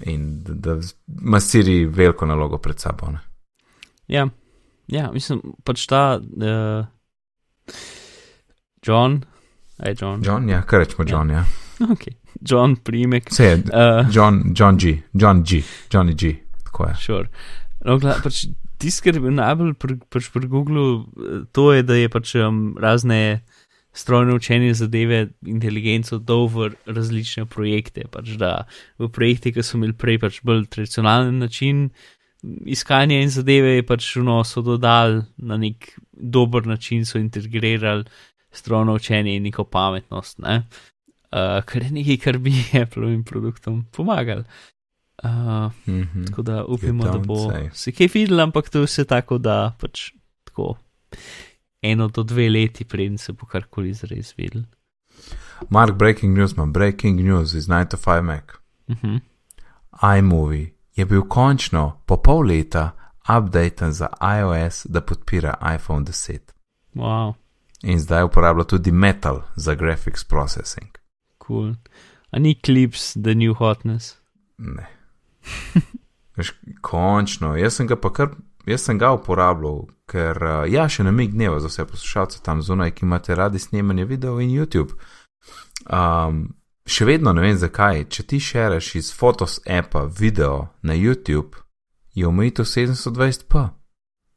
In 0.04 0.44
da, 0.44 0.54
da 0.54 0.80
ima 1.22 1.40
Siri 1.40 1.86
veliko 1.86 2.28
nalogo 2.28 2.60
pred 2.60 2.80
sabo. 2.80 3.12
Ne. 3.14 3.22
Ja, 4.12 4.28
ja, 4.92 5.08
mislim, 5.14 5.42
pač 5.64 5.86
ta 5.88 6.20
uh, 6.20 6.86
John, 8.86 9.22
aj 9.80 9.96
John. 10.02 10.26
John, 10.26 10.50
ja, 10.50 10.62
kar 10.68 10.84
rečemo 10.84 11.08
John, 11.08 11.32
ja. 11.32 11.46
Ok, 11.92 12.08
John 12.42 12.76
primek. 12.76 13.32
Vse 13.32 13.50
je 13.50 13.56
Uh, 13.66 14.06
John, 14.12 14.54
John 14.56 14.78
G, 14.78 15.02
John 15.14 15.44
G, 15.44 15.64
Johnny 15.92 16.14
G, 16.16 16.36
tako 16.64 16.90
je. 16.90 16.96
sure. 17.00 17.28
no, 17.86 17.98
gled, 18.00 18.22
pač 18.24 18.46
tisto, 18.78 19.04
kar 19.04 19.16
je 19.16 19.32
najbolj 19.32 19.74
pri, 19.80 19.98
pač 20.12 20.30
pri 20.32 20.48
Googlu, 20.52 20.86
to 21.56 21.72
je, 21.74 21.84
da 21.84 21.96
je 21.96 22.12
pač 22.12 22.36
um, 22.36 22.76
razne 22.80 23.42
strojno 23.96 24.36
učenje 24.36 24.74
zadeve, 24.74 25.28
inteligenco 25.48 26.20
dal 26.20 26.48
v 26.52 26.70
različne 26.86 27.46
projekte. 27.46 28.04
Pač 28.12 28.36
da 28.40 28.66
v 29.00 29.10
projekte, 29.10 29.54
ki 29.56 29.64
so 29.64 29.78
imeli 29.80 29.96
prej 29.96 30.20
pač 30.20 30.42
bolj 30.44 30.66
tradicionalen 30.68 31.40
način 31.40 31.90
iskanja 32.70 33.22
in 33.24 33.32
zadeve, 33.34 33.78
je 33.80 33.86
pač 33.88 34.10
no, 34.22 34.42
so 34.44 34.62
dodali 34.62 35.24
na 35.38 35.58
nek 35.58 35.96
dober 36.12 36.68
način, 36.68 37.06
so 37.06 37.18
integrirali 37.18 38.06
strojno 38.52 38.94
učenje 39.00 39.36
in 39.36 39.44
neko 39.44 39.64
pametnost. 39.64 40.40
Ne? 40.40 40.62
Uh, 41.32 41.64
kar 41.66 41.84
je 41.84 41.92
nekaj, 41.92 42.18
kar 42.24 42.38
bi 42.38 42.54
Appleovim 42.84 43.24
produktom 43.24 43.86
pomagali. 43.92 44.44
Uh, 45.24 45.72
Mhm. 45.88 46.26
tako 46.28 46.42
da 46.42 46.66
upamo, 46.66 47.04
da 47.04 47.18
bo 47.18 47.36
se 47.74 47.92
kaj 47.92 48.10
videl, 48.14 48.40
ampak 48.40 48.70
to 48.70 48.80
je 48.80 48.86
vse 48.86 49.06
tako, 49.06 49.38
da 49.38 49.76
pač 49.80 50.12
tako 50.44 50.76
eno 51.92 52.08
do 52.08 52.24
dve 52.24 52.50
leti, 52.50 52.86
preden 52.86 53.18
se 53.18 53.34
bo 53.34 53.46
karkoli 53.46 53.94
zares 53.94 54.34
videl. 54.38 54.64
Mark, 55.70 55.96
breaking 55.98 56.38
news, 56.38 56.58
man, 56.58 56.74
breaking 56.74 57.20
news 57.20 57.54
iz 57.54 57.68
9 57.68 57.90
to 57.90 57.98
5 57.98 58.22
Mac. 58.22 58.44
Uh 58.88 58.96
-huh. 58.96 59.20
iMovie 60.20 60.74
je 60.96 61.06
bil 61.06 61.22
končno 61.22 62.02
po 62.06 62.18
pol 62.18 62.46
leta 62.48 62.92
updaten 63.38 63.92
za 63.92 64.08
iOS, 64.40 64.86
da 64.86 65.02
podpira 65.02 65.76
iPhone 65.76 66.06
10. 66.06 66.40
Wow, 66.94 67.34
In 67.84 68.00
zdaj 68.00 68.24
uporablja 68.24 68.64
tudi 68.64 68.92
Metal 68.92 69.42
za 69.56 69.76
graphics 69.76 70.24
processing. 70.24 70.88
cool. 71.38 71.76
A 72.32 72.40
ni 72.40 72.56
clips, 72.66 73.14
the 73.14 73.36
new 73.36 73.54
hotness. 73.54 74.18
Ne. 74.58 74.88
Veš, 76.36 76.54
končno, 76.82 77.56
jaz 77.56 77.74
sem 77.76 77.88
ga 77.88 77.96
pa 77.96 78.14
kar, 78.14 78.30
jaz 78.66 78.82
sem 78.82 78.98
ga 79.00 79.12
uporabljal, 79.14 79.86
ker 80.06 80.38
uh, 80.38 80.64
ja, 80.70 80.88
še 80.90 81.04
namig 81.04 81.32
dneva 81.32 81.60
za 81.60 81.68
vse 81.68 81.86
poslušalce 81.86 82.42
tam 82.44 82.62
zunaj, 82.62 82.92
ki 82.92 83.06
imate 83.06 83.36
radi 83.36 83.60
snemanje 83.60 84.06
video 84.06 84.40
in 84.40 84.50
YouTube. 84.50 84.94
Um, 85.86 86.56
še 86.86 87.06
vedno 87.06 87.34
ne 87.34 87.42
vem 87.42 87.58
zakaj, 87.58 88.06
če 88.10 88.24
ti 88.24 88.40
šereš 88.40 88.96
iz 88.96 89.12
Photos 89.14 89.60
appa 89.66 90.06
video 90.10 90.68
na 90.82 90.94
YouTube, 90.94 91.58
je 92.14 92.28
omejitev 92.28 92.66
720p. 92.66 93.66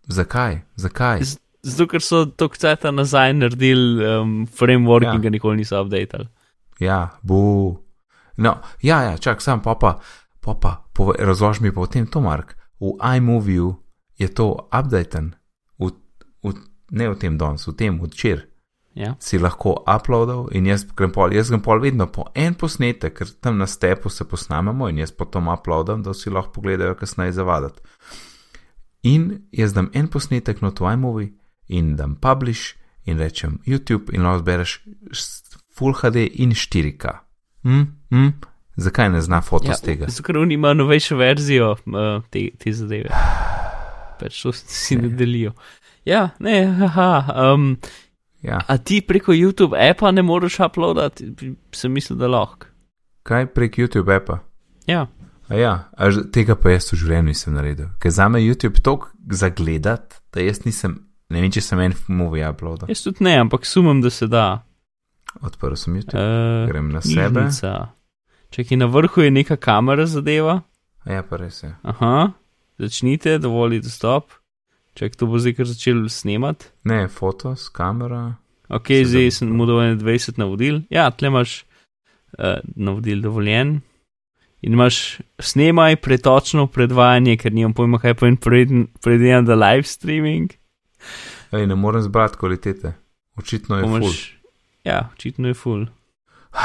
Zakaj? 0.08 0.60
Zakaj? 0.76 1.22
Z- 1.22 1.38
Zato, 1.62 1.88
ker 1.90 2.00
so 2.00 2.22
to 2.26 2.46
kceta 2.48 2.90
nazaj 2.90 3.32
naredili 3.34 4.04
um, 4.06 4.46
framework 4.46 5.04
Ja. 5.04 5.14
in 5.14 5.20
ga 5.20 5.30
nikoli 5.30 5.56
niso 5.56 5.80
updatali. 5.82 6.28
Ja, 6.80 7.18
bu. 7.22 7.76
No, 8.36 8.52
ja, 8.80 9.02
ja, 9.02 9.16
čak, 9.18 9.42
sam 9.42 9.60
pa 9.62 9.74
pa, 9.74 9.98
pa, 10.40 10.78
razloži 11.18 11.62
mi 11.62 11.72
pa 11.74 11.80
o 11.80 11.86
tem, 11.86 12.06
to 12.06 12.20
Mark. 12.20 12.54
V 12.80 12.94
iMoviju 13.16 13.74
je 14.18 14.28
to 14.28 14.68
updaten, 14.74 15.34
v, 15.78 15.90
v, 16.42 16.54
ne 16.90 17.08
v 17.08 17.18
tem 17.18 17.38
danes, 17.38 17.66
v 17.68 17.74
tem 17.78 18.00
včeraj. 18.02 18.46
Ja. 18.98 19.12
Si 19.22 19.38
lahko 19.38 19.76
uploadal 19.86 20.48
in 20.50 20.66
jaz 20.66 20.82
grem 20.96 21.12
pol, 21.14 21.30
jaz 21.30 21.52
grem 21.52 21.62
pol 21.62 21.78
vedno 21.78 22.08
po 22.10 22.24
en 22.34 22.56
posnetek, 22.58 23.14
ker 23.14 23.28
tam 23.38 23.60
na 23.60 23.68
stepu 23.70 24.10
se 24.10 24.24
posnamemo 24.26 24.88
in 24.90 24.98
jaz 24.98 25.12
potom 25.14 25.46
uploadam, 25.52 26.02
da 26.02 26.10
vsi 26.10 26.32
lahko 26.34 26.56
pogledajo, 26.58 26.96
kasneje 26.98 27.36
zavadati. 27.36 27.78
In 29.06 29.46
jaz 29.54 29.76
dam 29.76 29.90
en 29.94 30.08
posnetek 30.10 30.64
not 30.66 30.80
v 30.82 30.96
iMovie 30.96 31.30
in 31.68 31.94
dam 31.94 32.16
publish 32.18 32.74
in 33.06 33.22
rečem 33.22 33.60
YouTube 33.66 34.10
in 34.10 34.26
lahko 34.26 34.42
zbereš 34.42 34.80
Full 35.78 35.94
HD 35.94 36.26
in 36.42 36.50
4K. 36.58 37.12
Hm, 37.62 37.84
hm, 38.10 38.32
zakaj 38.82 39.12
ne 39.14 39.20
zna 39.22 39.38
foto 39.46 39.70
Ja, 39.70 39.76
z 39.78 39.86
tega? 39.86 40.10
zato, 40.10 40.26
ker 40.26 40.38
oni 40.42 40.58
imajo 40.58 40.74
novejšo 40.74 41.16
verzijo 41.16 41.76
uh, 41.86 42.24
te, 42.34 42.48
te 42.58 42.72
zadeve. 42.74 43.14
Pač 44.20 44.42
to 44.42 44.52
si 44.52 44.96
ne 44.96 45.08
delijo. 45.08 45.52
Ja, 46.06 46.30
ne, 46.40 46.64
haha. 46.66 47.10
Um, 47.52 47.76
Ja. 48.42 48.60
a 48.68 48.76
ti 48.78 49.00
preko 49.02 49.32
YouTube 49.34 49.74
appa 49.90 50.10
ne 50.14 50.22
moreš 50.22 50.60
uploadati, 50.62 51.26
sem 51.74 51.90
mislil, 51.92 52.18
da 52.20 52.28
lahko. 52.30 52.66
Kaj 53.26 53.46
prek 53.50 53.78
YouTube 53.78 54.14
appa? 54.14 54.38
Ja, 54.86 55.06
A 55.50 55.54
ja, 55.56 55.72
a 55.96 56.06
tega 56.32 56.54
pa 56.54 56.70
jaz 56.70 56.90
v 56.92 56.96
življenju 57.00 57.24
nisem 57.32 57.54
naredil. 57.56 57.86
Ker 57.98 58.10
za 58.12 58.28
me 58.28 58.38
YouTube 58.38 58.82
toliko 58.84 59.08
zagledat, 59.32 60.18
da 60.32 60.40
jaz 60.44 60.60
nisem, 60.66 60.98
ne 61.32 61.40
vem, 61.40 61.50
če 61.50 61.62
sem 61.64 61.80
en 61.80 61.94
movie 62.08 62.44
uploadal. 62.44 62.88
jaz 62.92 63.00
tudi 63.02 63.24
ne, 63.24 63.32
ampak 63.40 63.64
sumem, 63.66 64.02
da 64.04 64.10
se 64.10 64.28
da. 64.28 64.62
Odprl 65.42 65.74
sem 65.76 65.96
YouTube, 65.96 66.20
Uh, 66.20 66.68
grem 66.68 66.90
na 66.92 67.00
sebe. 67.00 67.48
Če 68.52 68.64
ki 68.64 68.76
na 68.76 68.86
vrhu 68.92 69.24
je 69.24 69.30
neka 69.30 69.56
kamera 69.56 70.06
zadeva, 70.06 70.62
A 71.04 71.12
ja, 71.12 71.22
pa 71.22 71.36
res 71.40 71.62
je. 71.64 71.72
aha, 71.82 72.32
začnite, 72.78 73.38
dovolj 73.38 73.80
dostop. 73.82 74.32
Če 74.94 75.08
to 75.10 75.26
bo 75.26 75.38
zdaj 75.38 75.54
kar 75.54 75.66
začel 75.66 76.08
snemati. 76.10 76.66
Ne, 76.84 77.08
fotos, 77.08 77.68
kamera. 77.68 78.34
Ok, 78.68 78.86
Se 78.88 79.04
zdaj 79.04 79.22
zabi- 79.22 79.30
sem 79.30 79.48
mu 79.48 79.66
dovoljen 79.66 79.98
20 79.98 80.38
navodil. 80.38 80.80
Ja, 80.90 81.10
tle 81.10 81.28
imaš 81.28 81.64
uh, 82.34 82.58
navodil 82.76 83.22
dovoljen. 83.22 83.80
In 84.60 84.72
imaš 84.74 85.18
snemaj 85.38 85.96
pretočno 85.96 86.66
predvajanje, 86.66 87.36
ker 87.36 87.52
nimam 87.52 87.74
pojma, 87.74 87.98
kaj 87.98 88.14
pomeni 88.14 88.36
predvidevam, 89.00 89.46
da 89.46 89.54
live 89.54 89.86
streaming. 89.86 90.50
Ej, 91.52 91.66
ne 91.66 91.74
morem 91.74 92.02
zbrati 92.02 92.36
kvalitete. 92.36 92.92
Očitno 93.36 93.78
je 93.78 93.84
full. 93.84 94.00
Pomaš, 94.00 94.38
ja, 94.84 95.08
očitno 95.14 95.48
je 95.48 95.54
full. 95.54 95.86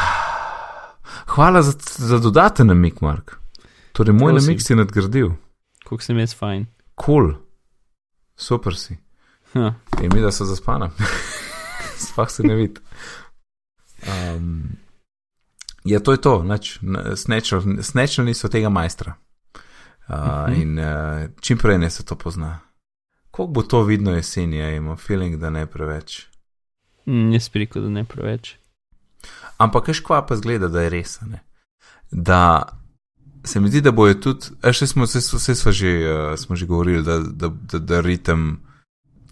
Hvala 1.27 1.61
za, 1.61 1.73
za 1.97 2.19
dodaten 2.19 2.67
namik, 2.67 3.01
Mark. 3.01 3.37
Torej, 3.91 4.13
moj 4.13 4.31
Prosim. 4.31 4.47
namik 4.47 4.61
si 4.61 4.75
nadgradil. 4.75 5.29
Koliko 5.93 6.03
sem 6.03 6.17
jaz 6.17 6.33
fajn. 6.33 6.65
Kul, 6.95 7.33
cool. 7.33 7.33
super 8.35 8.73
si. 8.75 8.97
Ha, 9.53 9.73
In 10.01 10.09
mi, 10.13 10.21
da 10.21 10.31
so 10.31 10.45
zaspana. 10.45 10.89
Spah 12.07 12.29
se 12.29 12.43
ne 12.43 12.55
vidi. 12.55 12.81
Um, 14.07 14.69
ja, 15.85 15.99
to 15.99 16.11
je 16.11 16.21
to, 16.21 16.43
snečali 17.81 18.33
so 18.33 18.47
tega 18.49 18.69
majstra. 18.69 19.13
Uh, 20.09 20.49
Mhm. 20.49 20.61
in 20.61 20.79
uh, 20.79 21.29
čim 21.41 21.57
prej 21.57 21.77
ne 21.77 21.89
se 21.89 22.03
to 22.03 22.15
pozna. 22.15 22.59
Kako 23.31 23.47
bo 23.47 23.61
to 23.61 23.83
vidno 23.83 24.11
jeseni, 24.11 24.57
ja, 24.57 24.69
imam 24.69 24.97
feeling, 24.97 25.35
da 25.37 25.49
ne 25.49 25.65
preveč. 25.65 26.27
mm, 27.05 27.31
jaz 27.31 27.49
rekel, 27.53 27.81
da 27.81 27.89
ne 27.89 28.03
preveč. 28.03 28.55
Ampak 29.57 29.85
kaj 29.85 29.93
škva 29.93 30.25
pa 30.25 30.35
zgleda, 30.35 30.67
da 30.67 30.81
je 30.81 30.89
res. 30.89 31.21
Ne? 31.21 31.39
Da 32.11 32.67
se 33.43 33.59
mi 33.59 33.69
zdi, 33.69 33.81
da 33.81 33.91
bojo 33.91 34.13
tudi, 34.13 34.53
še 34.71 34.87
smo, 34.87 35.07
se, 35.07 35.19
vse 35.19 35.55
smo 35.55 35.71
že, 35.71 35.91
uh, 36.07 36.39
smo 36.39 36.55
že 36.55 36.65
govorili, 36.65 37.03
da, 37.03 37.19
da, 37.19 37.49
da, 37.49 37.79
da 37.79 38.01
ritem 38.01 38.59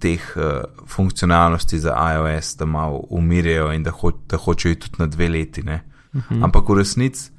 teh 0.01 0.22
uh, 0.36 0.64
funkcionalnosti 0.88 1.80
za 1.80 1.95
iOS, 2.14 2.55
da 2.57 2.66
malo 2.66 3.05
umirjajo 3.09 3.72
in 3.74 3.84
da, 3.84 3.91
ho, 3.91 4.12
da 4.30 4.38
hočejo 4.38 4.76
tudi 4.76 4.99
na 4.99 5.07
dve 5.07 5.30
leti. 5.30 5.64
Ne? 5.64 5.84
Mhm. 6.16 6.43
Ampak 6.43 6.70
v 6.70 6.82
resnici 6.82 7.32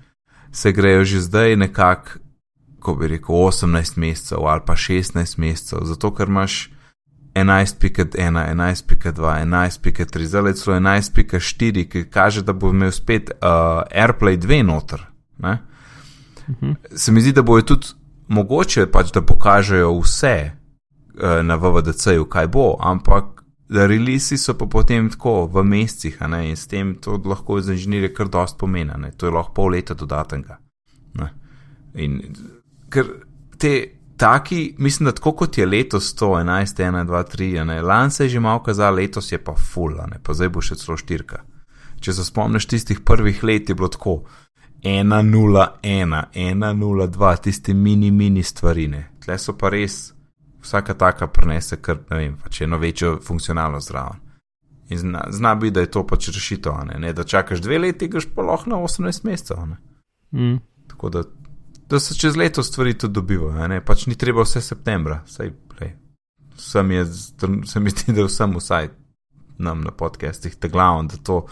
se 0.53 0.73
grejo 0.73 1.05
že 1.05 1.20
zdaj 1.20 1.57
nekako, 1.57 2.20
ko 2.81 2.95
bi 2.95 3.09
rekel, 3.09 3.35
18 3.35 3.99
mesecev 3.99 4.47
ali 4.47 4.61
pa 4.66 4.75
16 4.75 5.39
mesecev, 5.39 5.85
zato 5.85 6.11
ker 6.14 6.29
imaš 6.29 6.70
11.1, 7.35 8.16
11.2, 8.16 9.12
11.3, 9.16 10.25
zdaj 10.25 10.53
celo 10.53 10.77
11.4, 10.77 11.89
ki 11.89 12.05
kaže, 12.11 12.43
da 12.43 12.53
bo 12.53 12.70
imel 12.70 12.93
spet 12.93 13.31
uh, 13.31 13.83
AirPlay 13.89 14.37
2 14.37 14.62
noter. 14.62 15.07
Ne? 15.39 15.59
Mhm. 16.49 16.72
Se 16.95 17.12
mi 17.12 17.20
zdi, 17.20 17.32
da 17.32 17.43
bojo 17.43 17.62
tudi 17.62 17.86
mogoče 18.28 18.86
pač, 18.86 19.12
da 19.12 19.22
pokažejo 19.22 19.93
vse 20.01 20.51
uh, 20.51 21.43
na 21.43 21.57
VVDC-ju, 21.57 22.24
kaj 22.24 22.47
bo, 22.47 22.76
ampak 22.80 23.43
releasi 23.72 24.38
so 24.38 24.55
pa 24.59 24.66
potem 24.66 25.09
tako 25.11 25.47
v 25.47 25.64
mesecih, 25.64 26.20
ne, 26.28 26.49
in 26.51 26.57
s 26.57 26.66
tem 26.68 26.95
to 27.01 27.20
lahko 27.24 27.61
za 27.61 27.72
inženirje 27.72 28.12
kar 28.14 28.28
dost 28.28 28.59
pomeni, 28.59 28.93
ne, 28.99 29.12
to 29.16 29.26
je 29.26 29.32
lahko 29.32 29.53
pol 29.57 29.72
leta 29.72 29.95
dodatnega. 29.95 30.59
Ne. 31.20 31.28
In 31.95 32.20
ker 32.93 33.09
te 33.59 33.72
taki, 34.16 34.74
mislim, 34.78 35.09
da 35.09 35.16
tako 35.16 35.32
kot 35.32 35.59
je 35.59 35.66
letos 35.66 36.12
111, 36.14 36.82
1, 36.84 37.07
2, 37.09 37.22
3, 37.36 37.64
ne, 37.64 37.80
lan 37.82 38.11
se 38.11 38.24
je 38.24 38.36
že 38.36 38.40
malo 38.40 38.62
kazal, 38.62 38.95
letos 38.95 39.32
je 39.32 39.38
pa 39.38 39.55
full, 39.57 39.97
ne, 40.11 40.20
pa 40.22 40.34
zdaj 40.34 40.53
bo 40.53 40.61
še 40.61 40.76
celo 40.80 40.97
štirka. 40.97 41.43
Če 42.03 42.12
se 42.12 42.24
spomniš 42.24 42.66
tistih 42.66 43.01
prvih 43.07 43.45
let, 43.45 43.68
je 43.68 43.74
bilo 43.78 43.88
tako 43.88 44.22
1-0-1, 44.83 46.24
1-0-2, 46.35 47.37
tiste 47.41 47.74
mini, 47.74 48.11
mini 48.11 48.43
stvarine. 48.43 49.09
Tle 49.24 49.39
so 49.39 49.55
pa 49.59 49.70
res, 49.70 50.14
vsaka 50.62 50.95
taka 50.99 51.26
prenese 51.26 51.78
kar, 51.83 52.01
ne 52.11 52.18
vem, 52.18 52.35
pač 52.43 52.61
eno 52.66 52.78
večjo 52.83 53.18
funkcionalnost 53.22 53.89
zraven. 53.89 54.20
In 54.91 54.99
zna, 54.99 55.26
zna 55.30 55.55
biti, 55.55 55.74
da 55.74 55.80
je 55.80 55.91
to 55.91 56.03
pač 56.07 56.28
rešitev, 56.35 56.80
ne? 56.89 56.99
ne, 56.99 57.12
da 57.12 57.24
čakaš 57.24 57.62
dve 57.62 57.78
leti, 57.78 58.09
greš 58.11 58.26
pa 58.35 58.43
lahko 58.43 58.70
na 58.70 58.80
18 58.83 59.24
mesecev. 59.24 59.62
Mm. 60.33 60.57
Tako 60.91 61.11
da, 61.11 61.22
da 61.89 62.01
se 62.01 62.14
čez 62.18 62.37
leto 62.37 62.62
stvari 62.62 62.99
tudi 62.99 63.14
dobivajo, 63.14 63.68
ne, 63.68 63.80
pač 63.85 64.07
ni 64.07 64.18
treba 64.18 64.43
vse 64.43 64.61
septembra, 64.61 65.20
saj 65.26 65.53
play. 65.70 65.95
Sem 66.59 66.91
je, 66.91 67.05
se 67.66 67.80
mi 67.80 67.91
zdi, 67.91 68.12
da 68.12 68.26
vsem 68.26 68.59
vsaj 68.59 68.91
nam 69.62 69.80
na 69.87 69.95
podcastih 69.95 70.57
te 70.59 70.68
glavno, 70.68 71.07
da 71.09 71.22
to 71.22 71.45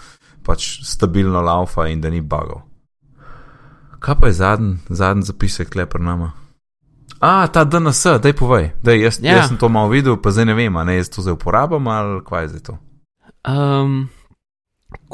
pač 0.42 0.80
stabilno 0.86 1.40
laufa 1.40 1.86
in 1.88 2.00
da 2.00 2.10
ni 2.10 2.20
bagov. 2.20 2.69
Kaj 4.00 4.14
pa 4.14 4.26
je 4.26 4.32
zadnji, 4.32 4.76
zadnji 4.88 5.22
zapisek 5.22 5.74
le 5.74 5.86
pred 5.86 6.02
nama? 6.02 6.32
A, 7.20 7.46
ta 7.46 7.64
DNS, 7.64 8.04
daj 8.18 8.32
povej, 8.32 8.70
da 8.82 8.92
jaz, 8.92 9.18
Ja. 9.22 9.34
jaz 9.34 9.48
sem 9.48 9.56
to 9.56 9.68
malo 9.68 9.88
videl, 9.88 10.16
pa 10.16 10.30
zdaj 10.30 10.44
ne 10.44 10.54
vem, 10.54 10.76
a 10.76 10.84
ne 10.84 10.96
jaz 10.96 11.08
to 11.08 11.22
zdaj 11.22 11.32
uporabljam 11.32 11.86
ali 11.86 12.24
kaj 12.24 12.42
je 12.42 12.48
zdaj 12.48 12.60
to. 12.62 12.78
Um, 13.44 14.08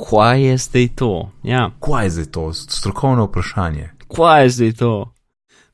kaj 0.01 0.43
je 0.43 0.57
zdaj 0.59 0.89
to? 0.95 1.11
Ja, 1.43 1.71
Kaj 1.81 2.07
je 2.07 2.11
zdaj 2.11 2.27
to? 2.27 2.53
Strokovno 2.53 3.25
vprašanje. 3.25 3.91
kaj 4.09 4.43
je 4.43 4.51
zdaj 4.51 4.73
to? 4.73 4.93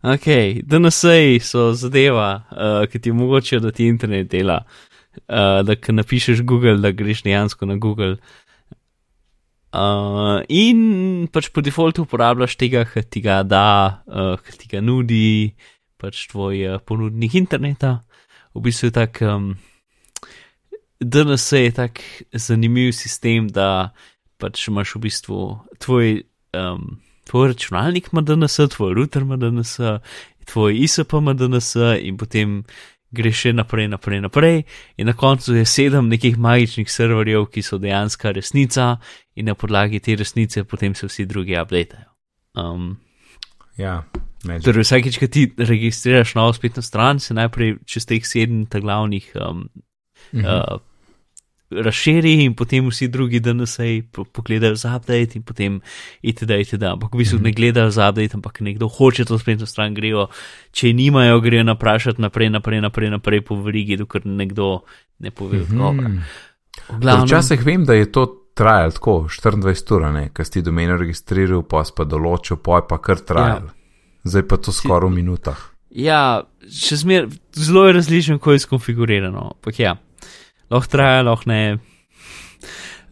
Ok, 0.02 0.26
DNS-ji 0.64 1.40
so 1.40 1.72
zadeva, 1.72 2.42
uh, 2.50 2.88
ki 2.88 2.98
ti 2.98 3.10
omogočajo, 3.10 3.60
da 3.60 3.70
ti 3.70 3.86
internet 3.86 4.30
dela. 4.30 4.64
Uh, 5.28 5.60
da, 5.62 5.76
ko 5.76 5.92
napišeš 5.92 6.40
Google, 6.42 6.78
da 6.78 6.90
greš 6.90 7.22
dejansko 7.22 7.66
na 7.66 7.76
Google. 7.76 8.12
Uh, 8.12 8.18
in 9.72 11.28
pač 11.32 11.48
po 11.48 11.64
defaultu 11.64 12.04
uporabljaš 12.04 12.56
tega, 12.60 12.84
ki 12.84 13.02
ti 13.08 13.22
ga 13.24 13.42
da, 13.42 14.02
uh, 14.06 14.36
ki 14.36 14.58
ti 14.60 14.68
ga 14.68 14.82
nudi, 14.84 15.54
pač 15.96 16.26
tvoj 16.28 16.74
uh, 16.74 16.80
ponudnik 16.84 17.34
interneta. 17.34 18.02
V 18.52 18.60
bistvu 18.66 18.90
je 18.90 18.92
tak, 18.92 19.22
um, 19.24 19.54
DNS 21.00 21.46
je 21.56 21.72
tak 21.72 22.02
zanimiv 22.36 22.92
sistem, 22.92 23.48
da 23.48 23.94
pač 24.36 24.68
imaš 24.68 24.96
v 24.98 25.06
bistvu 25.08 25.40
tvoj, 25.80 26.20
um, 26.52 27.00
tvoj 27.24 27.54
računalnik 27.54 28.12
ima 28.12 28.20
DNS, 28.20 28.68
tvoj 28.76 28.92
router 28.98 29.24
ima 29.24 29.40
DNS, 29.40 29.80
tvoj 30.52 30.76
ISP 30.84 31.16
ima 31.16 31.32
DNS 31.32 31.72
in 32.04 32.20
potem 32.20 32.64
greš 33.12 33.36
še 33.36 33.52
naprej, 33.52 33.88
naprej, 33.88 34.20
naprej. 34.20 34.62
In 34.96 35.06
na 35.06 35.12
koncu 35.12 35.54
je 35.54 35.64
sedem 35.64 36.08
nekih 36.08 36.38
magičnih 36.38 36.90
serverjev, 36.90 37.46
ki 37.46 37.62
so 37.62 37.78
dejansko 37.78 38.32
resnica, 38.32 38.96
in 39.36 39.46
na 39.46 39.54
podlagi 39.54 40.00
te 40.00 40.16
resnice 40.16 40.64
potem 40.64 40.94
se 40.94 41.06
vsi 41.06 41.26
drugi 41.26 41.56
updateajo. 41.56 42.08
Um, 42.54 42.96
Ja, 43.76 44.02
magic. 44.44 44.64
torej, 44.64 44.84
vsakeč, 44.84 45.18
ko 45.18 45.26
ti 45.26 45.46
registriraš 45.56 46.34
novo 46.34 46.52
spletno 46.52 46.82
stran, 46.82 47.20
se 47.20 47.34
najprej 47.34 47.78
čez 47.86 48.06
teh 48.06 48.26
sedem 48.26 48.66
glavnih 48.70 49.32
um, 49.36 49.68
Mhm. 50.32 50.44
uh, 50.44 50.80
razširi 51.84 52.44
in 52.44 52.54
potem 52.54 52.88
vsi 52.88 53.08
drugi 53.08 53.40
DNS-ji 53.40 54.02
po- 54.12 54.24
pogledajo 54.24 54.74
za 54.74 54.96
update 54.96 55.34
in 55.34 55.42
potem 55.42 55.80
itd. 56.22 56.50
itd. 56.50 56.82
Ampak 56.82 57.14
v 57.14 57.18
bistvu 57.18 57.38
Mhm. 57.38 57.44
ne 57.44 57.52
gledajo 57.52 57.90
za 57.90 58.08
update, 58.08 58.34
ampak 58.34 58.60
nekdo 58.60 58.88
hoče 58.88 59.24
to 59.24 59.38
spletno 59.38 59.66
stran 59.66 59.94
grejo, 59.94 60.26
če 60.72 60.92
nimajo, 60.92 61.40
grejo 61.40 61.64
naprašati 61.64 62.20
naprej, 62.20 62.50
naprej, 62.50 62.80
naprej, 62.80 63.10
naprej 63.10 63.40
po 63.40 63.56
verigi, 63.56 63.96
dokler 63.96 64.26
nekdo 64.26 64.80
ne 65.18 65.30
pove 65.30 65.60
odgovora. 65.60 66.08
Mhm. 66.08 66.18
V 66.88 67.00
glavnem, 67.00 67.26
Včasih 67.26 67.64
vem, 67.64 67.84
da 67.84 67.92
je 67.94 68.12
to 68.12 68.26
trajalo 68.54 68.90
tako 68.90 69.28
24 69.28 69.92
ur, 69.92 70.30
ker 70.32 70.46
si 70.46 70.62
domeno 70.62 70.96
registriral, 70.96 71.62
pa 71.62 71.84
si 71.84 71.92
pa 71.96 72.04
določil, 72.04 72.56
pa 72.56 72.76
je 72.76 72.82
pa 72.88 72.98
kar 72.98 73.16
trajalo. 73.16 73.66
Ja. 73.66 73.74
Zdaj 74.24 74.42
pa 74.42 74.56
to 74.56 74.72
skoraj 74.72 75.10
v 75.10 75.14
minutah. 75.14 75.58
Ja, 75.90 76.42
še 76.70 76.96
zmer, 76.96 77.28
zelo 77.52 77.86
je 77.86 77.92
različno, 77.92 78.38
kako 78.38 78.52
je 78.52 78.58
skonfigurirano. 78.58 79.52
Ampak 79.56 79.78
ja, 79.78 79.96
lahko 80.72 80.88
traja, 80.92 81.22
lahko 81.26 81.50
ne. 81.50 81.78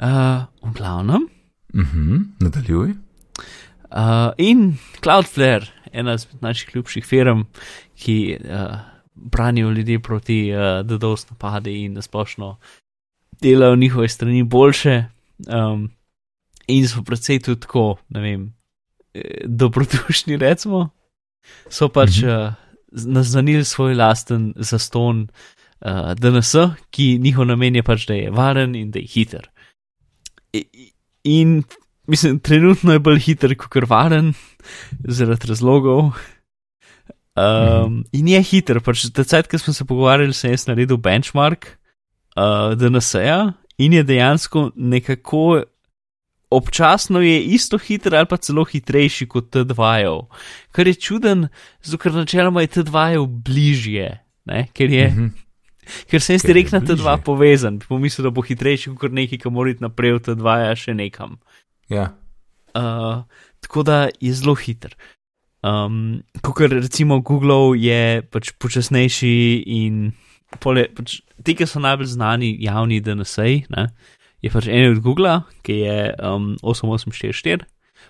Uh, 0.00 0.46
v 0.64 0.72
glavnem. 0.78 1.28
Mhm, 1.76 2.16
nadaljuj. 2.40 2.94
Uh, 3.90 4.30
in 4.38 4.78
Cloudflare, 5.02 5.66
ena 5.92 6.14
izmed 6.14 6.42
naših 6.42 6.70
ljubših 6.74 7.04
firm, 7.04 7.44
ki 7.98 8.38
uh, 8.40 8.78
branijo 9.14 9.70
ljudi 9.70 9.98
proti 9.98 10.52
uh, 10.54 10.80
DDoS 10.86 11.28
napadi 11.30 11.84
in 11.84 11.98
nasplošno 11.98 12.56
delajo 13.42 13.76
njihove 13.76 14.08
strani 14.08 14.42
boljše, 14.42 15.04
um, 15.48 15.90
in 16.68 16.88
so 16.88 17.02
predvsej 17.02 17.40
tudi 17.40 17.60
tako, 17.60 17.96
ne 18.08 18.20
vem, 18.20 18.48
dobrodušni, 19.44 20.36
recimo, 20.36 20.88
so 21.68 21.88
pač 21.88 22.22
Mhm. 22.22 22.28
uh, 22.28 22.52
naznanili 22.92 23.64
svoj 23.64 23.94
lasten 23.94 24.52
zaston 24.56 25.28
uh, 25.80 26.12
DNS, 26.14 26.54
ki 26.90 27.18
njihov 27.22 27.48
namen 27.50 27.76
je 27.76 27.82
pač, 27.86 28.06
da 28.08 28.16
je 28.18 28.30
varen 28.30 28.74
in 28.74 28.90
da 28.90 28.98
je 28.98 29.06
hiter. 29.06 29.48
In 31.24 31.62
mislim, 32.10 32.40
trenutno 32.40 32.92
je 32.92 33.02
bolj 33.02 33.20
hiter 33.28 33.56
kot 33.56 33.88
varen, 33.88 34.32
zaradi 35.04 35.50
razlogov. 35.52 36.12
Um, 37.40 38.04
in 38.12 38.28
je 38.28 38.42
hiter, 38.42 38.80
pač 38.84 39.06
tecajt, 39.14 39.48
ki 39.48 39.60
smo 39.62 39.72
se 39.72 39.86
pogovarjali, 39.86 40.34
sem 40.36 40.52
jaz 40.52 40.66
naredil 40.68 40.98
benchmark 41.00 41.76
uh, 42.36 42.72
DNS-ja 42.76 43.52
in 43.80 43.94
je 43.96 44.02
dejansko 44.04 44.70
nekako 44.76 45.62
občasno 46.50 47.20
je 47.20 47.42
isto 47.54 47.78
hiter 47.78 48.14
ali 48.14 48.26
pa 48.26 48.36
celo 48.36 48.64
hitrejši 48.64 49.28
kot 49.28 49.54
T2-jev. 49.54 50.26
Kar 50.72 50.86
je 50.86 50.94
čuden, 50.94 51.46
zato 51.82 51.98
ker 52.02 52.12
načeloma 52.12 52.60
je 52.60 52.68
T2-jev 52.68 53.26
bližje, 53.26 54.08
ne? 54.44 54.66
ker 54.74 54.90
je. 54.90 55.08
Mhm. 55.08 55.28
Ker 56.10 56.22
sem 56.22 56.36
jaz 56.36 56.44
Ker 56.44 56.50
je 56.50 56.54
direkt 56.54 56.72
na 56.72 56.80
T2 56.80 56.96
bližje. 56.96 57.22
povezan, 57.24 57.78
pomislil, 57.78 58.28
da 58.28 58.34
bo 58.34 58.44
hitrejši 58.46 58.94
kot 58.98 59.12
neki, 59.12 59.38
ki 59.38 59.50
mora 59.50 59.70
iti 59.70 59.84
naprej 59.84 60.18
v 60.18 60.20
T2 60.28 60.44
-ja 60.44 60.74
še 60.76 60.94
nekam. 60.94 61.38
Ja. 61.88 62.14
Uh, 62.74 63.26
tako 63.60 63.82
da 63.82 64.08
je 64.20 64.32
zelo 64.32 64.54
hiter. 64.54 64.94
Um, 65.62 66.22
Kot 66.40 66.72
recimo 66.72 67.20
Google 67.20 67.76
je 67.76 68.22
pač 68.22 68.52
počasnejši 68.56 69.64
in 69.66 70.12
pole, 70.58 70.86
pač, 70.96 71.20
ti, 71.44 71.54
ki 71.54 71.66
so 71.68 71.82
najbolj 71.82 72.14
znani 72.16 72.54
javni 72.64 73.00
DNS-ji, 73.04 73.66
ne, 73.70 73.90
je 74.40 74.50
pač 74.50 74.70
en 74.72 74.88
od 74.94 75.02
Google, 75.04 75.42
ki 75.66 75.82
je 75.84 75.98
um, 76.16 76.54
8844, 76.64 77.68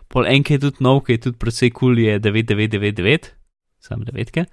pol 0.09 0.29
en, 0.31 0.47
ki 0.47 0.57
je 0.57 0.63
tudi 0.69 0.87
nov, 0.87 1.03
ki 1.07 1.19
je 1.19 1.25
tudi 1.27 1.41
precej 1.43 1.75
kul, 1.75 1.97
cool, 1.97 2.05
je 2.07 2.21
9999, 2.23 3.33
sam 3.83 4.07
devetke. 4.07 4.47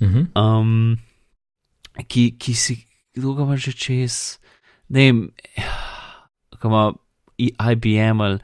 Mhm. 0.00 0.30
Um, 0.38 1.00
ki, 2.08 2.36
ki 2.38 2.54
si, 2.54 2.78
kdo 3.16 3.34
ga 3.36 3.46
ima 3.46 3.56
že 3.56 3.72
čez, 3.72 4.38
ne 4.88 5.06
vem, 5.06 5.22
ko 6.60 6.68
ima 6.68 6.84
IBM 7.38 8.20
ali 8.20 8.38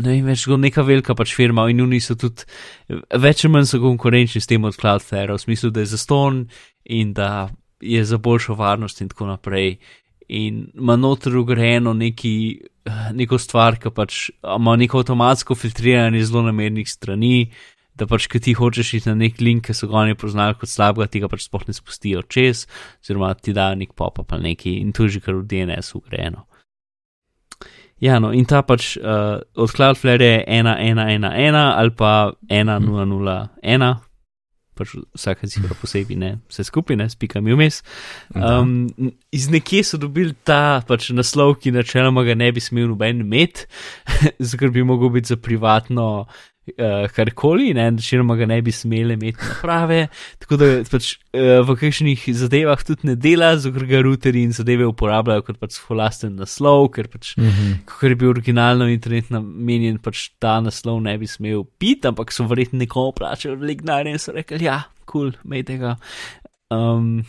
ne 0.00 0.16
vem 0.16 0.28
več, 0.30 0.46
neka 0.48 0.84
velika 0.86 1.14
pač 1.18 1.34
firma 1.36 1.66
in 1.70 1.82
oni 1.84 2.00
so 2.02 2.16
tudi 2.18 2.46
več 2.90 3.44
ali 3.44 3.52
manj 3.52 3.70
so 3.70 3.80
konkurenčni 3.82 4.40
s 4.42 4.48
tem 4.50 4.64
od 4.64 4.76
Cloudflare, 4.78 5.34
v 5.34 5.42
smislu, 5.42 5.70
da 5.70 5.84
je 5.84 5.92
zaston 5.92 6.44
in 6.84 7.12
da 7.16 7.50
je 7.80 8.04
za 8.04 8.18
boljšo 8.18 8.56
varnost 8.58 9.00
in 9.00 9.10
tako 9.12 9.30
naprej. 9.30 9.78
In 10.30 10.68
ima 10.78 10.96
noter 10.96 11.36
ugrajeno 11.36 11.92
neki, 11.96 12.60
neko 13.18 13.38
stvar, 13.38 13.80
ki 13.82 13.92
pač 13.94 14.28
ima 14.44 14.76
neko 14.78 15.02
avtomatsko 15.02 15.56
filtriranje 15.58 16.22
zelo 16.28 16.44
namernih 16.46 16.88
strani, 16.88 17.50
da 18.00 18.08
pač, 18.08 18.26
ki 18.32 18.40
ti 18.40 18.56
hočeš 18.56 18.94
iti 18.98 19.10
na 19.10 19.16
nek 19.18 19.40
link, 19.44 19.66
ki 19.68 19.76
so 19.76 19.88
ga 19.90 20.00
oni 20.02 20.16
poznali 20.18 20.56
kot 20.58 20.72
slabega, 20.72 21.10
ti 21.10 21.22
ga 21.22 21.28
pač 21.30 21.46
sploh 21.46 21.66
ne 21.68 21.76
spustijo 21.76 22.24
čez, 22.24 22.66
oziroma 23.04 23.34
ti 23.36 23.54
dajo 23.56 23.78
nek 23.80 23.92
pop-up 23.98 24.32
ali 24.36 24.52
neki 24.52 24.78
in 24.80 24.94
to 24.96 25.06
je 25.06 25.18
že 25.18 25.24
kar 25.26 25.36
v 25.36 25.46
DNS 25.50 25.94
ugrajeno. 26.00 26.46
Ja, 28.00 28.16
no, 28.16 28.32
in 28.32 28.46
ta 28.48 28.62
pač 28.64 28.94
uh, 28.96 29.44
od 29.60 29.72
Cloudflare 29.76 30.24
je 30.24 30.44
1111 30.48 31.76
ali 31.76 31.92
pa 31.92 32.32
1001, 32.48 33.90
pač 34.80 34.94
vsaka 35.12 35.48
cifra 35.50 35.76
posebej, 35.76 36.16
ne, 36.16 36.30
vse 36.48 36.64
skupaj, 36.64 36.96
ne, 36.96 37.10
spikam 37.12 37.44
vmes. 37.44 37.82
Um, 38.32 38.88
iz 39.28 39.50
nekje 39.52 39.84
so 39.84 40.00
dobili 40.00 40.32
ta 40.32 40.80
pač 40.88 41.10
naslov, 41.12 41.58
ki 41.60 41.74
načeloma 41.76 42.24
ga 42.24 42.38
ne 42.38 42.48
bi 42.56 42.64
smel 42.64 42.88
noben 42.88 43.20
imeti, 43.20 43.68
zato 44.48 44.72
bi 44.72 44.86
mogel 44.86 45.12
biti 45.12 45.34
za 45.34 45.36
privatno 45.36 46.24
uh, 46.68 47.08
karkoli, 47.14 47.70
ne, 47.74 47.86
načeloma 47.96 48.36
ga 48.36 48.46
ne 48.46 48.60
bi 48.62 48.72
smeli 48.72 49.14
imeti 49.14 49.38
naprave. 49.40 50.00
Tako 50.42 50.58
da 50.60 50.68
pač 50.90 51.12
uh, 51.16 51.60
v 51.66 51.76
kakšnih 51.80 52.24
zadevah 52.36 52.82
tudi 52.86 53.10
ne 53.10 53.16
dela, 53.16 53.52
zato 53.60 53.86
ga 53.88 54.02
routerji 54.04 54.44
in 54.48 54.54
zadeve 54.56 54.86
uporabljajo 54.90 55.44
kot 55.46 55.60
pač 55.62 55.78
svoj 55.78 56.00
lasten 56.02 56.36
naslov, 56.40 56.90
ker 56.94 57.08
pač 57.12 57.34
Mhm. 57.40 57.84
ker 57.88 58.10
je 58.12 58.16
bil 58.16 58.30
originalno 58.34 58.88
internet 58.90 59.30
namenjen, 59.30 59.98
pač 60.02 60.30
ta 60.38 60.58
naslov 60.60 61.00
ne 61.02 61.16
bi 61.18 61.26
smel 61.26 61.64
biti, 61.80 62.08
ampak 62.08 62.32
so 62.32 62.46
verjetno 62.50 62.78
nekomu 62.82 63.12
plačali 63.16 63.56
veliko 63.56 63.86
denarja 63.86 64.12
in 64.12 64.18
so 64.18 64.32
rekli, 64.32 64.64
ja, 64.64 64.82
kul, 65.04 65.32
cool, 65.32 65.38
mejte 65.44 65.78
ga. 65.80 65.96
Um, 66.70 67.24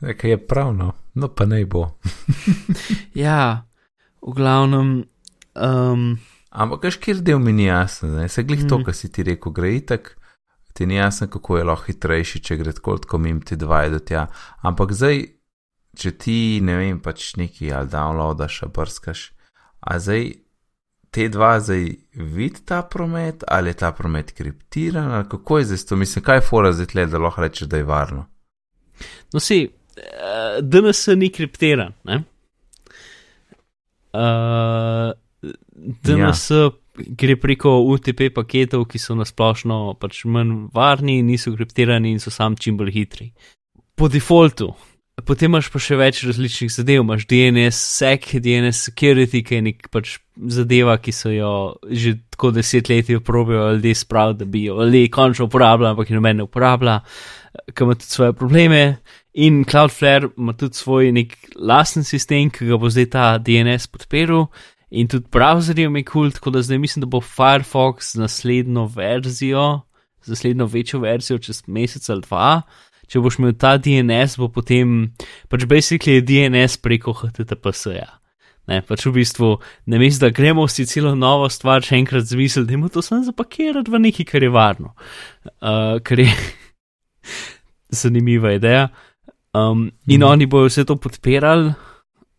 Nekaj 0.00 0.30
je 0.30 0.38
pravno, 0.38 0.92
no 1.18 1.28
pa 1.28 1.44
ne 1.44 1.64
bo. 1.66 1.98
ja, 3.14 3.66
v 4.22 4.34
glavnem. 4.34 5.04
Um, 5.58 6.18
Ampak, 6.58 6.80
kaj 6.82 6.96
škir 6.96 7.20
del 7.22 7.38
mi 7.38 7.52
ni 7.54 7.68
jasen, 7.68 8.16
ne? 8.18 8.28
se 8.28 8.42
glih 8.42 8.64
to, 8.68 8.78
Mhm. 8.78 8.84
kar 8.84 8.94
si 8.94 9.08
ti 9.12 9.22
rekel, 9.22 9.52
gre 9.52 9.70
itak, 9.76 10.16
ti 10.74 10.86
ni 10.86 10.96
jasno, 10.98 11.28
kako 11.30 11.58
je 11.58 11.64
lahko 11.64 11.86
hitrejši, 11.86 12.40
če 12.42 12.56
gre 12.56 12.72
tako, 12.72 12.96
tako 12.98 13.18
mim 13.18 13.40
ti 13.40 13.56
dva 13.56 13.84
do 13.88 13.98
tja. 13.98 14.26
Ampak 14.62 14.92
zdaj, 14.92 15.24
če 15.98 16.10
ti 16.18 16.60
ne 16.62 16.76
vem, 16.76 16.98
pač 17.00 17.36
neki 17.36 17.70
ali 17.72 17.88
downloadaš, 17.88 18.62
ali 18.62 18.72
brskaš, 18.74 19.22
a 19.80 19.98
zdaj 19.98 20.32
te 21.10 21.28
dva 21.28 21.60
zdaj 21.60 21.84
vidi 22.14 22.60
ta 22.66 22.82
promet, 22.82 23.44
ali 23.48 23.70
je 23.70 23.74
ta 23.74 23.92
promet 23.92 24.32
kriptiran, 24.32 25.10
ali 25.12 25.28
kako 25.28 25.58
je 25.58 25.64
zdaj 25.64 25.78
to, 25.88 25.96
mislim, 25.96 26.24
kaj 26.24 26.36
je 26.36 26.46
fora 26.50 26.72
zdaj 26.72 26.86
tle, 26.86 27.06
da 27.06 27.18
lahko 27.18 27.40
rečeš, 27.42 27.68
da 27.68 27.76
je 27.76 27.84
varno. 27.84 28.26
no, 29.32 29.40
si, 29.40 29.68
uh, 29.96 30.58
DNS 30.62 31.06
ni 31.16 31.30
kriptiran. 31.32 31.92
Ne? 32.04 32.22
Uh, 34.12 35.12
DNS 35.42 36.50
ja. 36.50 36.68
gre 37.18 37.36
preko 37.38 37.78
UTP 37.92 38.28
paketov, 38.34 38.88
ki 38.90 38.98
so 38.98 39.14
nasplošno 39.18 39.94
pač 40.00 40.24
manj 40.26 40.68
varni, 40.74 41.20
niso 41.22 41.54
kriptirani 41.54 42.16
in 42.16 42.22
so 42.22 42.34
sam 42.34 42.56
čim 42.58 42.78
bolj 42.78 42.94
hitri. 42.96 43.32
Po 43.98 44.10
defaultu. 44.10 44.72
Potem 45.26 45.50
imaš 45.50 45.66
pa 45.74 45.80
še 45.82 45.96
več 45.98 46.20
različnih 46.22 46.70
zadev, 46.70 47.02
imaš 47.02 47.24
DNS, 47.26 47.74
SEC, 47.98 48.36
DNS 48.42 48.82
security, 48.86 49.42
ki 49.42 49.56
je 49.56 49.62
nek 49.66 49.88
pač 49.90 50.12
zadeva, 50.54 50.94
ki 51.02 51.14
so 51.14 51.32
jo 51.34 51.50
že 51.90 52.14
tako 52.30 52.52
desetletja 52.54 53.18
probijo 53.26 53.64
ljudje 53.74 53.96
spraviti, 53.98 54.38
da 54.44 54.46
bi 54.46 54.62
jo 54.68 54.78
ljudje 54.78 55.10
končno 55.10 55.48
uporabljali, 55.48 55.90
ampak 55.90 56.12
jo 56.12 56.20
noben 56.20 56.38
ne 56.38 56.46
uporablja, 56.46 57.00
ki 57.74 57.86
ima 57.86 57.98
tudi 57.98 58.14
svoje 58.14 58.36
probleme. 58.38 58.82
In 59.42 59.64
Cloudflare 59.66 60.30
ima 60.38 60.54
tudi 60.54 60.78
svoj 60.78 61.10
nek 61.12 61.34
lasten 61.56 62.06
sistem, 62.06 62.50
ki 62.54 62.70
ga 62.70 62.78
bo 62.78 62.90
zdaj 62.90 63.10
ta 63.10 63.26
DNS 63.42 63.90
podpiral. 63.90 64.46
In 64.90 65.08
tudi 65.08 65.28
browserjem 65.32 65.96
je 65.96 66.04
kul, 66.04 66.12
cool, 66.12 66.30
tako 66.32 66.50
da 66.50 66.62
zdaj 66.62 66.78
mislim, 66.80 67.04
da 67.04 67.10
bo 67.12 67.20
Firefox 67.20 68.12
z 68.14 68.22
naslednjo 68.22 68.86
verzijo, 68.94 69.80
z 70.24 70.32
naslednjo 70.32 70.66
večjo 70.66 71.00
verzijo 71.00 71.38
čez 71.38 71.62
mesec 71.66 72.08
ali 72.10 72.24
dva. 72.24 72.62
Če 73.08 73.20
boš 73.24 73.38
imel 73.38 73.54
ta 73.56 73.76
DNS, 73.80 74.36
bo 74.36 74.48
potem 74.52 75.12
pač 75.48 75.64
basically 75.68 76.18
je 76.18 76.24
DNS 76.28 76.76
preko 76.84 77.14
HTTPS-ja. 77.16 78.08
Ne, 78.68 78.82
pač 78.84 79.06
v 79.08 79.14
bistvu, 79.16 79.54
ne 79.88 79.96
mislim, 79.96 80.26
da 80.26 80.34
gremo 80.36 80.66
vsi 80.68 80.84
celo 80.84 81.14
novo 81.16 81.48
stvar 81.48 81.80
še 81.84 81.96
enkrat 81.96 82.26
zmisliti, 82.28 82.66
da 82.68 82.76
imamo 82.76 82.92
to 82.92 83.00
samo 83.04 83.24
zapakirati 83.24 83.88
v 83.88 84.00
nekaj, 84.04 84.26
kar 84.28 84.44
je 84.44 84.50
varno. 84.52 84.92
Uh, 85.64 85.96
kar 86.04 86.20
je 86.20 86.28
zanimiva 88.02 88.52
ideja. 88.52 88.90
Um, 89.56 89.90
in 90.06 90.20
Mhm. 90.20 90.28
oni 90.28 90.46
bodo 90.46 90.68
vse 90.68 90.84
to 90.84 90.96
podpirali. 90.96 91.72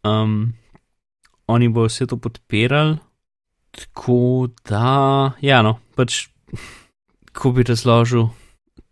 Um, 0.06 0.54
oni 1.50 1.70
bodo 1.74 1.90
vse 1.90 2.08
to 2.08 2.18
podpirali. 2.22 2.98
Tako 3.72 4.50
da, 4.70 5.34
ja, 5.46 5.62
no, 5.66 5.78
pač, 5.98 6.28
ko 7.34 7.54
bi 7.54 7.66
razložil 7.68 8.30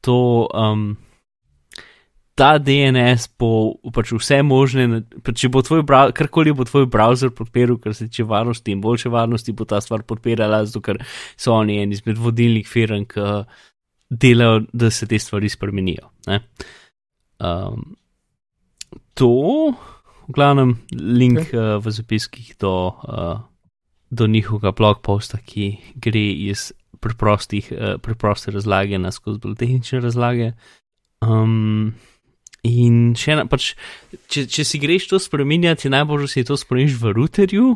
to. 0.05 0.47
Um, 0.53 0.95
Ta 2.37 2.59
DNS 2.61 3.31
bo 3.41 3.49
pač 3.89 4.11
vse 4.13 4.43
možne, 4.45 4.99
pač 5.25 5.39
če 5.41 5.49
bo 5.49 5.63
tvoj 5.65 5.81
karkoli 6.13 6.51
bo 6.53 6.67
tvoj 6.69 6.85
browser 6.93 7.31
podpiral, 7.33 7.79
kar 7.81 7.95
se 7.97 8.05
tiče 8.05 8.27
varnosti 8.29 8.75
in 8.75 8.83
boljše 8.83 9.09
varnosti, 9.09 9.55
bo 9.57 9.65
ta 9.65 9.79
stvar 9.81 10.03
podpirala, 10.05 10.59
zato 10.69 10.83
ker 10.85 10.99
so 11.33 11.55
oni 11.57 11.79
en 11.81 11.95
izmed 11.97 12.21
vodilnih 12.21 12.69
firm, 12.69 13.07
ki 13.09 13.25
delajo, 14.09 14.67
da 14.69 14.91
se 14.93 15.07
te 15.09 15.17
stvari 15.17 15.49
spremenijo. 15.49 16.11
Um, 17.41 17.95
to, 19.17 19.73
v 20.27 20.35
glavnem, 20.35 20.75
link 20.91 21.39
okay. 21.39 21.55
uh, 21.55 21.77
v 21.79 21.93
zapiskih 21.93 22.55
do, 22.59 22.91
uh, 23.07 23.39
do 24.11 24.27
njihovega 24.27 24.73
blog 24.75 25.01
posta, 25.01 25.39
ki 25.39 25.77
gre 25.95 26.25
iz 26.51 26.71
preprostih, 26.99 27.71
uh, 27.71 27.95
preproste 28.03 28.51
razlage 28.51 28.99
na 28.99 29.11
skozi 29.11 29.39
bolj 29.43 29.55
tehnične 29.61 30.01
razlage. 30.03 30.51
Um, 31.23 31.95
in 32.67 33.15
še 33.17 33.37
ena, 33.37 33.45
pač, 33.49 33.73
če, 34.27 34.45
če 34.51 34.65
si 34.67 34.81
greš 34.83 35.07
to 35.11 35.21
spremenjati, 35.21 35.91
najbolj, 35.93 36.27
da 36.27 36.31
si 36.31 36.45
to 36.47 36.59
spremeniš 36.59 36.99
v 37.01 37.15
routerju. 37.15 37.71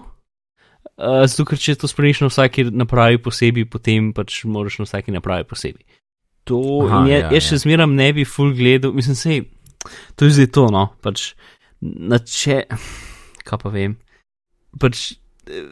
Uh, 0.98 1.24
zato, 1.30 1.46
ker 1.48 1.62
če 1.62 1.78
to 1.80 1.90
spremeniš 1.90 2.26
na 2.26 2.30
vsaki 2.34 2.68
napravi 2.74 3.22
posebej, 3.22 3.70
potem 3.72 4.12
pač 4.18 4.44
moraš 4.50 4.82
na 4.82 4.90
vsaki 4.90 5.16
napravi 5.16 5.48
posebej. 5.48 6.02
To 6.50 6.60
Aha, 6.88 7.06
je, 7.08 7.18
ja, 7.22 7.32
jaz 7.38 7.48
še 7.48 7.58
ja. 7.60 7.64
zmeram 7.64 7.94
ne 7.96 8.10
bi 8.18 8.26
full 8.26 8.56
gledal, 8.58 8.96
mislim, 8.98 9.18
sej, 9.18 9.44
to 10.18 10.26
je 10.26 10.36
zdaj 10.40 10.50
to, 10.58 10.68
no, 10.74 10.88
pač, 11.06 11.32
na 11.82 12.22
če, 12.22 12.64
kaj 13.48 13.62
pa 13.64 13.72
vem, 13.74 13.98
pač, 14.80 15.12
eh, 15.50 15.70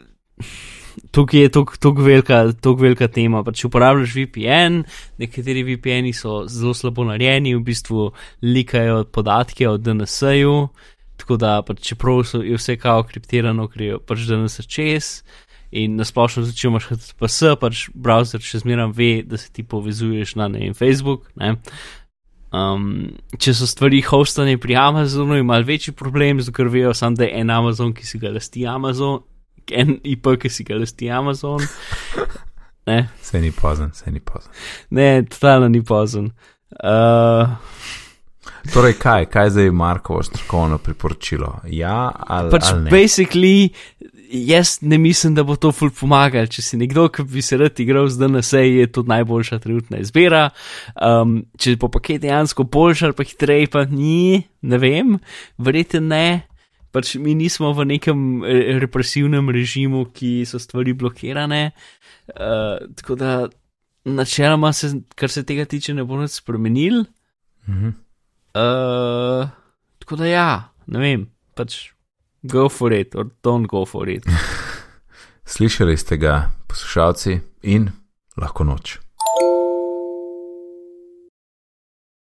tukaj 1.14 1.40
je 1.40 1.50
tako 1.54 2.02
velika, 2.02 2.42
velika 2.78 3.08
tema, 3.08 3.44
pač 3.46 3.64
uporabljaš 3.64 4.14
VPN, 4.18 4.82
nekateri 5.22 5.64
VPN-i 5.68 6.12
so 6.16 6.44
zelo 6.50 6.74
slabo 6.74 7.06
narejeni, 7.08 7.54
v 7.54 7.64
bistvu 7.66 8.10
likajo 8.42 9.04
podatke 9.12 9.68
o 9.68 9.76
DNS-ju, 9.78 10.56
tako 11.20 11.38
da 11.40 11.60
pač 11.66 11.84
čeprav 11.92 12.24
so, 12.26 12.42
vse 12.42 12.76
kao 12.80 13.04
kriptirano, 13.06 13.68
je 13.76 14.00
pač 14.02 14.26
DNS 14.28 14.66
čez. 14.66 15.20
In 15.70 15.94
nasplošno, 16.00 16.42
če 16.50 16.66
imaš 16.66 16.88
HTTPS, 16.88 17.52
pač 17.62 17.84
browser 17.94 18.42
še 18.42 18.64
zmeraj 18.64 18.88
ve, 18.96 19.10
da 19.22 19.38
se 19.38 19.52
ti 19.54 19.62
povezuješ 19.62 20.34
na 20.40 20.48
ne 20.50 20.64
vem, 20.64 20.74
Facebook. 20.74 21.28
Ne? 21.38 21.52
Um, 22.50 23.12
če 23.38 23.52
so 23.54 23.66
stvari 23.70 24.00
hostane 24.02 24.56
pri 24.58 24.74
Amazonu, 24.76 25.36
je 25.38 25.42
mal 25.46 25.62
večji 25.62 25.92
problem, 25.94 26.40
zato 26.42 26.56
ker 26.56 26.68
vejo 26.68 26.94
samo, 26.94 27.16
da 27.16 27.24
je 27.28 27.40
en 27.40 27.50
Amazon, 27.50 27.92
ki 27.94 28.06
si 28.06 28.18
ga 28.18 28.32
lasti 28.34 28.66
Amazon, 28.66 29.20
en 29.70 30.00
IP, 30.02 30.26
ki 30.42 30.50
si 30.50 30.64
ga 30.66 30.78
lasti 30.80 31.10
Amazon. 31.10 31.60
Ne, 32.88 33.08
Se 33.22 33.38
ni 33.38 33.52
pozen, 33.52 33.90
se 33.94 34.10
ni 34.10 34.20
pozen. 34.20 34.50
ne 34.90 35.22
totalno 35.28 35.68
ni 35.68 35.82
pozen. 35.84 36.30
Uh, 36.82 37.46
Torej, 38.72 38.92
kaj, 38.98 39.26
kaj 39.30 39.46
je 39.46 39.50
zdaj 39.50 39.70
Markovo 39.70 40.22
strokovno 40.22 40.78
priporočilo? 40.78 41.60
Ja, 41.64 42.10
ali, 42.26 42.50
pač 42.50 42.72
ali 42.72 42.82
ne? 42.82 42.90
basically, 42.90 43.68
jaz 44.30 44.78
ne 44.82 44.98
mislim, 44.98 45.34
da 45.34 45.42
bo 45.44 45.56
to 45.56 45.72
ful 45.72 45.90
pomagal. 45.90 46.46
Če 46.50 46.62
si 46.62 46.78
nekdo, 46.80 47.08
ki 47.12 47.24
bi 47.28 47.42
se 47.42 47.58
rad 47.60 47.78
igral 47.82 48.08
z 48.08 48.20
DNS, 48.20 48.52
je 48.52 48.86
to 48.92 49.04
najboljša 49.08 49.58
trenutna 49.62 50.00
izbira. 50.02 50.48
Um, 50.94 51.40
če 51.58 51.76
bo 51.80 51.90
paket 51.92 52.22
dejansko 52.24 52.64
boljši 52.70 53.08
ali 53.08 53.18
pa 53.18 53.26
hitreje, 53.26 53.70
pa 53.72 53.84
ni, 53.90 54.42
ne 54.62 54.80
vem, 54.80 55.18
verjete 55.58 56.02
ne. 56.04 56.46
Pač 56.90 57.14
mi 57.22 57.36
nismo 57.38 57.70
v 57.74 57.86
nekem 57.92 58.42
eh, 58.42 58.74
represivnem 58.82 59.52
režimu, 59.54 60.08
ki 60.14 60.40
so 60.48 60.58
stvari 60.62 60.94
blokirane. 60.98 61.70
Uh, 62.34 62.82
tako 62.98 63.18
da, 63.18 63.34
načeloma, 64.10 64.72
se, 64.74 64.96
kar 65.14 65.30
se 65.30 65.44
tega 65.46 65.68
tiče, 65.70 65.94
ne 65.94 66.06
bo 66.06 66.18
nič 66.18 66.40
spremenil. 66.40 67.04
Mhm. 67.68 67.96
Uh, 68.50 69.46
tako 70.02 70.16
da 70.18 70.26
ja, 70.26 70.50
ne 70.90 70.98
vem, 70.98 71.26
pač 71.54 71.92
go 72.42 72.68
for 72.68 72.92
it 72.92 73.14
or 73.14 73.30
don't 73.42 73.66
go 73.66 73.84
for 73.84 74.08
it. 74.08 74.24
Slišali 75.50 75.96
ste 75.96 76.16
ga, 76.16 76.50
poslušalci, 76.66 77.40
in 77.62 77.90
lahko 78.36 78.64
noč. 78.64 78.98